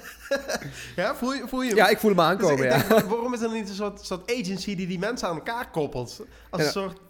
ja, 0.96 1.14
voel 1.16 1.32
je, 1.34 1.42
voel 1.46 1.62
je? 1.62 1.74
Ja, 1.74 1.88
ik 1.88 1.98
voel 1.98 2.10
hem 2.14 2.18
Dus 2.18 2.28
aankomen, 2.48 2.64
ja. 2.66 2.78
denk, 2.88 3.00
waarom 3.04 3.34
is 3.34 3.40
er 3.40 3.52
niet 3.52 3.68
een 3.68 3.74
soort, 3.74 4.00
soort 4.06 4.30
agency 4.30 4.74
die 4.74 4.86
die 4.86 4.98
mensen 4.98 5.28
aan 5.28 5.34
elkaar 5.36 5.70
koppelt? 5.70 6.20
Als 6.50 6.60
Ja. 6.60 6.66
een 6.66 6.72
soort... 6.72 7.00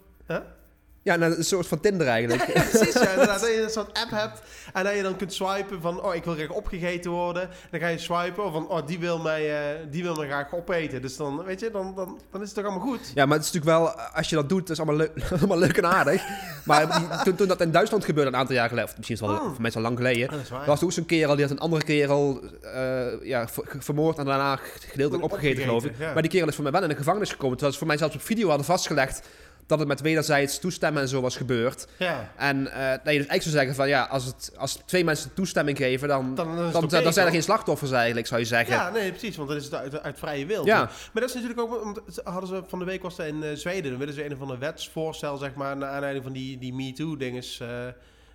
Ja, 1.07 1.15
nou, 1.15 1.35
een 1.37 1.43
soort 1.43 1.67
van 1.67 1.79
Tinder 1.79 2.07
eigenlijk. 2.07 2.45
Ja, 2.55 2.61
precies, 2.63 2.93
ja. 2.93 3.15
Dat 3.25 3.41
je 3.41 3.61
een 3.63 3.69
soort 3.69 3.99
app 3.99 4.09
hebt 4.11 4.41
en 4.73 4.83
dat 4.83 4.95
je 4.95 5.01
dan 5.01 5.15
kunt 5.15 5.33
swipen 5.33 5.81
van, 5.81 6.01
oh, 6.01 6.15
ik 6.15 6.23
wil 6.23 6.33
graag 6.33 6.49
opgegeten 6.49 7.11
worden. 7.11 7.49
Dan 7.71 7.79
ga 7.79 7.87
je 7.87 7.97
swipen 7.97 8.51
van, 8.51 8.69
oh, 8.69 8.87
die 8.87 8.99
wil 8.99 9.19
mij, 9.19 9.59
eh, 9.59 9.75
die 9.91 10.03
wil 10.03 10.15
mij 10.15 10.27
graag 10.27 10.53
opeten. 10.53 11.01
Dus 11.01 11.17
dan, 11.17 11.43
weet 11.43 11.59
je, 11.59 11.71
dan, 11.71 11.93
dan, 11.95 12.19
dan 12.31 12.41
is 12.41 12.47
het 12.47 12.55
toch 12.57 12.65
allemaal 12.65 12.87
goed. 12.87 13.11
Ja, 13.15 13.25
maar 13.25 13.37
het 13.37 13.45
is 13.45 13.51
natuurlijk 13.53 13.79
wel, 13.79 13.91
als 14.01 14.29
je 14.29 14.35
dat 14.35 14.49
doet, 14.49 14.59
dat 14.67 14.69
is 14.69 14.77
allemaal, 14.83 14.95
leuk, 14.95 15.11
allemaal 15.39 15.57
leuk 15.57 15.77
en 15.77 15.85
aardig. 15.85 16.23
Maar 16.65 17.03
toen, 17.23 17.35
toen 17.35 17.47
dat 17.47 17.61
in 17.61 17.71
Duitsland 17.71 18.05
gebeurde, 18.05 18.29
een 18.29 18.35
aantal 18.35 18.55
jaar 18.55 18.69
geleden, 18.69 18.89
of 18.89 18.97
misschien 18.97 19.15
is 19.15 19.21
het 19.21 19.29
wel 19.31 19.39
Oh. 19.39 19.53
voor 19.53 19.61
mensen 19.61 19.81
al 19.83 19.87
lang 19.87 19.97
geleden, 19.97 20.29
waar. 20.49 20.65
was 20.65 20.83
ook 20.83 20.91
zo'n 20.91 21.05
kerel, 21.05 21.33
die 21.35 21.43
had 21.43 21.51
een 21.53 21.59
andere 21.59 21.83
kerel 21.83 22.41
eh, 22.61 23.05
ja, 23.23 23.47
ver- 23.47 23.75
vermoord 23.79 24.17
en 24.17 24.25
daarna 24.25 24.59
gedeeltelijk 24.89 25.23
opgegeten, 25.23 25.63
geloof 25.63 25.85
ik. 25.85 25.91
Ja. 25.99 26.13
Maar 26.13 26.21
die 26.21 26.31
kerel 26.31 26.47
is 26.47 26.55
voor 26.55 26.63
mij 26.63 26.73
wel 26.73 26.83
in 26.83 26.89
de 26.89 26.95
gevangenis 26.95 27.29
gekomen, 27.29 27.51
terwijl 27.51 27.71
ze 27.73 27.77
voor 27.79 27.87
mij 27.87 27.97
zelfs 27.97 28.15
op 28.15 28.21
video 28.21 28.47
hadden 28.47 28.65
vastgelegd 28.65 29.21
dat 29.67 29.79
het 29.79 29.87
met 29.87 30.01
wederzijds 30.01 30.59
toestemmen 30.59 31.01
en 31.01 31.07
zo 31.07 31.21
was 31.21 31.35
gebeurd. 31.35 31.87
Ja. 31.97 32.31
En 32.35 32.71
eh, 32.71 32.89
dat 32.89 33.13
je 33.13 33.19
dus 33.19 33.27
eigenlijk 33.27 33.41
zou 33.41 33.55
zeggen 33.55 33.75
van, 33.75 33.87
ja, 33.87 34.03
als, 34.03 34.25
het, 34.25 34.51
als 34.57 34.79
twee 34.85 35.03
mensen 35.03 35.33
toestemming 35.33 35.77
geven, 35.77 36.07
dan, 36.07 36.35
Dan, 36.35 36.71
dan, 36.71 37.13
zijn 37.13 37.25
er 37.25 37.31
geen 37.31 37.43
slachtoffers 37.43 37.91
eigenlijk, 37.91 38.27
zou 38.27 38.39
je 38.39 38.47
zeggen. 38.47 38.75
Ja, 38.75 38.89
nee, 38.89 39.09
precies, 39.09 39.35
want 39.35 39.49
dan 39.49 39.57
is 39.57 39.63
het 39.63 39.73
uit, 39.73 40.01
uit 40.01 40.19
vrije 40.19 40.45
wil. 40.45 40.65
Ja. 40.65 40.79
Maar 41.13 41.21
dat 41.21 41.29
is 41.29 41.33
natuurlijk 41.33 41.59
ook, 41.59 41.83
want 41.83 41.99
ze 42.13 42.21
hadden 42.23 42.49
ze 42.49 42.63
van 42.67 42.79
de 42.79 42.85
week 42.85 43.01
was 43.01 43.15
dat 43.15 43.25
in 43.25 43.43
eh, 43.43 43.55
Zweden, 43.55 43.89
dan 43.89 43.99
willen 43.99 44.13
ze 44.13 44.25
een 44.25 44.37
van 44.37 44.47
de 44.47 44.57
wetsvoorstel, 44.57 45.37
zeg 45.37 45.53
maar, 45.53 45.77
naar 45.77 45.89
aanleiding 45.89 46.23
van 46.23 46.33
die, 46.33 46.57
die 46.57 46.73
MeToo-dinges, 46.73 47.59
eh, 47.59 47.87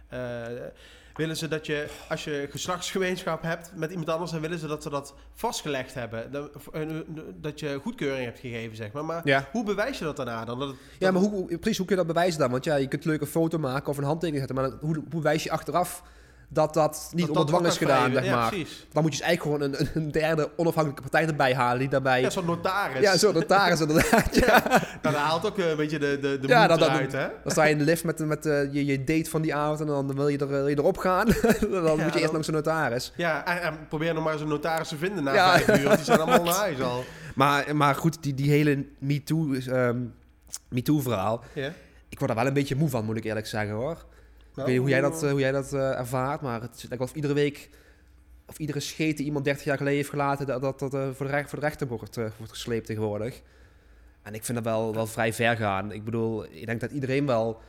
eh, 0.08 0.62
willen 1.14 1.36
ze 1.36 1.48
dat 1.48 1.66
je, 1.66 1.86
als 2.08 2.24
je 2.24 2.46
geslachtsgemeenschap 2.50 3.42
hebt 3.42 3.72
met 3.74 3.90
iemand 3.90 4.08
anders, 4.08 4.30
dan 4.30 4.40
willen 4.40 4.58
ze 4.58 4.66
dat 4.66 4.82
ze 4.82 4.90
dat 4.90 5.14
vastgelegd 5.34 5.94
hebben. 5.94 6.32
Dat, 6.32 6.50
eh, 6.72 6.82
dat 7.40 7.60
je 7.60 7.78
goedkeuring 7.82 8.24
hebt 8.24 8.38
gegeven, 8.38 8.76
zeg 8.76 8.92
maar. 8.92 9.04
Maar 9.04 9.20
Ja. 9.24 9.48
hoe 9.52 9.64
bewijs 9.64 9.98
je 9.98 10.04
dat 10.04 10.16
daarna 10.16 10.44
dan? 10.44 10.58
Dat 10.58 10.68
het, 10.68 10.76
Ja, 10.98 11.10
maar 11.10 11.22
hoe, 11.22 11.58
precies, 11.58 11.78
hoe 11.78 11.86
kun 11.86 11.96
je 11.96 12.04
dat 12.04 12.14
bewijzen 12.14 12.40
dan? 12.40 12.50
Want 12.50 12.64
ja, 12.64 12.74
je 12.76 12.88
kunt 12.88 13.04
een 13.04 13.10
leuke 13.10 13.26
foto 13.26 13.58
maken 13.58 13.88
of 13.88 13.96
een 13.98 14.04
handtekening 14.04 14.46
zetten, 14.48 14.70
maar 14.70 14.78
hoe, 14.80 14.94
hoe 14.94 15.20
bewijs 15.20 15.42
je 15.42 15.50
achteraf 15.50 16.02
dat 16.52 16.74
dat 16.74 17.08
niet 17.12 17.26
dat 17.26 17.36
onder 17.36 17.46
dwang 17.54 17.66
is 17.66 17.76
gedaan, 17.76 18.12
zeg 18.12 18.30
maar. 18.30 18.48
precies. 18.48 18.86
Dan 18.92 19.02
moet 19.02 19.12
je 19.14 19.18
dus 19.18 19.26
eigenlijk 19.28 19.60
gewoon 19.62 19.74
een, 19.80 19.88
een 19.94 20.12
derde 20.12 20.50
onafhankelijke 20.56 21.02
partij 21.02 21.26
erbij 21.26 21.54
halen 21.54 21.78
die 21.78 21.88
daarbij... 21.88 22.20
Ja, 22.20 22.30
zo'n 22.30 22.44
notaris. 22.44 23.00
ja 23.02 23.16
zo'n 23.16 23.34
notaris 23.34 23.80
inderdaad. 23.80 24.36
Ja. 24.46 24.62
Dat 25.02 25.14
haalt 25.14 25.46
ook 25.46 25.58
eh, 25.58 25.70
een 25.70 25.76
beetje 25.76 25.98
de, 25.98 26.18
de, 26.20 26.38
de 26.40 26.48
Ja, 26.48 26.66
dat- 26.66 26.80
eruit, 26.80 27.12
hè? 27.12 27.26
Dan 27.42 27.52
sta 27.52 27.64
je 27.64 27.72
in 27.72 27.78
de 27.78 27.84
lift 27.84 28.04
met, 28.04 28.18
met 28.26 28.46
eh, 28.46 28.72
je, 28.72 28.84
je 28.86 29.04
date 29.04 29.30
van 29.30 29.42
die 29.42 29.54
avond 29.54 29.80
en 29.80 29.86
dan 29.86 30.14
wil 30.14 30.28
je, 30.28 30.38
er, 30.38 30.48
wil 30.48 30.68
je 30.68 30.78
erop 30.78 30.98
gaan. 30.98 31.26
dan 31.70 32.00
moet 32.00 32.14
je 32.14 32.20
eerst 32.20 32.32
langs 32.32 32.46
een 32.48 32.54
notaris. 32.54 33.12
Ja, 33.16 33.46
en, 33.46 33.62
en 33.62 33.74
probeer 33.88 34.14
nog 34.14 34.24
maar 34.24 34.32
eens 34.32 34.42
een 34.42 34.48
notaris 34.48 34.88
te 34.88 34.96
vinden 34.96 35.24
na 35.24 35.34
Ja. 35.34 35.58
vijf 35.58 35.78
uur, 35.78 35.84
want 35.84 35.96
die 35.96 36.04
zijn 36.04 36.20
allemaal 36.20 36.44
naar 36.52 36.54
huis 36.54 36.80
al. 36.80 37.04
Maar, 37.34 37.76
maar 37.76 37.94
goed, 37.94 38.22
die, 38.22 38.34
die 38.34 38.50
hele 38.50 38.84
MeToo, 38.98 39.54
ehm 39.54 39.98
MeToo 40.68 41.02
Ja. 41.54 41.72
ik 42.08 42.18
word 42.18 42.30
er 42.30 42.36
wel 42.36 42.46
een 42.46 42.52
beetje 42.52 42.76
moe 42.76 42.88
van, 42.88 43.04
moet 43.04 43.16
ik 43.16 43.24
eerlijk 43.24 43.46
zeggen 43.46 43.74
hoor. 43.74 44.04
Ik 44.52 44.58
weet 44.58 44.66
niet 44.66 44.78
hoe 44.78 44.88
jij 44.88 45.00
dat, 45.00 45.22
eh, 45.22 45.30
hoe 45.30 45.40
jij 45.40 45.52
dat 45.52 45.72
eh, 45.72 45.98
ervaart, 45.98 46.40
maar 46.40 46.60
het 46.60 46.84
lijkt 46.88 46.98
wel 46.98 47.06
of 47.06 47.14
iedere 47.14 47.34
week 47.34 47.70
of 48.52 48.58
iedere 48.58 48.80
scheet 48.80 49.16
die 49.16 49.26
iemand 49.26 49.44
30 49.44 49.64
jaar 49.64 49.76
geleden 49.76 49.96
heeft 49.96 50.10
gelaten, 50.10 50.46
dat 50.46 50.60
dat, 50.60 50.78
dat 50.78 50.94
eh, 50.94 51.08
voor, 51.12 51.26
de 51.26 51.32
recht, 51.32 51.48
voor 51.50 51.60
de 51.60 51.66
rechter 51.66 51.86
wordt, 51.86 52.16
eh, 52.16 52.24
wordt 52.36 52.52
gesleept 52.52 52.86
tegenwoordig. 52.86 53.42
En 54.22 54.34
ik 54.34 54.44
vind 54.44 54.64
dat 54.64 54.72
wel, 54.72 54.94
wel 54.94 55.06
vrij 55.06 55.32
ver 55.32 55.56
gaan. 55.56 55.92
Ik 55.92 56.04
bedoel, 56.04 56.44
ik 56.44 56.66
denk 56.66 56.80
dat 56.80 56.90
iedereen 56.90 57.26
wel 57.26 57.60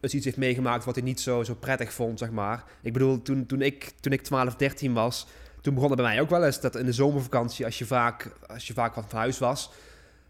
eens 0.00 0.14
iets 0.14 0.24
heeft 0.24 0.36
meegemaakt 0.36 0.84
wat 0.84 0.94
hij 0.94 1.04
niet 1.04 1.20
zo, 1.20 1.42
zo 1.42 1.54
prettig 1.54 1.92
vond, 1.92 2.18
zeg 2.18 2.30
maar. 2.30 2.64
Ik 2.82 2.92
bedoel, 2.92 3.22
toen, 3.22 3.46
toen, 3.46 3.62
ik, 3.62 3.92
toen 4.00 4.12
ik 4.12 4.22
12, 4.22 4.56
13 4.56 4.92
was, 4.92 5.26
toen 5.60 5.74
begon 5.74 5.90
het 5.90 6.00
bij 6.00 6.08
mij 6.08 6.20
ook 6.20 6.30
wel 6.30 6.44
eens 6.44 6.60
dat 6.60 6.76
in 6.76 6.86
de 6.86 6.92
zomervakantie, 6.92 7.64
als 7.64 7.78
je 7.78 7.86
vaak, 7.86 8.32
als 8.46 8.66
je 8.66 8.72
vaak 8.72 8.94
van 8.94 9.04
huis 9.10 9.38
was, 9.38 9.70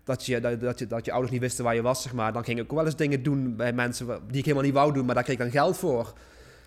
dat 0.05 0.27
je, 0.27 0.41
dat, 0.41 0.61
dat, 0.61 0.79
je, 0.79 0.87
dat 0.87 1.05
je 1.05 1.11
ouders 1.13 1.33
niet 1.33 1.41
wisten 1.41 1.65
waar 1.65 1.75
je 1.75 1.83
was, 1.83 2.03
zeg 2.03 2.13
maar. 2.13 2.33
Dan 2.33 2.45
ging 2.45 2.59
ik 2.59 2.65
ook 2.65 2.77
wel 2.77 2.85
eens 2.87 2.97
dingen 2.97 3.23
doen 3.23 3.57
bij 3.57 3.73
mensen 3.73 4.07
die 4.07 4.39
ik 4.39 4.45
helemaal 4.45 4.65
niet 4.65 4.75
wou 4.75 4.93
doen, 4.93 5.05
maar 5.05 5.15
daar 5.15 5.25
kreeg 5.25 5.37
ik 5.37 5.43
dan 5.43 5.51
geld 5.51 5.77
voor. 5.77 6.13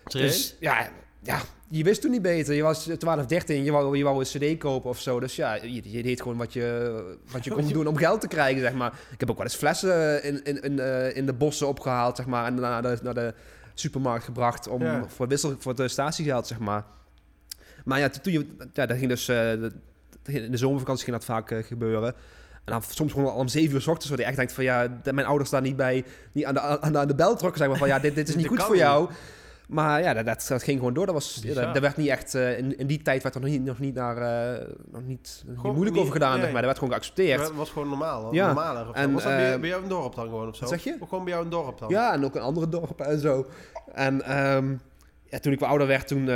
Serieus? 0.04 0.32
Dus 0.32 0.56
ja, 0.60 0.88
ja, 1.22 1.40
je 1.68 1.84
wist 1.84 2.00
toen 2.00 2.10
niet 2.10 2.22
beter. 2.22 2.54
Je 2.54 2.62
was 2.62 2.90
12, 2.98 3.26
13, 3.26 3.64
je 3.64 3.70
wou, 3.72 3.96
je 3.96 4.04
wou 4.04 4.18
een 4.18 4.54
cd 4.54 4.58
kopen 4.58 4.90
of 4.90 5.00
zo. 5.00 5.20
Dus 5.20 5.36
ja, 5.36 5.54
je, 5.54 5.90
je 5.90 6.02
deed 6.02 6.22
gewoon 6.22 6.36
wat 6.36 6.52
je, 6.52 7.16
wat 7.30 7.44
je 7.44 7.50
kon 7.54 7.68
doen 7.68 7.86
om 7.86 7.96
geld 7.96 8.20
te 8.20 8.28
krijgen, 8.28 8.60
zeg 8.60 8.72
maar. 8.72 8.92
Ik 9.12 9.20
heb 9.20 9.30
ook 9.30 9.36
wel 9.36 9.46
eens 9.46 9.56
flessen 9.56 10.22
in, 10.22 10.44
in, 10.44 10.62
in, 10.62 10.78
eh, 10.78 11.16
in 11.16 11.26
de 11.26 11.32
bossen 11.32 11.68
opgehaald, 11.68 12.16
zeg 12.16 12.26
maar. 12.26 12.46
En 12.46 12.54
naar 12.54 12.82
de, 12.82 12.98
naar 13.02 13.14
de 13.14 13.34
supermarkt 13.74 14.24
gebracht 14.24 14.68
om, 14.68 14.82
Ja. 14.82 15.04
voor, 15.08 15.28
wissel, 15.28 15.54
voor 15.58 15.74
het 15.74 15.90
statiegeld, 15.90 16.46
zeg 16.46 16.58
maar. 16.58 16.84
Maar 17.84 17.98
ja, 17.98 18.08
toen 18.08 18.32
je, 18.32 18.46
ja, 18.72 18.86
dat 18.86 18.96
ging 18.96 19.08
dus... 19.08 19.28
eh, 19.28 19.52
in 20.34 20.50
de 20.50 20.56
zomervakantie 20.56 21.04
ging 21.04 21.16
dat 21.16 21.24
vaak 21.26 21.50
eh, 21.50 21.64
gebeuren. 21.64 22.14
En 22.66 22.72
dan 22.72 22.82
soms 22.88 23.12
gewoon 23.12 23.32
al 23.32 23.38
om 23.38 23.48
zeven 23.48 23.74
uur 23.74 23.80
s 23.80 23.86
ochtends, 23.86 24.08
waar 24.08 24.18
je 24.18 24.24
echt 24.24 24.36
denkt 24.36 24.52
van 24.52 24.64
ja, 24.64 25.00
mijn 25.04 25.26
ouders 25.26 25.48
staan 25.48 25.62
niet 25.62 25.76
bij, 25.76 26.04
niet 26.32 26.44
aan 26.44 26.54
de, 26.54 26.60
aan 26.60 26.92
de, 26.92 26.98
aan 26.98 27.08
de 27.08 27.14
bel 27.14 27.36
trokken, 27.36 27.58
zeg 27.58 27.68
maar 27.68 27.78
van 27.78 27.88
ja, 27.88 27.98
dit, 27.98 28.14
dit 28.14 28.28
is 28.28 28.36
niet 28.40 28.46
goed 28.46 28.62
voor 28.62 28.76
jou. 28.76 29.08
Maar 29.66 30.02
ja, 30.02 30.14
dat, 30.22 30.46
dat, 30.48 30.62
ging 30.62 30.78
gewoon 30.78 30.94
door. 30.94 31.06
Dat 31.06 31.14
was, 31.14 31.34
dat, 31.34 31.54
dat 31.54 31.78
werd 31.78 31.96
niet 31.96 32.08
echt, 32.08 32.34
eh, 32.34 32.58
in, 32.58 32.78
in 32.78 32.86
die 32.86 33.02
tijd 33.02 33.22
werd 33.22 33.34
er 33.34 33.40
nog 33.40 33.50
niet, 33.50 33.64
nog 33.64 33.78
niet 33.78 33.94
naar, 33.94 34.16
eh, 34.16 34.66
nog 34.90 35.02
niet, 35.02 35.44
moeilijk 35.62 35.90
niet- 35.90 35.98
over 35.98 36.12
gedaan, 36.12 36.32
nee. 36.32 36.40
zeg 36.40 36.52
maar. 36.52 36.62
Dat 36.62 36.64
werd 36.64 36.78
gewoon 36.78 36.92
geaccepteerd. 36.92 37.40
Dat 37.40 37.52
was 37.52 37.70
gewoon 37.70 37.88
normaal. 37.88 38.22
hoor. 38.22 38.34
Ja. 38.34 38.46
Normaler. 38.46 38.90
En, 38.92 39.12
was 39.12 39.22
dat 39.22 39.32
bij, 39.32 39.52
eh, 39.52 39.60
bij 39.60 39.68
jou 39.68 39.80
het 39.80 39.90
dorp 39.90 40.14
dan 40.14 40.24
gewoon 40.24 40.48
of 40.48 40.56
zo? 40.56 40.66
zeg 40.66 40.84
je? 40.84 40.96
Of 41.00 41.08
gewoon 41.08 41.24
bij 41.24 41.32
jou 41.32 41.44
het 41.44 41.52
dorp 41.54 41.78
dan? 41.78 41.88
Ja, 41.88 42.12
en 42.12 42.24
ook 42.24 42.34
in 42.34 42.40
andere 42.40 42.68
dorpen 42.68 43.06
en 43.06 43.18
zo. 43.18 43.46
En 43.92 44.22
ehm, 44.22 44.74
ja, 45.24 45.38
toen 45.38 45.52
ik 45.52 45.60
wat 45.60 45.68
ouder 45.68 45.86
werd, 45.86 46.08
toen 46.08 46.28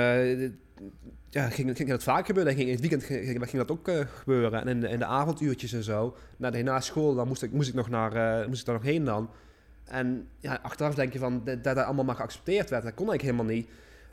ja, 1.30 1.48
ging, 1.50 1.76
ging 1.76 1.88
dat 1.88 2.02
vaak 2.02 2.26
gebeuren. 2.26 2.52
En 2.52 2.58
ging, 2.58 2.68
in 2.68 2.74
het 2.74 2.88
weekend 2.88 3.04
ging, 3.04 3.48
ging 3.48 3.56
dat 3.66 3.70
ook 3.70 3.88
eh, 3.88 4.00
gebeuren. 4.18 4.60
En 4.60 4.68
in, 4.68 4.80
de- 4.80 4.88
in 4.88 4.98
de 4.98 5.04
avonduurtjes 5.04 5.72
en 5.72 5.82
zo. 5.82 6.16
Na, 6.36 6.50
de, 6.50 6.62
na 6.62 6.80
school, 6.80 7.14
dan 7.14 7.28
moest 7.28 7.42
ik, 7.42 7.52
moest 7.52 7.68
ik, 7.68 7.74
nog 7.74 7.88
naar, 7.88 8.40
eh, 8.40 8.46
moest 8.46 8.60
ik 8.60 8.66
daar 8.66 8.74
nog 8.74 8.84
heen 8.84 9.04
dan. 9.04 9.30
En 9.84 10.28
ja, 10.38 10.58
achteraf 10.62 10.94
denk 10.94 11.12
je 11.12 11.18
van, 11.18 11.42
dat 11.44 11.64
dat 11.64 11.76
allemaal 11.76 12.04
maar 12.04 12.14
geaccepteerd 12.14 12.70
werd. 12.70 12.82
Dat 12.82 12.94
kon 12.94 13.12
ik 13.12 13.20
helemaal 13.20 13.44
niet. 13.44 13.68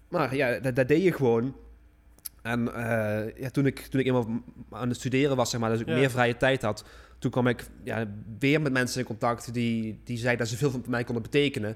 Maar 0.07 0.35
ja, 0.35 0.59
dat, 0.59 0.75
dat 0.75 0.87
deed 0.87 1.03
je 1.03 1.11
gewoon. 1.13 1.55
En 2.41 2.73
eh, 2.73 3.37
ja, 3.41 3.49
toen, 3.49 3.65
ik, 3.65 3.79
toen 3.79 3.99
ik 3.99 4.05
eenmaal 4.05 4.27
aan 4.69 4.87
het 4.87 4.97
studeren 4.97 5.35
was, 5.35 5.49
zeg 5.49 5.59
maar, 5.59 5.69
dus 5.69 5.79
ik 5.79 5.87
Ja. 5.87 5.95
meer 5.95 6.09
vrije 6.09 6.37
tijd 6.37 6.61
had, 6.61 6.85
toen 7.19 7.31
kwam 7.31 7.47
ik 7.47 7.65
ja, 7.83 8.05
weer 8.39 8.61
met 8.61 8.71
mensen 8.71 8.99
in 8.99 9.05
contact 9.05 9.53
die, 9.53 9.99
die 10.03 10.17
zeiden 10.17 10.39
dat 10.39 10.47
ze 10.47 10.57
veel 10.57 10.71
van 10.71 10.83
mij 10.87 11.03
konden 11.03 11.23
betekenen. 11.23 11.75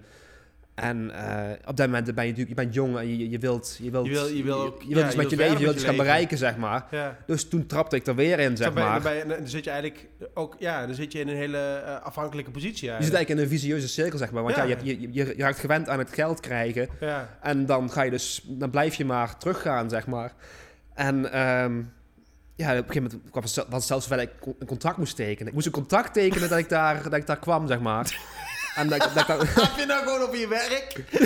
En 0.76 1.12
eh, 1.16 1.50
op 1.68 1.78
dat 1.78 1.86
moment 1.86 2.06
ben 2.16 2.26
je 2.26 2.30
natuurlijk, 2.32 2.50
je 2.60 2.64
bent 2.64 2.74
jong 2.74 2.98
en 2.98 3.08
je, 3.18 3.30
je 3.30 3.40
wilt, 3.40 3.78
je 3.82 3.92
wilt, 3.92 4.06
Je 4.06 4.12
wil- 4.12 4.28
je 4.28 4.44
wil 4.44 4.62
ook- 4.62 4.82
je 4.82 4.88
wilt 4.88 5.00
ja, 5.00 5.06
iets 5.08 5.16
met 5.16 5.30
je 5.30 5.36
leven, 5.36 5.58
je 5.58 5.64
wilt 5.64 5.76
iets 5.76 5.86
met 5.86 5.96
gaan 5.96 6.06
bereiken, 6.06 6.38
zeg 6.38 6.58
maar. 6.58 6.86
Ja. 6.92 7.18
Dus 7.26 7.48
toen 7.50 7.66
trapte 7.66 7.96
ik 7.96 8.08
er 8.08 8.16
weer 8.16 8.40
in, 8.40 8.58
zeg 8.58 8.74
Dan, 8.74 8.84
maar. 8.84 9.02
dan, 9.02 9.14
je- 9.16 9.26
dan 9.26 9.48
zit 9.48 9.64
je 9.64 9.70
eigenlijk 9.70 10.08
ook, 10.34 10.56
ja, 10.60 10.86
dan 10.86 10.96
zit 10.96 11.12
je 11.12 11.20
in 11.20 11.28
een 11.28 11.36
hele 11.36 11.58
eh, 11.86 12.02
afhankelijke 12.06 12.52
positie 12.52 12.72
Je 12.74 12.80
zit 12.80 12.90
eigenlijk. 12.90 13.16
eigenlijk 13.16 13.50
in 13.50 13.54
een 13.56 13.60
visieuze 13.60 13.88
cirkel, 13.88 14.18
zeg 14.18 14.32
maar. 14.32 14.44
Want 14.44 14.56
ja, 14.56 14.64
Ja. 14.64 14.76
je, 14.84 15.02
je, 15.02 15.08
je, 15.12 15.34
raakt 15.38 15.60
gewend 15.60 15.90
aan 15.90 16.00
het 16.00 16.14
geld 16.14 16.40
krijgen. 16.40 16.88
Ja. 17.00 17.38
En 17.42 17.66
dan 17.66 17.92
ga 17.92 18.02
je 18.02 18.12
dus, 18.12 18.42
dan 18.48 18.70
blijf 18.70 18.96
je 18.96 19.06
maar 19.06 19.38
teruggaan, 19.38 19.90
zeg 19.90 20.08
maar. 20.08 20.34
En 20.94 21.32
ehm, 21.32 21.82
ja, 22.56 22.70
op 22.72 22.78
een 22.78 22.84
gegeven 22.94 23.04
moment 23.04 23.30
kwam 23.32 23.44
het 23.44 23.52
zel- 23.52 23.66
was 23.70 23.78
het 23.80 23.84
zelfs 23.88 24.08
zover 24.08 24.26
dat 24.26 24.28
ik 24.48 24.56
een 24.60 24.68
contract 24.68 24.98
moest 24.98 25.16
tekenen. 25.16 25.48
Ik 25.48 25.54
moest 25.54 25.66
een 25.66 25.72
contract 25.72 26.14
tekenen 26.14 26.50
dat 26.50 26.58
ik 26.60 26.70
daar, 26.70 27.04
dat 27.04 27.14
ik 27.14 27.28
daar 27.28 27.40
kwam, 27.40 27.68
zeg 27.68 27.80
maar. 27.80 28.20
En 28.76 28.88
dat, 28.90 29.04
ik- 29.06 29.14
dat, 29.14 29.28
daar- 29.28 29.38
Heb 29.68 29.78
je 29.78 29.86
nou 29.86 30.04
gewoon 30.04 30.24
op 30.24 30.34
je 30.36 30.48
werk? 30.48 30.94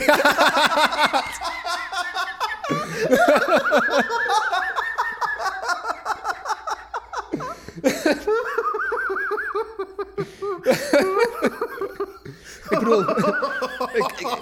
ik 12.70 12.80
bedoel, 12.80 13.10
ik, 13.94 14.12
ik- 14.20 14.38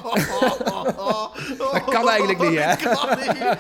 dat 1.72 1.84
kan 1.84 2.10
eigenlijk 2.10 2.39
niet, 2.39 2.60
hè? 2.60 2.76
Kan 2.89 3.20
niet. 3.20 3.58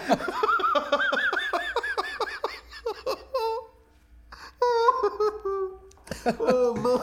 Oh 6.37 6.75
man. 6.81 7.01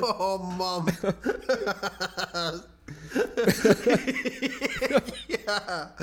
Oh 0.00 0.56
man. 0.58 0.88
ja. 5.44 5.94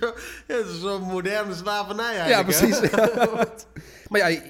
Zo, 0.00 0.14
ja, 0.46 0.56
het 0.56 0.66
is 0.66 0.80
zo'n 0.80 1.02
moderne 1.02 1.54
slavernij 1.54 2.14
Ja, 2.14 2.20
eigenlijk. 2.20 2.58
hè? 2.58 2.66
precies. 2.66 2.90
maar 4.08 4.30
ja, 4.30 4.40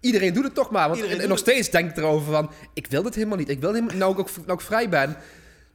iedereen 0.00 0.32
doet 0.34 0.44
het 0.44 0.54
toch 0.54 0.70
maar. 0.70 0.88
Want 0.88 1.02
en, 1.02 1.28
nog 1.28 1.38
steeds 1.38 1.70
denk 1.70 1.90
ik 1.90 1.96
erover 1.96 2.32
van... 2.32 2.50
Ik 2.74 2.86
wil 2.86 3.02
dit 3.02 3.14
helemaal 3.14 3.38
niet. 3.38 3.48
Ik 3.48 3.60
wil 3.60 3.72
helemaal... 3.72 3.96
Nou 3.96 4.12
ik, 4.12 4.18
ook, 4.18 4.30
nou 4.36 4.52
ik 4.52 4.60
vrij 4.60 4.88
ben... 4.88 5.16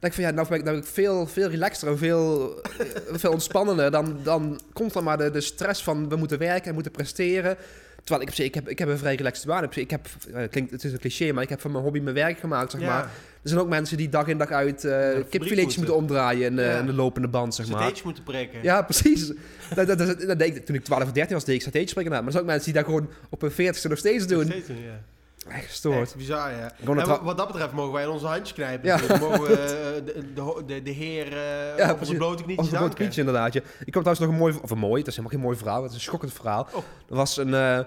denk 0.06 0.18
ik 0.18 0.24
van 0.24 0.24
ja, 0.24 0.32
nou 0.32 0.48
ben 0.48 0.58
ik, 0.58 0.64
nou 0.64 0.76
ben 0.78 0.86
ik 0.86 0.94
veel, 0.94 1.28
veel 1.28 1.50
relaxter 1.50 1.88
en 1.88 1.98
veel, 1.98 2.56
eh, 2.62 2.86
veel 3.12 3.32
ontspannender. 3.32 3.92
Dan, 3.92 4.18
dan 4.24 4.60
komt 4.74 4.94
dan 4.94 5.04
maar 5.04 5.18
de, 5.18 5.32
de 5.32 5.42
stress 5.42 5.84
van 5.84 6.10
we 6.10 6.16
moeten 6.16 6.38
werken 6.40 6.68
en 6.68 6.74
moeten 6.74 6.92
presteren. 6.92 7.58
Terwijl 8.04 8.28
ik 8.30 8.38
ik 8.38 8.54
heb, 8.54 8.70
ik 8.70 8.80
heb 8.80 8.88
een 8.88 8.98
vrij 8.98 9.16
relaxed 9.16 9.46
baan. 9.48 9.68
Ik 9.74 9.90
heb, 9.92 10.08
eh, 10.34 10.50
klinkt, 10.50 10.72
het 10.72 10.84
is 10.84 10.92
een 10.92 11.00
cliché, 11.00 11.32
maar 11.32 11.44
ik 11.44 11.50
heb 11.50 11.62
van 11.62 11.72
mijn 11.72 11.84
hobby 11.84 12.00
mijn 12.00 12.16
werk 12.16 12.40
gemaakt, 12.40 12.72
zeg 12.72 12.82
Ja. 12.82 12.88
maar. 12.88 13.04
Er 13.04 13.52
zijn 13.52 13.60
ook 13.64 13.70
mensen 13.70 13.98
die 13.98 14.10
dag 14.10 14.28
in 14.28 14.38
dag 14.38 14.52
uit 14.52 14.82
kipfiletjes 15.30 15.56
moeten. 15.64 15.76
moeten 15.78 15.96
omdraaien 15.96 16.46
in, 16.46 16.56
de- 16.56 16.62
Ja. 16.62 16.78
in 16.80 16.86
de 16.86 16.94
lopende 16.94 17.28
band, 17.28 17.56
zeg 17.56 17.68
maar. 17.68 17.92
Moeten 18.04 18.24
prikken. 18.24 18.60
Ja, 18.64 18.82
precies. 18.82 19.28
dat, 19.76 19.88
dat, 19.88 19.98
dat, 19.98 20.22
dat 20.22 20.40
deed 20.40 20.56
ik, 20.56 20.66
toen 20.66 20.76
ik 20.76 20.84
12 20.84 21.04
of 21.04 21.12
13 21.12 21.34
was, 21.36 21.46
deed 21.46 21.64
ik 21.74 21.90
springen 21.90 22.12
na. 22.12 22.18
Maar 22.18 22.26
er 22.26 22.32
zijn 22.32 22.44
ook 22.44 22.50
mensen 22.50 22.74
die 22.74 22.82
dat 22.82 22.86
gewoon 22.92 23.10
op 23.30 23.42
hun 23.42 23.52
40ste 23.52 23.90
nog 23.90 23.98
steeds 23.98 24.28
doen. 24.28 24.46
Steeds 24.46 24.68
doen, 24.68 24.82
ja. 24.84 25.02
Echt 25.48 25.66
gestoord. 25.66 26.02
Echt 26.02 26.16
bizar, 26.16 26.52
ja. 26.52 26.72
En 26.86 27.24
wat, 27.24 27.38
dat 27.38 27.48
betreft 27.48 27.72
mogen 27.72 27.94
wij 27.94 28.04
in 28.04 28.10
onze 28.10 28.26
handjes 28.26 28.54
knijpen. 28.54 28.88
Ja. 28.88 28.98
Dus 28.98 29.20
mogen 29.28 29.42
we 29.42 29.54
eh, 29.54 30.06
de, 30.06 30.34
de, 30.34 30.64
de, 30.66 30.82
de 30.84 30.92
heer 30.92 31.26
eh 31.38 31.78
Ja, 31.78 31.92
op 31.92 31.98
precies. 31.98 32.16
onze 32.58 32.76
blote 32.76 32.96
knietjes 32.96 33.18
inderdaad. 33.18 33.54
ja. 33.54 33.60
Ik 33.86 33.92
kwam 33.92 34.04
trouwens 34.04 34.20
nog 34.20 34.30
een 34.30 34.36
mooi, 34.36 34.56
of 34.62 34.70
een 34.72 34.78
mooi, 34.78 35.00
het 35.00 35.08
is 35.08 35.16
helemaal 35.16 35.38
geen 35.38 35.46
mooi 35.48 35.58
verhaal, 35.58 35.82
het 35.82 35.90
is 35.92 35.98
een 35.98 36.04
schokkend 36.04 36.34
verhaal. 36.34 36.68
Oh. 36.74 36.84
Er 37.10 37.16
was 37.16 37.38
een, 37.38 37.54
eh, 37.54 37.80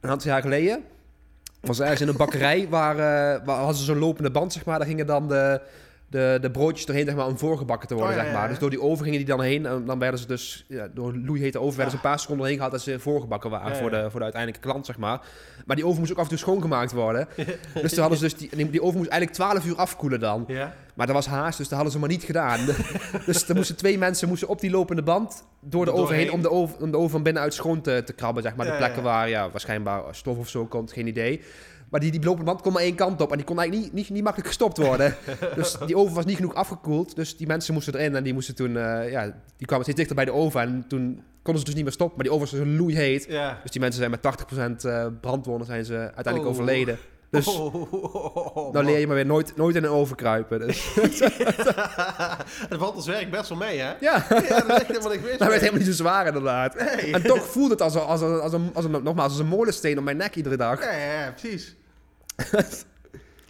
een 0.00 0.10
aantal 0.10 0.30
jaar 0.30 0.40
geleden, 0.40 0.82
was 1.60 1.80
ergens 1.80 2.00
in 2.00 2.08
een 2.08 2.16
bakkerij 2.16 2.68
waar, 2.76 2.96
waar 3.44 3.56
hadden 3.58 3.76
ze 3.76 3.84
zo'n 3.84 3.98
lopende 3.98 4.30
band, 4.30 4.52
zeg 4.52 4.64
maar. 4.64 4.78
Daar 4.78 4.88
gingen 4.88 5.06
dan 5.06 5.28
de, 5.28 5.60
de, 6.16 6.38
de 6.40 6.50
broodjes 6.50 6.86
doorheen, 6.86 7.04
zeg 7.04 7.14
maar, 7.14 7.26
om 7.26 7.38
voorgebakken 7.38 7.88
te 7.88 7.94
worden, 7.94 8.12
Oh, 8.12 8.16
ja, 8.16 8.22
zeg 8.22 8.32
maar. 8.32 8.40
ja, 8.42 8.46
ja. 8.46 8.52
Dus 8.52 8.60
door 8.60 8.70
die 8.70 8.82
oven 8.82 9.04
gingen 9.04 9.18
die 9.18 9.28
dan 9.28 9.42
heen 9.42 9.66
en 9.66 9.84
dan 9.84 9.98
werden 9.98 10.20
ze 10.20 10.26
dus, 10.26 10.64
ja, 10.68 10.88
door 10.94 11.14
loeihete 11.14 11.58
oven 11.58 11.76
werden 11.76 11.90
ze 11.90 11.96
een 11.96 12.10
paar 12.10 12.18
seconden 12.18 12.46
heen 12.46 12.54
gehaald 12.54 12.72
dat 12.72 12.82
ze 12.82 12.98
voorgebakken 12.98 13.50
waren 13.50 13.76
Voor, 13.76 13.90
de, 13.90 14.06
voor 14.10 14.18
de 14.18 14.24
uiteindelijke 14.24 14.68
klant, 14.68 14.86
zeg 14.86 14.98
maar. 14.98 15.20
Maar 15.66 15.76
die 15.76 15.86
oven 15.86 15.98
moest 15.98 16.12
ook 16.12 16.18
af 16.18 16.22
en 16.22 16.28
toe 16.28 16.38
schoongemaakt 16.38 16.92
worden. 16.92 17.28
dus 17.82 17.92
toen 17.92 18.00
hadden 18.00 18.18
ze 18.18 18.24
dus, 18.24 18.34
die, 18.34 18.70
die 18.70 18.82
oven 18.82 18.98
moest 18.98 19.10
eigenlijk 19.10 19.40
12 19.40 19.64
uur 19.66 19.76
afkoelen 19.76 20.20
dan. 20.20 20.46
Maar 20.94 21.06
dat 21.06 21.14
was 21.14 21.26
haast, 21.26 21.58
dus 21.58 21.68
dat 21.68 21.74
hadden 21.74 21.92
ze 21.92 21.98
maar 21.98 22.08
niet 22.08 22.24
gedaan. 22.24 22.60
dus 23.26 23.48
er 23.48 23.54
moesten 23.54 23.76
twee 23.76 23.98
mensen 23.98 24.28
moesten 24.28 24.48
op 24.48 24.60
die 24.60 24.70
lopende 24.70 25.02
band 25.02 25.44
door 25.60 25.84
de 25.84 25.92
oven 25.92 26.14
heen 26.16 26.32
om 26.32 26.42
de 26.42 26.50
oven, 26.50 26.80
om 26.80 26.90
de 26.90 26.96
oven 26.96 27.10
van 27.10 27.22
binnenuit 27.22 27.54
schoon 27.54 27.80
te, 27.80 28.02
te 28.04 28.12
krabben, 28.12 28.42
zeg 28.42 28.56
maar. 28.56 28.66
De 28.66 28.76
plekken 28.76 29.02
waar 29.02 29.28
ja, 29.28 29.50
waarschijnlijk 29.50 30.04
stof 30.10 30.38
of 30.38 30.48
zo 30.48 30.66
komt, 30.66 30.92
geen 30.92 31.06
idee. 31.06 31.42
Maar 31.90 32.00
die, 32.00 32.10
die 32.10 32.22
lopende 32.22 32.44
band 32.44 32.60
kon 32.62 32.72
maar 32.72 32.82
één 32.82 32.94
kant 32.94 33.20
op 33.20 33.30
en 33.30 33.36
die 33.36 33.46
kon 33.46 33.58
eigenlijk 33.58 33.86
niet, 33.86 33.94
niet, 33.96 34.10
niet 34.10 34.22
makkelijk 34.22 34.48
gestopt 34.48 34.76
worden. 34.76 35.14
dus 35.54 35.76
die 35.86 35.96
oven 35.96 36.14
was 36.14 36.24
niet 36.24 36.36
genoeg 36.36 36.54
afgekoeld, 36.54 37.16
dus 37.16 37.36
die 37.36 37.46
mensen 37.46 37.74
moesten 37.74 37.94
erin 37.94 38.16
en 38.16 38.22
die 38.24 38.32
moesten 38.32 38.54
toen, 38.54 38.76
eh, 38.76 39.10
ja, 39.10 39.24
die 39.56 39.66
kwamen 39.66 39.84
steeds 39.84 39.98
dichter 39.98 40.16
bij 40.16 40.24
de 40.24 40.32
oven 40.32 40.60
en 40.60 40.84
toen 40.88 41.22
konden 41.42 41.58
ze 41.58 41.64
dus 41.64 41.74
niet 41.74 41.84
meer 41.84 41.92
stoppen. 41.92 42.16
Maar 42.16 42.24
die 42.26 42.34
oven 42.34 42.50
was 42.58 42.66
dus 42.66 42.78
loeiheet. 42.78 43.26
Ja. 43.28 43.58
Dus 43.62 43.70
die 43.70 43.80
mensen 43.80 43.98
zijn 43.98 44.10
met 44.10 44.20
80% 44.22 44.84
eh, 44.84 45.06
brandwonden 45.20 45.66
zijn 45.66 45.84
ze 45.84 45.94
uiteindelijk 45.96 46.44
Oh. 46.44 46.50
overleden. 46.50 46.98
Dus 47.30 47.46
Oh, 47.46 47.74
oh, 47.74 48.56
oh, 48.56 48.72
dan 48.72 48.84
leer 48.84 48.98
je 48.98 49.06
maar 49.06 49.16
weer 49.16 49.26
nooit, 49.26 49.56
nooit 49.56 49.76
in 49.76 49.84
een 49.84 49.90
oven 49.90 50.16
kruipen. 50.16 50.58
Dus. 50.58 50.94
Het 52.68 52.78
valt 52.78 52.94
ons 52.94 53.06
werk 53.06 53.30
best 53.30 53.48
wel 53.48 53.58
mee, 53.58 53.78
hè? 53.78 53.92
ja. 54.00 54.26
Ja, 54.28 54.28
dat 54.28 54.42
is 54.44 54.74
echt 54.74 54.86
helemaal 54.86 55.10
niks 55.10 55.22
mis 55.22 55.38
Dat 55.38 55.48
werd 55.48 55.60
helemaal 55.60 55.80
niet 55.80 55.88
zo 55.88 55.92
zwaar 55.92 56.26
inderdaad. 56.26 56.74
Nee. 56.74 57.12
En 57.12 57.22
toch 57.22 57.46
voelt 57.46 57.70
het 57.70 57.82
als 57.82 57.94
een, 57.94 58.00
als 58.00 58.20
een, 58.20 58.40
als 58.40 58.52
een, 58.52 58.70
als 58.74 58.84
een, 58.84 58.90
nogmaals, 58.90 59.30
als 59.30 59.38
een 59.38 59.46
molensteen 59.46 59.98
op 59.98 60.04
mijn 60.04 60.16
nek 60.16 60.34
iedere 60.34 60.56
dag. 60.56 60.82
Ja, 60.82 60.92
ja, 60.92 61.20
ja, 61.20 61.32
precies. 61.32 61.76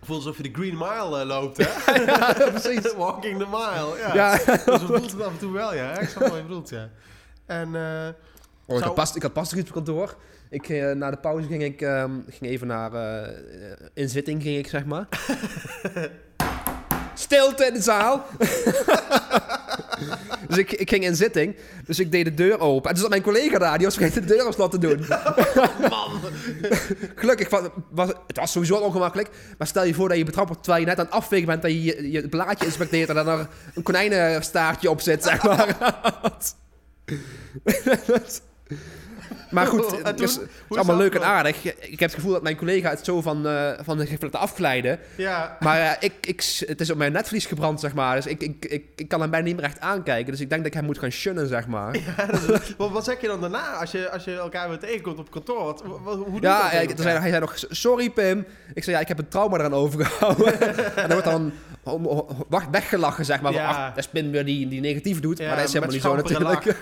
Voelt 0.06 0.18
alsof 0.18 0.36
je 0.36 0.42
de 0.42 0.50
Green 0.52 0.76
Mile 0.76 1.20
eh, 1.20 1.26
loopt, 1.26 1.56
hè? 1.56 1.64
Ja, 2.04 2.32
precies. 2.32 2.94
Walking 2.94 3.38
the 3.38 3.46
mile, 3.50 3.98
ja. 3.98 4.14
Ja. 4.14 4.36
Dus 4.36 4.80
zo 4.80 4.86
voelt 4.86 5.12
het 5.12 5.22
af 5.22 5.32
en 5.32 5.38
toe 5.38 5.52
wel, 5.52 5.74
ja. 5.74 5.98
Ik 5.98 6.08
snap 6.08 6.28
wat 6.28 6.36
je 6.36 6.42
bedoelt, 6.42 6.68
ja. 6.68 6.88
En, 7.46 7.74
ik, 8.66 8.78
had 8.78 8.94
pas, 8.94 9.14
ik 9.14 9.22
had 9.22 9.32
pas 9.32 9.54
op 9.54 9.72
kantoor. 9.72 10.16
Ik, 10.50 10.68
eh, 10.68 10.92
na 10.92 11.10
de 11.10 11.16
pauze 11.16 11.46
ging 11.46 11.62
ik 11.62 11.80
ehm, 11.80 12.10
ging 12.28 12.50
even 12.50 12.66
naar 12.66 12.92
eh, 12.92 13.28
inzitting, 13.94 14.42
ging 14.42 14.58
ik 14.58 14.66
zeg 14.66 14.84
maar. 14.84 15.08
Stilte 17.18 17.66
in 17.66 17.74
de 17.74 17.82
zaal. 17.82 18.26
dus 20.48 20.58
ik, 20.58 20.72
ik 20.72 20.88
ging 20.88 21.04
in 21.04 21.16
zitting. 21.16 21.56
Dus 21.86 21.98
ik 21.98 22.12
deed 22.12 22.24
de 22.24 22.34
deur 22.34 22.60
open. 22.60 22.88
En 22.88 22.94
toen 22.94 23.00
zat 23.02 23.10
mijn 23.10 23.22
collega 23.22 23.58
daar. 23.58 23.76
Die 23.76 23.86
was 23.86 23.96
vergeten 23.96 24.26
de 24.26 24.34
deur 24.34 24.46
op 24.46 24.52
slot 24.52 24.70
te 24.70 24.78
doen. 24.78 25.06
Man. 25.90 26.20
Gelukkig, 27.14 27.50
was, 27.50 27.62
was, 27.90 28.08
het 28.26 28.36
was 28.36 28.52
sowieso 28.52 28.76
ongemakkelijk. 28.76 29.30
Maar 29.58 29.66
stel 29.66 29.84
je 29.84 29.94
voor 29.94 30.08
dat 30.08 30.18
je 30.18 30.24
betrapt 30.24 30.48
wordt 30.48 30.62
terwijl 30.62 30.84
je 30.84 30.90
net 30.90 30.98
aan 30.98 31.04
het 31.04 31.14
afvegen 31.14 31.46
bent. 31.46 31.62
Dat 31.62 31.70
je 31.70 31.82
je, 31.82 32.10
je 32.10 32.28
blaadje 32.28 32.64
inspecteert 32.64 33.08
en 33.08 33.14
dan 33.14 33.28
er 33.28 33.48
een 33.74 33.82
konijnenstaartje 33.82 34.90
op 34.90 35.00
zit, 35.00 35.24
zeg 35.24 35.42
maar. 35.42 35.76
Maar 39.50 39.66
goed, 39.66 40.02
het 40.02 40.20
is, 40.20 40.34
het 40.36 40.48
allemaal 40.78 40.96
leuk 40.96 41.14
en 41.14 41.24
aardig. 41.24 41.64
Ik 41.64 41.90
heb 41.90 41.98
het 42.00 42.14
gevoel 42.14 42.32
dat 42.32 42.42
mijn 42.42 42.56
collega 42.56 42.90
het 42.90 43.04
zo 43.04 43.22
van, 43.22 43.46
eh 43.46 43.70
van 43.82 44.00
heeft 44.00 44.22
laten 44.22 44.38
afglijden. 44.40 44.98
Ja. 45.16 45.56
Maar 45.60 45.80
eh, 45.80 45.90
ik, 46.00 46.12
ik, 46.20 46.62
het 46.66 46.80
is 46.80 46.90
op 46.90 46.96
mijn 46.96 47.12
netvlies 47.12 47.46
gebrand, 47.46 47.80
zeg 47.80 47.94
maar. 47.94 48.14
Dus 48.14 48.26
ik, 48.26 48.40
ik, 48.42 48.64
ik, 48.64 48.84
ik 48.96 49.08
kan 49.08 49.20
hem 49.20 49.30
bijna 49.30 49.46
niet 49.46 49.56
meer 49.56 49.64
echt 49.64 49.80
aankijken. 49.80 50.32
Dus 50.32 50.40
ik 50.40 50.48
denk 50.48 50.60
dat 50.62 50.70
ik 50.72 50.76
hem 50.78 50.84
moet 50.84 50.98
gaan 50.98 51.10
shunnen, 51.10 51.48
zeg 51.48 51.66
maar. 51.66 51.96
Ja, 52.16 52.26
dat 52.26 52.60
is- 52.62 52.74
wat, 52.76 52.90
wat 52.90 53.04
zeg 53.04 53.20
je 53.20 53.26
dan 53.26 53.40
daarna 53.40 53.72
als 53.72 53.90
je, 53.90 54.10
als 54.10 54.24
je 54.24 54.36
elkaar 54.36 54.68
weer 54.68 54.78
tegenkomt 54.78 55.18
op 55.18 55.30
kantoor? 55.30 55.64
Wat, 55.64 55.82
wat, 56.02 56.14
hoe 56.16 56.24
doe 56.24 56.34
je 56.40 56.46
Ja, 56.46 56.86
toen 56.86 56.96
zei, 56.96 57.18
hij 57.18 57.28
zei 57.28 57.40
nog, 57.40 57.54
sorry 57.56 58.10
Pim. 58.10 58.46
Ik 58.74 58.84
zei, 58.84 58.96
ja, 58.96 59.02
ik 59.02 59.08
heb 59.08 59.18
een 59.18 59.28
trauma 59.28 59.56
eraan 59.58 59.74
overgehouden. 59.74 60.60
en 60.96 61.08
dan 61.08 61.08
wordt 61.08 61.24
dan 61.24 61.52
wacht, 62.48 62.66
weggelachen, 62.70 63.24
zeg 63.24 63.40
maar. 63.40 63.52
van, 63.52 63.60
Ja. 63.62 63.68
Ach, 63.68 63.88
dat 63.88 63.98
is 64.04 64.08
Pim 64.08 64.30
weer 64.30 64.44
die, 64.44 64.68
die 64.68 64.80
negatief 64.80 65.20
doet. 65.20 65.38
Ja, 65.38 65.46
maar 65.46 65.56
dat 65.56 65.64
is 65.66 65.72
helemaal 65.72 65.94
niet 65.94 66.02
zo 66.02 66.16
natuurlijk. 66.16 66.76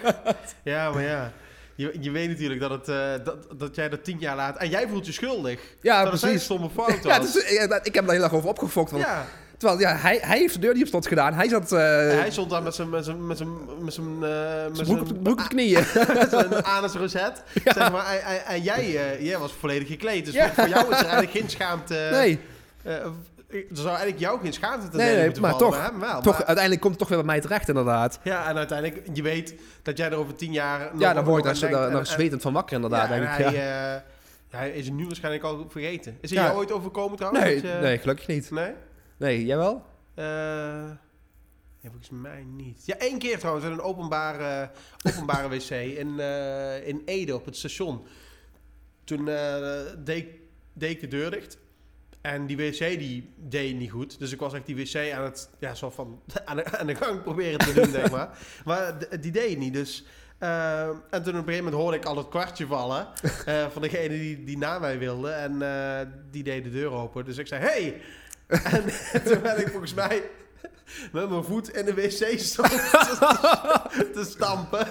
Ja, 0.62 0.90
maar 0.90 1.02
ja. 1.02 1.32
Je, 1.76 1.96
je 2.00 2.10
weet 2.10 2.28
natuurlijk 2.28 2.60
dat, 2.60 2.70
het, 2.70 2.88
eh, 2.88 3.24
dat, 3.24 3.36
dat 3.58 3.74
jij 3.74 3.88
dat 3.88 4.04
tien 4.04 4.18
jaar 4.18 4.36
laat... 4.36 4.56
En 4.56 4.68
jij 4.68 4.88
voelt 4.88 5.06
je 5.06 5.12
schuldig. 5.12 5.60
Ja, 5.80 6.04
dat 6.04 6.20
precies. 6.20 6.42
stomme 6.44 6.70
fout 6.74 7.02
Ja, 7.02 7.18
dus, 7.18 7.32
dat- 7.68 7.86
ik 7.86 7.94
heb 7.94 8.06
er 8.06 8.12
heel 8.12 8.22
erg 8.22 8.32
over 8.34 8.48
opgefokt. 8.48 8.90
Want, 8.90 9.02
Ja, 9.02 9.26
Terwijl 9.58 9.80
ja, 9.80 9.96
hij, 9.96 10.18
hij 10.22 10.38
heeft 10.38 10.54
de 10.54 10.60
deur 10.60 10.74
niet 10.74 10.82
op 10.82 10.88
slot 10.88 11.06
gedaan. 11.06 11.32
Hij 11.34 11.48
zat 11.48 11.72
eh 11.72 11.78
hij 11.78 12.30
stond 12.30 12.50
daar 12.50 12.62
met 12.62 12.74
zijn, 12.74 12.90
met 12.90 13.04
zijn, 13.04 13.26
met 13.26 13.36
zijn, 13.36 13.48
met 13.84 13.94
zijn, 13.94 14.06
eh, 14.22 14.62
met 14.64 14.82
broek, 14.82 15.00
op, 15.00 15.06
zijn, 15.06 15.22
broek 15.22 15.38
op 15.38 15.42
de 15.42 15.48
knieën. 15.48 15.84
met 16.14 16.30
zijn 16.50 16.64
anus 16.64 16.92
rosette. 16.92 17.40
Zeg 17.64 17.92
maar, 17.92 18.06
en, 18.06 18.22
en, 18.24 18.44
en 18.46 18.62
jij, 18.62 19.16
jij 19.22 19.38
was 19.38 19.52
volledig 19.52 19.88
gekleed. 19.88 20.24
Dus 20.24 20.34
Ja. 20.34 20.52
voor 20.54 20.68
jou 20.68 20.82
is 20.92 20.98
er 20.98 21.06
eigenlijk 21.06 21.30
geen 21.30 21.50
schaamte... 21.50 22.08
nee, 22.12 22.38
er 23.54 23.76
zou 23.76 23.88
eigenlijk 23.88 24.18
jou 24.18 24.40
geen 24.40 24.52
schaamte 24.52 24.88
te 24.88 24.96
Nee, 24.96 25.14
nee, 25.14 25.24
moeten 25.24 25.42
maar 25.42 25.50
vallen, 25.50 25.66
toch- 25.66 25.82
hem 25.90 26.00
wel. 26.00 26.20
toch, 26.20 26.24
Maar- 26.32 26.44
uiteindelijk 26.44 26.80
komt 26.80 26.92
het 26.92 26.98
toch 27.00 27.08
weer 27.08 27.18
bij 27.18 27.26
mij 27.26 27.40
terecht 27.40 27.68
inderdaad. 27.68 28.20
ja, 28.22 28.48
en 28.48 28.56
uiteindelijk, 28.56 29.08
je 29.12 29.22
weet 29.22 29.54
dat 29.82 29.96
jij 29.96 30.10
er 30.10 30.16
over 30.16 30.34
tien 30.34 30.52
jaar... 30.52 30.90
nog- 30.92 31.00
ja, 31.00 31.12
dan 31.12 31.24
word 31.24 31.44
ik 31.44 31.62
aan 31.64 31.92
daar, 31.92 32.06
zwetend 32.06 32.42
van 32.42 32.52
wakker 32.52 32.74
inderdaad, 32.76 33.08
ja, 33.08 33.14
denk 33.14 33.26
en 33.26 33.38
ik. 33.38 33.44
hij, 33.44 33.54
Ja. 33.64 33.94
eh, 33.96 34.00
hij 34.50 34.70
is 34.70 34.90
nu 34.90 35.06
waarschijnlijk 35.06 35.44
al 35.44 35.66
vergeten. 35.68 36.18
Is 36.20 36.30
er 36.30 36.36
Ja. 36.36 36.44
jou 36.44 36.56
ooit 36.56 36.72
overkomen 36.72 37.16
trouwens? 37.16 37.44
Nee, 37.44 37.60
Dat 37.60 37.70
je- 37.70 37.78
nee, 37.78 37.98
gelukkig 37.98 38.26
niet. 38.26 38.50
Nee? 38.50 38.72
Nee, 39.16 39.44
jij 39.44 39.56
wel? 39.56 39.84
Eh, 40.14 40.24
ja, 41.80 41.88
volgens 41.90 42.10
mij 42.10 42.44
niet. 42.56 42.86
Ja, 42.86 42.96
één 42.98 43.18
keer 43.18 43.38
trouwens 43.38 43.66
in 43.66 43.72
een 43.72 43.80
openbare, 43.80 44.70
openbare 45.08 45.48
wc 45.48 45.70
in, 45.70 46.20
eh, 46.20 46.86
in 46.88 47.02
Ede 47.04 47.34
op 47.34 47.44
het 47.44 47.56
station. 47.56 48.06
Toen 49.04 49.24
deed, 50.04 50.26
deed 50.72 50.90
ik 50.90 51.00
de 51.00 51.08
deur 51.08 51.30
dicht. 51.30 51.58
En 52.24 52.46
die 52.46 52.56
wc 52.56 52.78
die 52.78 53.34
deed 53.36 53.76
niet 53.76 53.90
goed. 53.90 54.18
Dus 54.18 54.32
ik 54.32 54.38
was 54.38 54.52
echt 54.52 54.66
die 54.66 54.76
wc 54.76 55.12
aan 55.12 55.24
het, 55.24 55.50
ja, 55.58 55.74
zo 55.74 55.90
van, 55.90 56.20
aan 56.44 56.56
de, 56.56 56.78
aan 56.78 56.86
de 56.86 56.94
gang 56.94 57.22
proberen 57.22 57.58
te 57.58 57.72
doen, 57.72 57.90
zeg 57.90 58.10
maar. 58.10 58.38
Maar 58.64 58.94
die 59.20 59.32
deed 59.32 59.58
niet, 59.58 59.72
dus... 59.72 60.04
eh, 60.38 60.88
en 60.88 60.98
toen 61.10 61.20
op 61.20 61.26
een 61.26 61.34
gegeven 61.34 61.64
moment 61.64 61.74
hoorde 61.82 61.96
ik 61.96 62.04
al 62.04 62.16
het 62.16 62.28
kwartje 62.28 62.66
vallen 62.66 63.06
eh, 63.46 63.66
van 63.72 63.82
degene 63.82 64.08
die, 64.08 64.44
die 64.44 64.58
na 64.58 64.78
mij 64.78 64.98
wilde. 64.98 65.30
En 65.30 65.62
eh, 65.62 66.06
die 66.30 66.42
deed 66.42 66.64
de 66.64 66.70
deur 66.70 66.90
open. 66.90 67.24
Dus 67.24 67.38
ik 67.38 67.46
zei, 67.46 67.62
hey! 67.62 68.00
en 68.46 68.84
toen 69.24 69.42
ben 69.42 69.60
ik 69.60 69.68
volgens 69.68 69.94
mij 69.94 70.22
met 71.12 71.30
mijn 71.30 71.44
voet 71.44 71.68
in 71.68 71.84
de 71.84 71.94
wc 71.94 72.38
stond 72.38 72.70
te, 72.70 74.10
te 74.14 74.24
stampen. 74.24 74.86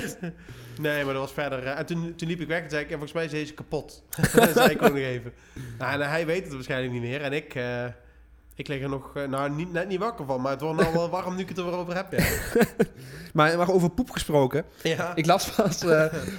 nee, 0.80 1.04
maar 1.04 1.12
dat 1.12 1.22
was 1.22 1.32
verder... 1.32 1.64
eh, 1.64 1.78
en 1.78 1.86
toen, 1.86 2.14
toen 2.16 2.28
liep 2.28 2.40
ik 2.40 2.48
weg 2.48 2.62
en 2.62 2.70
zei 2.70 2.82
ik, 2.82 2.86
en 2.90 2.92
volgens 2.92 3.12
mij 3.12 3.24
is 3.24 3.30
deze 3.30 3.54
kapot. 3.54 4.02
dat 4.34 4.50
zei 4.54 4.70
ik 4.70 4.82
ook 4.82 4.88
nog 4.88 4.98
even. 4.98 5.32
Nou, 5.78 6.00
en 6.00 6.08
hij 6.08 6.26
weet 6.26 6.44
het 6.44 6.52
waarschijnlijk 6.52 6.92
niet 6.92 7.02
meer. 7.02 7.22
En 7.22 7.32
ik... 7.32 7.54
eh, 7.54 7.84
ik 8.54 8.68
lig 8.68 8.82
er 8.82 8.88
nog, 8.88 9.16
eh, 9.16 9.28
nou, 9.28 9.50
niet, 9.50 9.72
net 9.72 9.88
niet 9.88 9.98
wakker 9.98 10.26
van, 10.26 10.40
maar 10.40 10.52
het 10.52 10.60
wordt 10.60 10.80
nou 10.80 10.92
wel 10.92 11.10
warm 11.20 11.34
nu 11.34 11.42
ik 11.42 11.48
het 11.48 11.58
er 11.58 11.64
weer 11.64 11.74
over 11.74 11.94
heb. 11.94 12.12
Ja. 12.12 12.24
Maar, 13.32 13.56
maar 13.56 13.70
over 13.70 13.90
poep 13.90 14.10
gesproken. 14.10 14.64
ja. 14.82 15.12
Ik 15.14 15.26
las 15.26 15.50
pas 15.50 15.84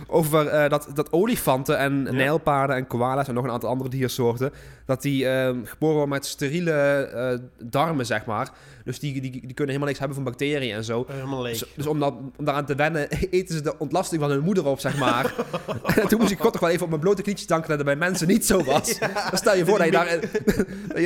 over 0.07 0.69
dat, 0.69 0.89
dat 0.93 1.11
olifanten 1.11 1.77
en 1.77 2.03
nijlpaarden 2.03 2.75
en 2.75 2.87
koala's 2.87 3.27
en 3.27 3.33
nog 3.33 3.43
een 3.43 3.51
aantal 3.51 3.69
andere 3.69 3.89
diersoorten... 3.89 4.53
dat 4.85 5.01
die 5.01 5.27
ehm, 5.27 5.57
geboren 5.65 5.95
worden 5.95 6.09
met 6.13 6.25
steriele 6.25 6.71
eh, 6.71 7.39
darmen, 7.63 8.05
zeg 8.05 8.25
maar. 8.25 8.49
Dus 8.85 8.99
die, 8.99 9.13
die, 9.13 9.21
die 9.31 9.41
kunnen 9.41 9.65
helemaal 9.65 9.87
niks 9.87 9.99
hebben 9.99 10.15
van 10.15 10.23
bacteriën 10.25 10.75
en 10.75 10.83
zo. 10.83 11.05
Helemaal 11.07 11.41
leeg. 11.41 11.57
Dus, 11.59 11.67
dus 11.75 11.85
om, 11.87 11.99
dat, 11.99 12.13
om 12.37 12.45
daaraan 12.45 12.65
te 12.65 12.75
wennen, 12.75 13.09
eten 13.31 13.55
ze 13.55 13.61
de 13.61 13.77
ontlasting 13.79 14.21
van 14.21 14.29
hun 14.29 14.43
moeder 14.43 14.65
op, 14.65 14.79
zeg 14.79 14.97
maar. 14.97 15.33
en 16.01 16.07
toen 16.07 16.19
moest 16.19 16.31
ik 16.31 16.39
God 16.39 16.51
toch 16.51 16.61
wel 16.61 16.69
even 16.69 16.83
op 16.83 16.89
mijn 16.89 17.01
blote 17.01 17.21
knietjes 17.21 17.47
danken 17.47 17.67
dat 17.69 17.77
het 17.77 17.85
bij 17.87 17.95
mensen 17.95 18.27
niet 18.27 18.45
zo 18.45 18.63
was. 18.63 18.99
Dan 18.99 19.37
stel 19.37 19.55
je 19.55 19.65
voor 19.65 19.77
dat 19.77 19.85
je 19.85 19.91
daar 19.91 20.07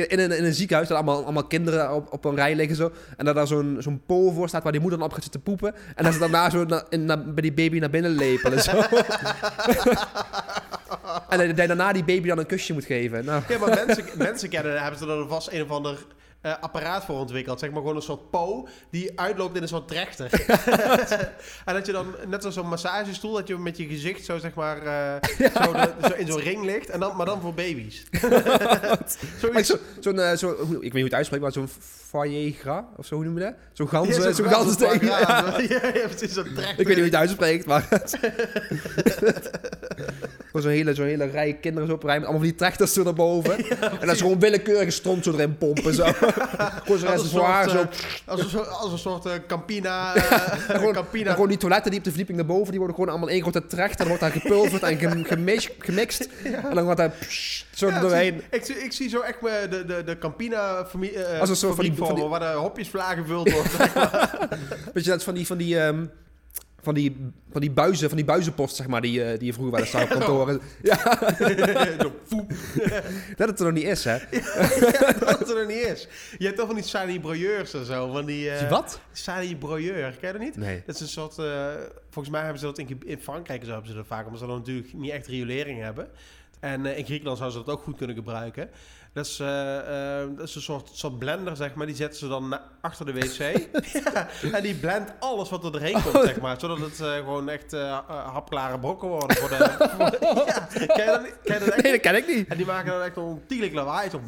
in, 0.08 0.18
een, 0.18 0.30
in 0.38 0.44
een 0.44 0.54
ziekenhuis, 0.54 0.88
dat 0.88 0.96
allemaal, 0.96 1.22
allemaal 1.24 1.44
kinderen 1.46 1.94
op, 1.94 2.12
op 2.12 2.24
een 2.24 2.34
rij 2.34 2.54
liggen 2.54 2.76
zo. 2.76 2.92
En 3.16 3.24
dat 3.24 3.34
daar 3.34 3.46
zo'n 3.46 3.76
zo'n 3.78 4.02
pool 4.06 4.32
voor 4.32 4.48
staat 4.48 4.62
waar 4.62 4.72
die 4.72 4.80
moeder 4.80 4.98
dan 4.98 5.08
op 5.08 5.14
gaat 5.14 5.22
zitten 5.22 5.42
poepen. 5.42 5.74
En 5.94 6.04
dat 6.04 6.12
ze 6.12 6.18
daarna 6.18 6.50
zo 6.50 6.64
na- 6.64 6.84
in, 6.88 7.04
na- 7.04 7.16
bij 7.24 7.42
die 7.42 7.52
baby 7.52 7.78
naar 7.78 7.90
binnen 7.90 8.10
lepelen 8.10 8.62
zo. 8.62 8.82
en 11.28 11.38
dat 11.38 11.46
je 11.46 11.54
daarna 11.54 11.92
die 11.92 12.04
baby 12.04 12.28
dan 12.28 12.38
een 12.38 12.46
kusje 12.46 12.72
moet 12.72 12.84
geven. 12.84 13.24
Nou, 13.24 13.42
Ja, 13.48 13.58
maar 13.58 13.67
mensen, 13.74 14.04
mensen 14.28 14.48
kennen, 14.48 14.82
hebben 14.82 14.98
ze 14.98 15.06
er 15.06 15.28
vast 15.28 15.52
een 15.52 15.62
of 15.62 15.70
ander 15.70 16.06
eh, 16.40 16.54
apparaat 16.60 17.04
voor 17.04 17.18
ontwikkeld. 17.18 17.58
Zeg 17.58 17.70
maar 17.70 17.80
gewoon 17.80 17.96
een 17.96 18.02
soort 18.02 18.30
po 18.30 18.68
die 18.90 19.20
uitloopt 19.20 19.56
in 19.56 19.62
een 19.62 19.68
soort 19.68 19.88
trechter. 19.88 20.30
en 21.64 21.74
dat 21.74 21.86
je 21.86 21.92
dan, 21.92 22.14
net 22.26 22.44
als 22.44 22.54
zo'n 22.54 22.68
massagestoel, 22.68 23.32
dat 23.32 23.48
je 23.48 23.56
met 23.58 23.76
je 23.76 23.86
gezicht 23.86 24.24
zo 24.24 24.38
zeg 24.38 24.54
maar 24.54 24.82
eh, 24.86 25.14
zo, 25.64 25.72
de- 25.72 25.92
zo 26.08 26.14
in 26.14 26.26
zo'n 26.26 26.40
ring 26.40 26.64
ligt. 26.64 26.88
En 26.90 27.00
dan, 27.00 27.16
maar 27.16 27.26
dan 27.26 27.40
voor 27.40 27.54
baby's. 27.54 28.04
zo, 29.62 29.76
zo'n, 30.00 30.20
eh, 30.20 30.36
zo, 30.36 30.54
hoe- 30.56 30.74
ik 30.74 30.80
weet 30.80 30.82
niet 30.82 30.92
hoe 30.92 31.02
het 31.02 31.14
uitspreekt, 31.14 31.42
maar 31.42 31.52
zo'n 31.52 31.68
Fayegra 32.08 32.88
of 32.96 33.06
zo, 33.06 33.14
hoe 33.14 33.24
noem 33.24 33.38
je 33.38 33.44
dat? 33.44 33.54
Zo'n 33.72 33.86
Ja, 33.90 33.96
ganzen, 33.98 34.22
zo'n 34.22 34.34
zo'n 34.34 34.48
Ja, 35.00 35.18
ja, 35.58 35.86
ja, 35.94 36.08
precies, 36.08 36.32
zo'n 36.32 36.52
trechter. 36.54 36.78
Ik 36.80 36.86
weet 36.86 36.96
niet 36.96 36.96
hoe 36.96 36.96
je 36.96 37.02
het 37.02 37.14
uitspreekt, 37.14 37.66
maar... 37.66 37.88
Zo'n 40.52 40.70
hele, 40.70 40.94
zo'n 40.94 41.06
hele 41.06 41.24
rij 41.24 41.52
kinderen 41.60 41.88
zo 41.88 41.94
op 41.94 42.02
een 42.02 42.08
rij 42.08 42.18
met 42.18 42.28
allemaal 42.28 42.44
van 42.46 42.50
die 42.50 42.58
trechters 42.58 42.92
zo 42.92 43.02
naar 43.02 43.14
boven. 43.14 43.56
en 43.80 43.98
dan 44.00 44.10
is 44.10 44.20
gewoon 44.20 44.38
willekeurige 44.40 44.90
stront 44.90 45.24
zo 45.24 45.32
erin 45.32 45.56
pompen. 45.58 45.94
Zo. 45.94 46.04
gewoon 46.12 46.18
zo'n 46.84 46.92
Als 46.92 47.02
een 47.02 47.08
reservoir 47.08 47.70
soort, 47.70 47.96
zo. 47.96 48.06
eh, 48.26 48.28
als, 48.32 48.40
een 48.40 48.48
soort, 48.50 48.68
als 48.68 48.92
een 48.92 48.98
soort 48.98 49.26
eh, 49.26 49.32
Campina. 49.46 50.14
eh, 50.14 50.22
gewoon- 50.22 50.92
Campina. 50.92 51.32
Gewoon 51.32 51.48
die 51.48 51.56
toiletten 51.58 51.90
die 51.90 51.98
op 51.98 52.04
de 52.04 52.10
verdieping 52.10 52.38
naar 52.38 52.46
boven, 52.46 52.68
die 52.68 52.78
worden 52.78 52.96
gewoon 52.96 53.10
allemaal 53.10 53.30
één 53.30 53.42
grote 53.42 53.66
trechter. 53.66 53.96
Dan 53.98 54.06
wordt 54.08 54.20
daar 54.22 54.30
gepulverd 54.32 54.82
en 54.82 54.98
gem- 54.98 55.24
gemixt. 55.78 56.28
En 56.44 56.74
dan 56.74 56.84
wordt 56.84 56.98
daar 56.98 57.10
pssst, 57.10 57.66
zo 57.74 58.00
doorheen. 58.00 58.42
Ik, 58.50 58.64
zie- 58.64 58.78
ik 58.84 58.92
zie 58.92 59.08
zo 59.08 59.20
echt 59.20 59.40
de, 59.70 59.84
de, 59.86 60.04
de 60.04 60.18
Campina 60.18 60.86
familie, 60.86 61.24
Als 61.24 61.48
een 61.50 61.56
soort 61.56 61.74
van 61.74 61.84
die- 61.84 61.94
van 61.94 62.14
die- 62.14 62.24
waar 62.24 62.40
de 62.40 62.46
hopjes 62.58 62.88
gevuld 62.92 63.50
wordt. 63.52 63.76
Weet 64.94 65.04
je, 65.04 65.10
dat 65.10 65.18
is 65.18 65.24
van 65.24 65.34
die... 65.34 65.46
Van 65.46 65.56
die 65.56 65.78
ehm, 65.80 66.04
van 66.80 66.94
die, 66.94 67.16
van 67.50 67.60
die 67.60 67.70
buizen, 67.70 68.08
van 68.08 68.16
die 68.16 68.26
buizenpost, 68.26 68.76
zeg 68.76 68.86
maar, 68.86 69.00
die, 69.00 69.24
eh, 69.24 69.38
die 69.38 69.46
je 69.46 69.52
vroeger 69.52 69.72
wel 69.72 69.82
eens 69.82 69.90
zag 69.90 70.02
op 70.02 70.08
kantoren. 70.08 70.60
Ja, 70.82 70.96
dat 73.36 73.48
het 73.48 73.58
er 73.58 73.64
nog 73.64 73.74
niet 73.74 73.84
is, 73.84 74.04
hè. 74.04 74.18
dat 75.24 75.38
het 75.38 75.48
er 75.48 75.56
nog 75.56 75.66
niet 75.66 75.86
is. 75.86 76.08
Je 76.38 76.44
hebt 76.44 76.56
toch 76.56 76.66
van 76.66 76.74
die 76.74 76.84
Sani 76.84 77.20
broyeurs 77.20 77.74
en 77.74 77.84
zo. 77.84 78.12
Van 78.12 78.26
die, 78.26 78.50
eh, 78.50 78.70
Wat? 78.70 79.00
Sani 79.12 79.56
broyeur, 79.56 80.16
ken 80.20 80.26
je 80.26 80.32
dat 80.32 80.42
niet? 80.42 80.56
Nee. 80.56 80.82
Dat 80.86 80.94
is 80.94 81.00
een 81.00 81.08
soort... 81.08 81.38
eh, 81.38 81.66
volgens 82.10 82.34
mij 82.34 82.42
hebben 82.42 82.60
ze 82.60 82.66
dat 82.66 82.78
in, 82.78 83.18
Frankrijk 83.20 83.64
zo 83.64 83.70
hebben 83.70 83.90
ze 83.90 83.96
dat 83.96 84.06
vaak. 84.06 84.24
Omdat 84.24 84.40
ze 84.40 84.46
dan 84.46 84.58
natuurlijk 84.58 84.92
niet 84.92 85.10
echt 85.10 85.26
riolering 85.26 85.82
hebben. 85.82 86.08
En 86.60 86.86
in 86.86 87.04
Griekenland 87.04 87.38
zouden 87.38 87.58
ze 87.58 87.64
dat 87.64 87.74
ook 87.74 87.82
goed 87.82 87.96
kunnen 87.96 88.16
gebruiken. 88.16 88.70
Dat 89.12 89.26
is, 89.26 89.38
eh, 89.40 89.78
eh, 90.20 90.28
dat 90.36 90.48
is 90.48 90.54
een 90.54 90.60
soort, 90.62 90.90
soort 90.92 91.18
blender, 91.18 91.56
zeg 91.56 91.74
maar. 91.74 91.86
Die 91.86 91.94
zetten 91.96 92.18
ze 92.18 92.28
dan 92.28 92.58
achter 92.80 93.06
de 93.06 93.12
wc. 93.12 93.38
ja, 94.14 94.28
en 94.52 94.62
die 94.62 94.74
blendt 94.74 95.12
alles 95.20 95.50
wat 95.50 95.64
er 95.64 95.72
doorheen 95.72 96.02
komt, 96.02 96.24
zeg 96.24 96.40
maar. 96.40 96.56
Zodat 96.60 96.78
het 96.78 97.00
eh, 97.00 97.14
gewoon 97.14 97.48
echt 97.48 97.72
hapklare 98.06 98.78
brokken 98.78 99.08
worden. 99.08 99.36
Voor 99.36 99.48
de, 99.48 99.56
voor- 100.20 100.46
ja, 100.46 100.68
ken 100.86 101.04
je 101.04 101.04
dat, 101.06 101.22
ken 101.44 101.54
je 101.58 101.64
dat 101.64 101.68
echt 101.68 101.82
Nee, 101.82 101.92
dat 101.92 102.00
ken 102.00 102.16
ik 102.16 102.26
niet. 102.26 102.48
en 102.48 102.56
die 102.56 102.66
maken 102.66 102.92
dan 102.92 103.02
echt 103.02 103.16
een 103.16 103.22
ontiegelijk 103.22 103.74
lawaai. 103.74 104.10
Zo, 104.10 104.20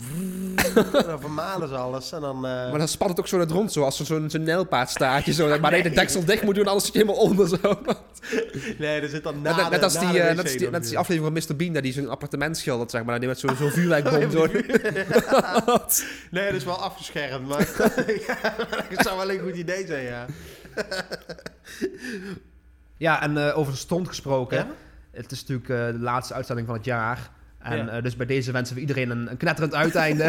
en 0.75 0.87
dan 1.07 1.21
vermalen 1.21 1.69
ze 1.69 1.77
alles. 1.77 2.13
En 2.13 2.21
dan... 2.21 2.41
Maar 2.41 2.79
dan 2.79 2.89
spat 2.89 3.09
het 3.09 3.19
ook 3.21 3.29
zo 3.29 3.39
net 3.39 3.51
rond, 3.51 3.73
zoals 3.73 4.01
zo'n 4.05 4.31
zo'n 4.31 4.43
nijlpaardstaartje. 4.43 5.33
Zo, 5.33 5.59
maar 5.59 5.71
nee, 5.71 5.83
de 5.83 5.91
deksel 5.91 6.25
dicht 6.25 6.43
moet 6.43 6.55
doen, 6.55 6.67
anders 6.67 6.85
zit 6.85 6.95
helemaal 6.95 7.17
onder 7.17 7.49
zo. 7.49 7.57
nee, 8.79 9.01
er 9.01 9.09
zit 9.09 9.23
dan 9.23 9.43
na 9.43 9.69
Net, 9.69 9.83
als 9.83 9.99
die, 9.99 10.09
net 10.09 10.43
als 10.43 10.53
die, 10.53 10.71
net 10.71 10.81
als 10.81 10.95
aflevering 10.95 11.45
van 11.45 11.55
Mr. 11.55 11.57
Bean, 11.57 11.73
dat 11.73 11.83
die 11.83 11.93
zo'n 11.93 12.09
appartement 12.09 12.57
schildert, 12.57 12.91
zeg 12.91 13.05
maar. 13.05 13.19
Die 13.19 13.29
met 13.29 13.39
zo'n 13.39 13.57
zo'n 13.57 13.71
vuurwerkbom. 13.71 14.31
zo. 14.31 14.47
Nee, 16.31 16.47
dat 16.47 16.55
is 16.55 16.65
wel 16.65 16.83
afgeschermd, 16.83 17.49
maar 17.49 17.69
dat 18.91 19.05
zou 19.07 19.17
wel 19.17 19.31
een 19.31 19.39
goed 19.41 19.57
idee 19.57 19.87
zijn, 19.87 20.05
ja. 20.05 20.27
Ja, 22.97 23.23
en 23.23 23.49
eh, 23.49 23.59
over 23.59 23.73
de 23.73 23.79
stond 23.79 24.09
gesproken. 24.09 24.57
Ja? 24.59 24.67
Het 25.11 25.33
is 25.33 25.41
natuurlijk 25.47 25.69
eh, 25.69 25.87
de 25.87 25.99
laatste 26.05 26.35
uitzending 26.35 26.67
van 26.67 26.77
het 26.77 26.85
jaar. 26.85 27.31
En 27.59 27.77
Ja. 27.77 27.89
eh, 27.89 28.03
dus 28.03 28.17
bij 28.17 28.27
deze 28.27 28.53
wensen 28.53 28.75
we 28.75 28.81
iedereen 28.81 29.11
een, 29.11 29.31
een 29.31 29.37
knetterend 29.37 29.75
uiteinde. 29.75 30.25